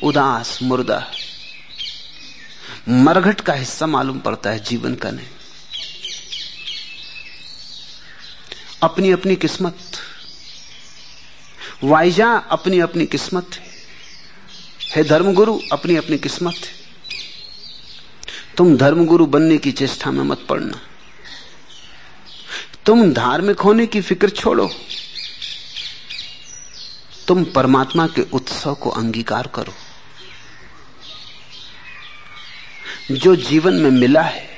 [0.03, 1.11] उदास, मुर्दा।
[2.89, 5.27] मरघट का हिस्सा मालूम पड़ता है, जीवन का नहीं।
[8.83, 9.79] अपनी अपनी किस्मत।
[11.85, 13.51] वाइजा अपनी अपनी किस्मत।
[14.97, 16.84] है धर्मगुरु अपनी अपनी किस्मत। है
[18.57, 20.81] तुम धर्मगुरु बनने की चेष्टा में मत पड़ना।
[22.87, 24.71] तुम धार्मिक होने की फ़िक्र छोड़ो।
[27.29, 29.73] तुम परमात्मा के उत्सव को अंगीकार करो।
[33.15, 34.49] जो जीवन में मिला है,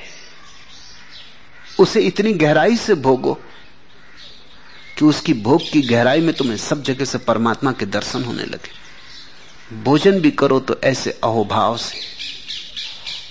[1.79, 3.33] उसे इतनी गहराई से भोगो
[4.97, 8.87] कि उसकी भोग की गहराई में तुम्हें सब जगह से परमात्मा के दर्शन होने लगे।
[9.83, 12.16] भोजन भी करो तो ऐसे अहोभाव से।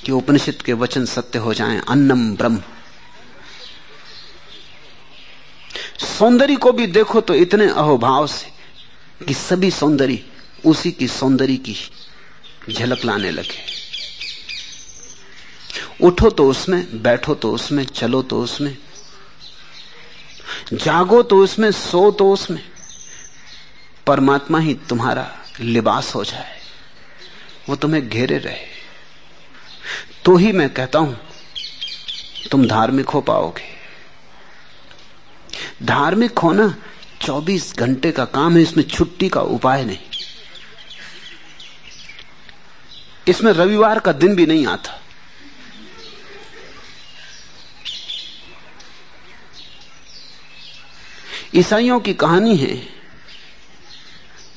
[0.07, 2.62] कि उपनिषद के वचन सत्य हो जाएँ, अन्नम ब्रह्म।
[5.99, 8.47] सौंदर्य को भी देखो तो इतने अहोभाव से
[9.27, 10.24] कि सभी सौंदर्य
[10.66, 11.77] उसी की सौंदर्य की
[12.70, 13.65] झलक लाने लगे।
[16.03, 18.78] उठो तो उसमें, बैठो तो उसमें, चलो तो उसमें,
[20.73, 22.69] जागो तो उसमें, सो तो उसमें,
[24.07, 26.61] परमात्मा ही तुम्हारा लिबास हो जाए।
[27.69, 28.76] वो तुम्हें घेरे रहे।
[30.27, 31.16] तो ही मैं कहता हूँ,
[32.51, 33.74] तुम धार्मिक हो पाओगे।
[35.86, 36.74] धार्मिक होना
[37.20, 39.98] 24 घंटे का काम है, इसमें छुट्टी का उपाय नहीं।
[43.28, 45.01] इसमें रविवार का दिन भी नहीं आता।
[51.55, 52.74] ईसाइयों की कहानी है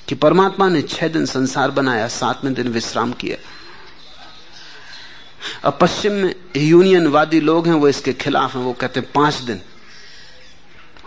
[0.07, 3.37] कि परमात्मा ने छह दिन संसार बनाया, सातवें दिन विश्राम किया।
[5.63, 9.61] अब पश्चिम में यूनियनवादी लोग हैं, वो इसके खिलाफ हैं, वो कहते हैं, पाँच दिन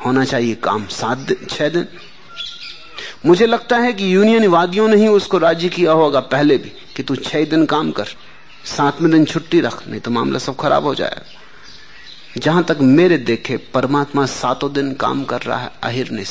[0.06, 1.86] होना चाहिए काम, सात दिन, छह दिन।
[3.26, 7.16] मुझे लगता है कि यूनियनवादियों ने ही उसको राज़ी किया होगा पहले भी, कि तू
[7.16, 8.08] छह दिन काम कर,
[8.66, 13.56] सातवें दिन छुट्टी रख, नहीं तो मामला सब खराब हो जाएगा। जहाँ तक मेरे देखे,
[13.74, 16.30] परमात्मा सातों दिन काम कर रहा है अहिर्निश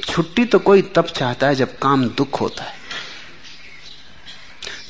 [0.00, 2.79] छुट्टी तो कोई तब चाहता है जब काम दुख होता है।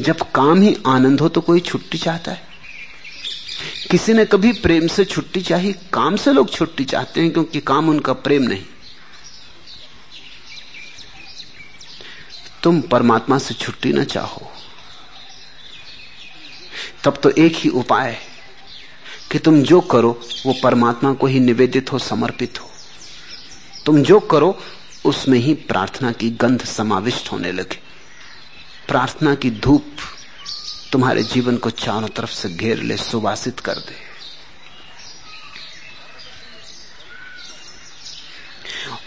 [0.01, 2.43] जब काम ही आनंद हो तो कोई छुट्टी चाहता है।
[3.91, 7.89] किसी ने कभी प्रेम से छुट्टी चाही काम से लोग छुट्टी चाहते हैं क्योंकि काम
[7.89, 8.65] उनका प्रेम नहीं।
[12.63, 14.53] तुम परमात्मा से छुट्टी ना चाहो।
[17.05, 18.21] तब तो एक ही उपाय है
[19.33, 22.71] कि तुम जो करो, वो परमात्मा को ही निवेदित हो, समर्पित हो।
[23.87, 24.59] तुम जो करो,
[25.05, 27.90] उसमें ही प्रार्थना की गंध समाविष्ट होने लगे।
[28.91, 29.85] प्रार्थना की धूप
[30.93, 33.95] तुम्हारे जीवन को चारों तरफ़ से घेर ले, सुवासित कर दे।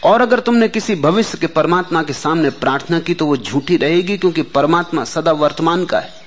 [0.03, 4.18] और अगर तुमने किसी भविष्य के परमात्मा के सामने प्रार्थना की तो वो झूठी रहेगी,
[4.18, 6.22] क्योंकि परमात्मा सदा वर्तमान का है।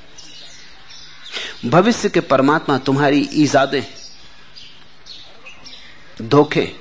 [1.66, 3.82] भविष्य के परमात्मा तुम्हारी ईजादें,
[6.22, 6.72] धोखे।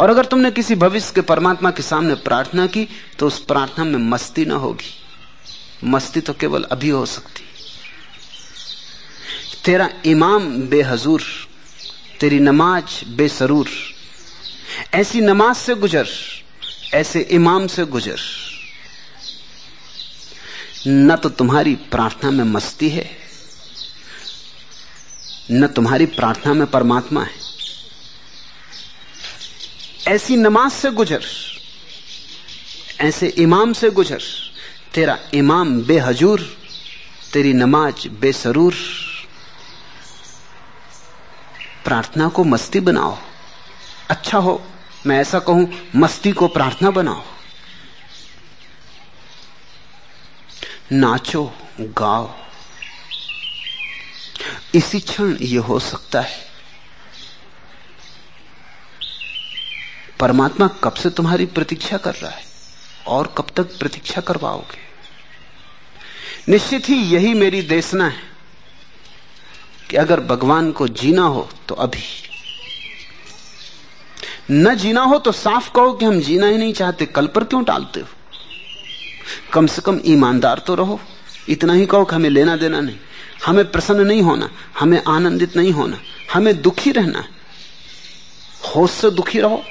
[0.00, 2.86] और अगर तुमने किसी भविष्य के परमात्मा के सामने प्रार्थना की
[3.18, 4.92] तो उस प्रार्थना में मस्ती ना होगी।
[5.84, 7.42] मस्ती तो केवल अभी हो सकती
[9.64, 11.22] तेरा इमाम बेहजूर,
[12.20, 13.68] तेरी नमाज़ बेसरूर,
[14.94, 16.08] ऐसी नमाज़ से गुजर,
[16.94, 18.20] ऐसे इमाम से गुजर।
[20.88, 23.10] न तो तुम्हारी प्रार्थना में मस्ती है,
[25.50, 27.34] न तुम्हारी प्रार्थना में परमात्मा है।
[30.08, 31.24] ऐसी नमाज़ से गुजर,
[33.00, 34.22] ऐसे इमाम से गुजर
[34.94, 36.56] तेरा इमाम बेहजूर,
[37.32, 38.74] तेरी नमाज़ बेसरूर।
[41.84, 43.18] प्रार्थना को मस्ती बनाओ।
[44.10, 44.66] अच्छा हो,
[45.06, 47.24] मैं ऐसा कहूँ, मस्ती को प्रार्थना बनाओ।
[50.92, 52.34] नाचो, गाओ।
[54.74, 56.46] इसी क्षण यह हो सकता है।
[60.20, 62.55] परमात्मा कब से तुम्हारी प्रतीक्षा कर रहा है?
[63.06, 64.86] और कब तक प्रतीक्षा करवाओगे?
[66.48, 68.22] निश्चित ही यही मेरी देशना है
[69.90, 72.04] कि अगर भगवान को जीना हो तो अभी।
[74.50, 77.64] न जीना हो तो साफ़ कहो कि हम जीना ही नहीं चाहते। कल पर क्यों
[77.64, 78.06] टालते हो?
[79.52, 81.00] कम से कम ईमानदार तो रहो।
[81.48, 82.96] इतना ही कहो कि हमें लेना देना नहीं।
[83.46, 86.00] हमें प्रसन्न नहीं होना, हमें आनंदित नहीं होना,
[86.32, 87.28] हमें दुखी रहना।
[88.68, 89.64] होश से दुखी रहो।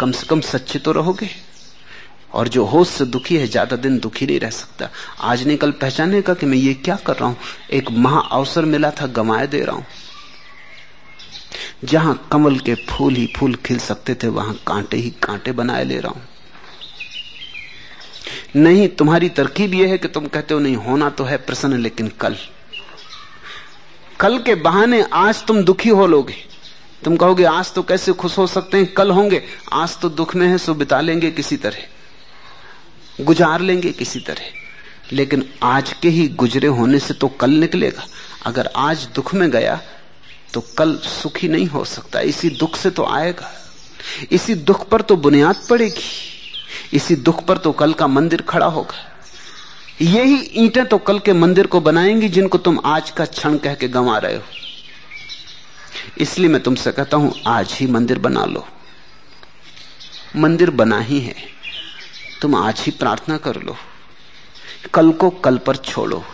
[0.00, 1.28] कम से कम सच्चे तो रहोगे।
[2.32, 4.88] और जो होश से दुखी है, ज़्यादा दिन दुखी नहीं रह सकता।
[5.20, 7.36] आज नहीं कल पहचाने का कि मैं ये क्या कर रहा हूँ।
[7.72, 9.86] एक महा अवसर मिला था गमाए दे रहा हूँ।
[11.84, 15.98] जहाँ कमल के फूल ही फूल खिल सकते थे, वहाँ कांटे ही कांटे बनाए ले
[16.00, 16.22] रहा हूँ।
[18.56, 22.08] नहीं, तुम्हारी तरकीब यह है कि तुम कहते हो, नहीं, होना तो है प्रसन्न, लेकिन
[22.20, 22.36] कल।
[24.20, 26.34] कल के बहाने आज तुम दुखी हो लोगे।
[27.04, 28.86] तुम कहोगे, आज तो कैसे खुश हो सकते हैं?
[28.86, 31.76] कल होंगे। आज तो दुख में है, सो बिता लेंगे किसी तरह।
[33.24, 34.42] गुजार लेंगे किसी तरह।
[35.12, 38.06] लेकिन आज के ही गुजरे होने से तो कल निकलेगा।
[38.46, 39.80] अगर आज दुख में गया
[40.54, 43.52] तो कल सुखी नहीं हो सकता। इसी दुख से तो आएगा।
[44.32, 46.30] इसी दुख पर तो बुनियाद पड़ेगी।
[46.92, 49.22] इसी दुख पर तो कल का मंदिर खड़ा होगा।
[50.02, 53.88] यही ईंटें तो कल के मंदिर को बनाएँगी जिनको तुम आज का क्षण कह के
[53.88, 54.42] गंवा रहे हो।
[56.18, 58.68] इसलिए मैं तुमसे कहता हूँ, आज ही मंदिर बना लो।
[60.36, 61.34] मंदिर बना ही है।
[62.42, 63.76] तुम आज ही प्रार्थना कर लो।
[64.94, 66.24] कल को कल पर छोड़ो।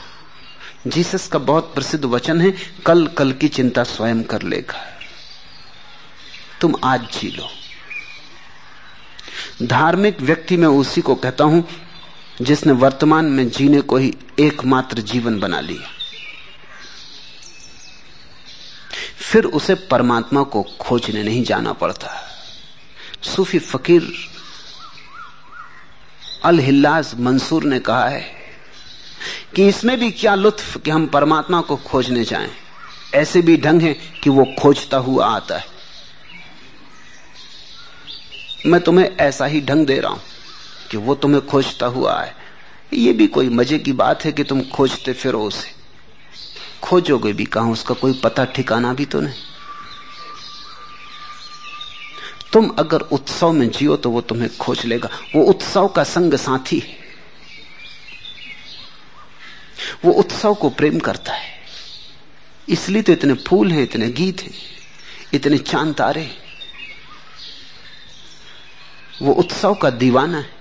[0.87, 2.55] जीसस का बहुत प्रसिद्ध वचन है,
[2.87, 4.99] कल कल की चिंता स्वयं कर लेगा।
[6.61, 7.49] तुम आज जी लो।
[9.67, 11.69] धार्मिक व्यक्ति में उसी को कहता हूँ,
[12.43, 15.96] जिसने वर्तमान में जीने को ही एकमात्र जीवन बना लिया।
[19.17, 22.11] फिर उसे परमात्मा को खोजने नहीं जाना पड़ता।
[23.23, 24.13] सूफी फकीर
[26.45, 28.25] अल हिल्लाज मंसूर ने कहा है
[29.57, 32.51] कि इसमें भी क्या लुत्फ कि हम परमात्मा को खोजने जाएँ।
[33.15, 35.75] ऐसे भी ढंग है कि वो खोजता हुआ आता है।
[38.67, 40.21] मैं तुम्हें ऐसा ही ढंग दे रहा हूँ
[40.91, 42.35] कि वो तुम्हें खोजता हुआ आए।
[42.93, 45.76] ये भी कोई मज़े की बात है कि तुम खोजते फिरो उसे।
[46.87, 47.65] खोजोगे भी कहा?
[47.65, 49.35] उसका कोई पता, ठिकाना भी तो नहीं।
[52.53, 56.79] तुम अगर उत्सव में जियो तो वो तुम्हें खोज लेगा। वो उत्सव का संग साथी
[56.79, 57.05] है।
[60.05, 61.55] वो उत्सव को प्रेम करता है।
[62.69, 64.55] इसलिए तो इतने फूल हैं, इतने गीत हैं,
[65.35, 66.31] इतने चाँद तारे
[69.23, 70.55] वो उत्सव का दीवाना है।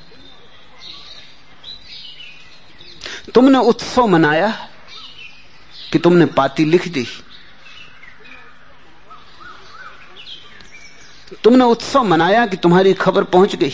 [3.34, 4.70] तुमने उत्सव मनाया?
[5.92, 7.08] कि तुमने पाती लिख दी।
[11.44, 13.72] तुमने उत्सव मनाया कि तुम्हारी खबर पहुँच गई।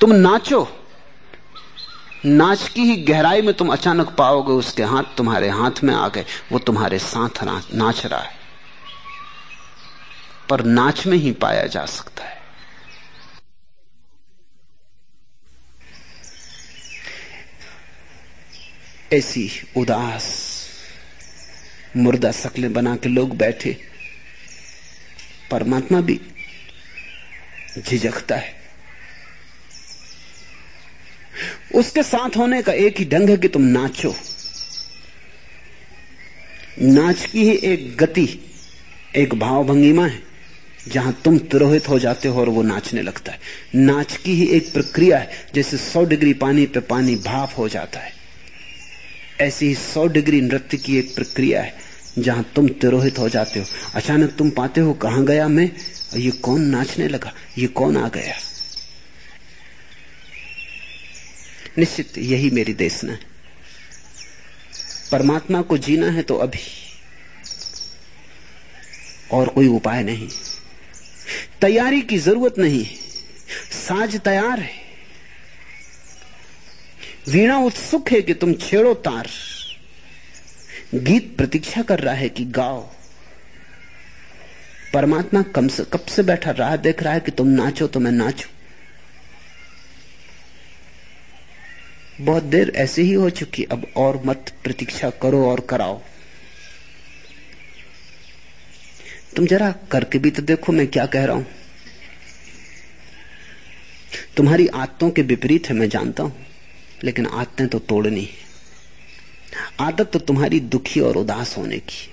[0.00, 0.78] तुम नाचो।
[2.26, 6.24] नाच की ही गहराई में तुम अचानक पाओगे, उसके हाथ तुम्हारे हाथ में आ गए,
[6.52, 7.44] वो तुम्हारे साथ
[7.74, 8.36] नाच रहा है।
[10.48, 12.41] पर नाच में ही पाया जा सकता है।
[19.12, 20.42] ऐसी उदास,
[21.96, 23.76] मुर्दा शक्लें बना के लोग बैठे।
[25.50, 26.20] परमात्मा भी
[27.88, 28.62] झिझकता है।
[31.74, 34.14] उसके साथ होने का एक ही ढंग है कि तुम नाचो।
[36.82, 38.38] नाच की ही एक गति,
[39.16, 40.22] एक भाव भंगिमा है,
[40.88, 43.40] जहाँ तुम तुरोहित हो जाते हो और वो नाचने लगता है।
[43.74, 48.00] नाच की ही एक प्रक्रिया है, जैसे सौ डिग्री पानी पे पानी भाप हो जाता
[48.00, 48.21] है।
[49.42, 51.78] ऐसी ही सौ डिग्री नृत्य की एक प्रक्रिया है,
[52.18, 55.70] जहाँ तुम तिरोहित हो जाते हो। अचानक तुम पाते हो, कहाँ गया मैं?
[56.16, 57.32] ये कौन नाचने लगा?
[57.58, 58.36] ये कौन आ गया?
[61.78, 63.20] निश्चित यही मेरी देशना है।
[65.12, 66.60] परमात्मा को जीना है तो अभी।
[69.32, 70.28] और कोई उपाय नहीं।
[71.60, 72.86] तैयारी की ज़रूरत नहीं।
[73.72, 74.81] साज तैयार है।
[77.28, 79.28] वीणा उत्सुक है कि तुम छेड़ो तार।
[80.94, 82.80] गीत प्रतीक्षा कर रहा है कि गाओ।
[84.94, 88.12] परमात्मा कम से, कब से बैठा राह देख रहा है कि तुम नाचो तो मैं
[88.12, 88.48] नाचू।
[92.20, 96.00] बहुत देर ऐसे ही हो चुकी, अब और मत प्रतीक्षा करो और कराओ।
[99.36, 101.46] तुम जरा करके भी तो देखो मैं क्या कह रहा हूँ।
[104.36, 106.46] तुम्हारी आदतों के विपरीत है, मैं जानता हूँ।
[107.04, 108.28] लेकिन आदतें तो तोड़नी
[109.80, 112.08] आदत तो तुम्हारी दुखी और उदास होने की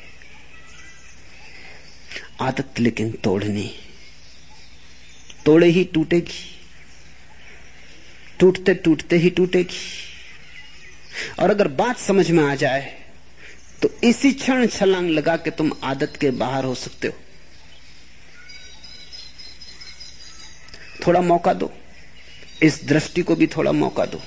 [2.41, 3.69] आदत लेकिन तोड़नी
[5.45, 6.45] तोड़े ही टूटेगी।
[8.39, 9.79] टूटते टूटते ही टूटेगी।
[11.39, 12.81] और अगर बात समझ में आ जाए
[13.81, 17.13] तो इसी क्षण छलांग लगा के तुम आदत के बाहर हो सकते हो।
[21.07, 21.71] थोड़ा मौका दो।
[22.63, 24.21] इस दृष्टि को भी थोड़ा मौका दो।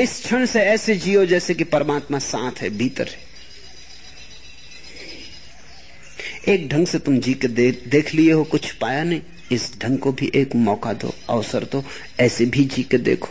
[0.00, 3.28] इस क्षण से ऐसे जियो जैसे कि परमात्मा साथ है भीतर है।
[6.48, 9.20] एक ढंग से तुम जी के दे, देख लिए हो कुछ पाया नहीं।
[9.52, 11.84] इस ढंग को भी एक मौका दो अवसर दो
[12.20, 13.28] ऐसे भी जी के देखो।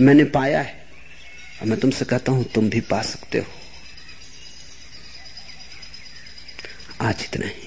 [0.00, 0.86] मैंने पाया है
[1.60, 3.46] और मैं तुमसे कहता हूँ तुम भी पा सकते हो।
[7.00, 7.61] आज इतना ही।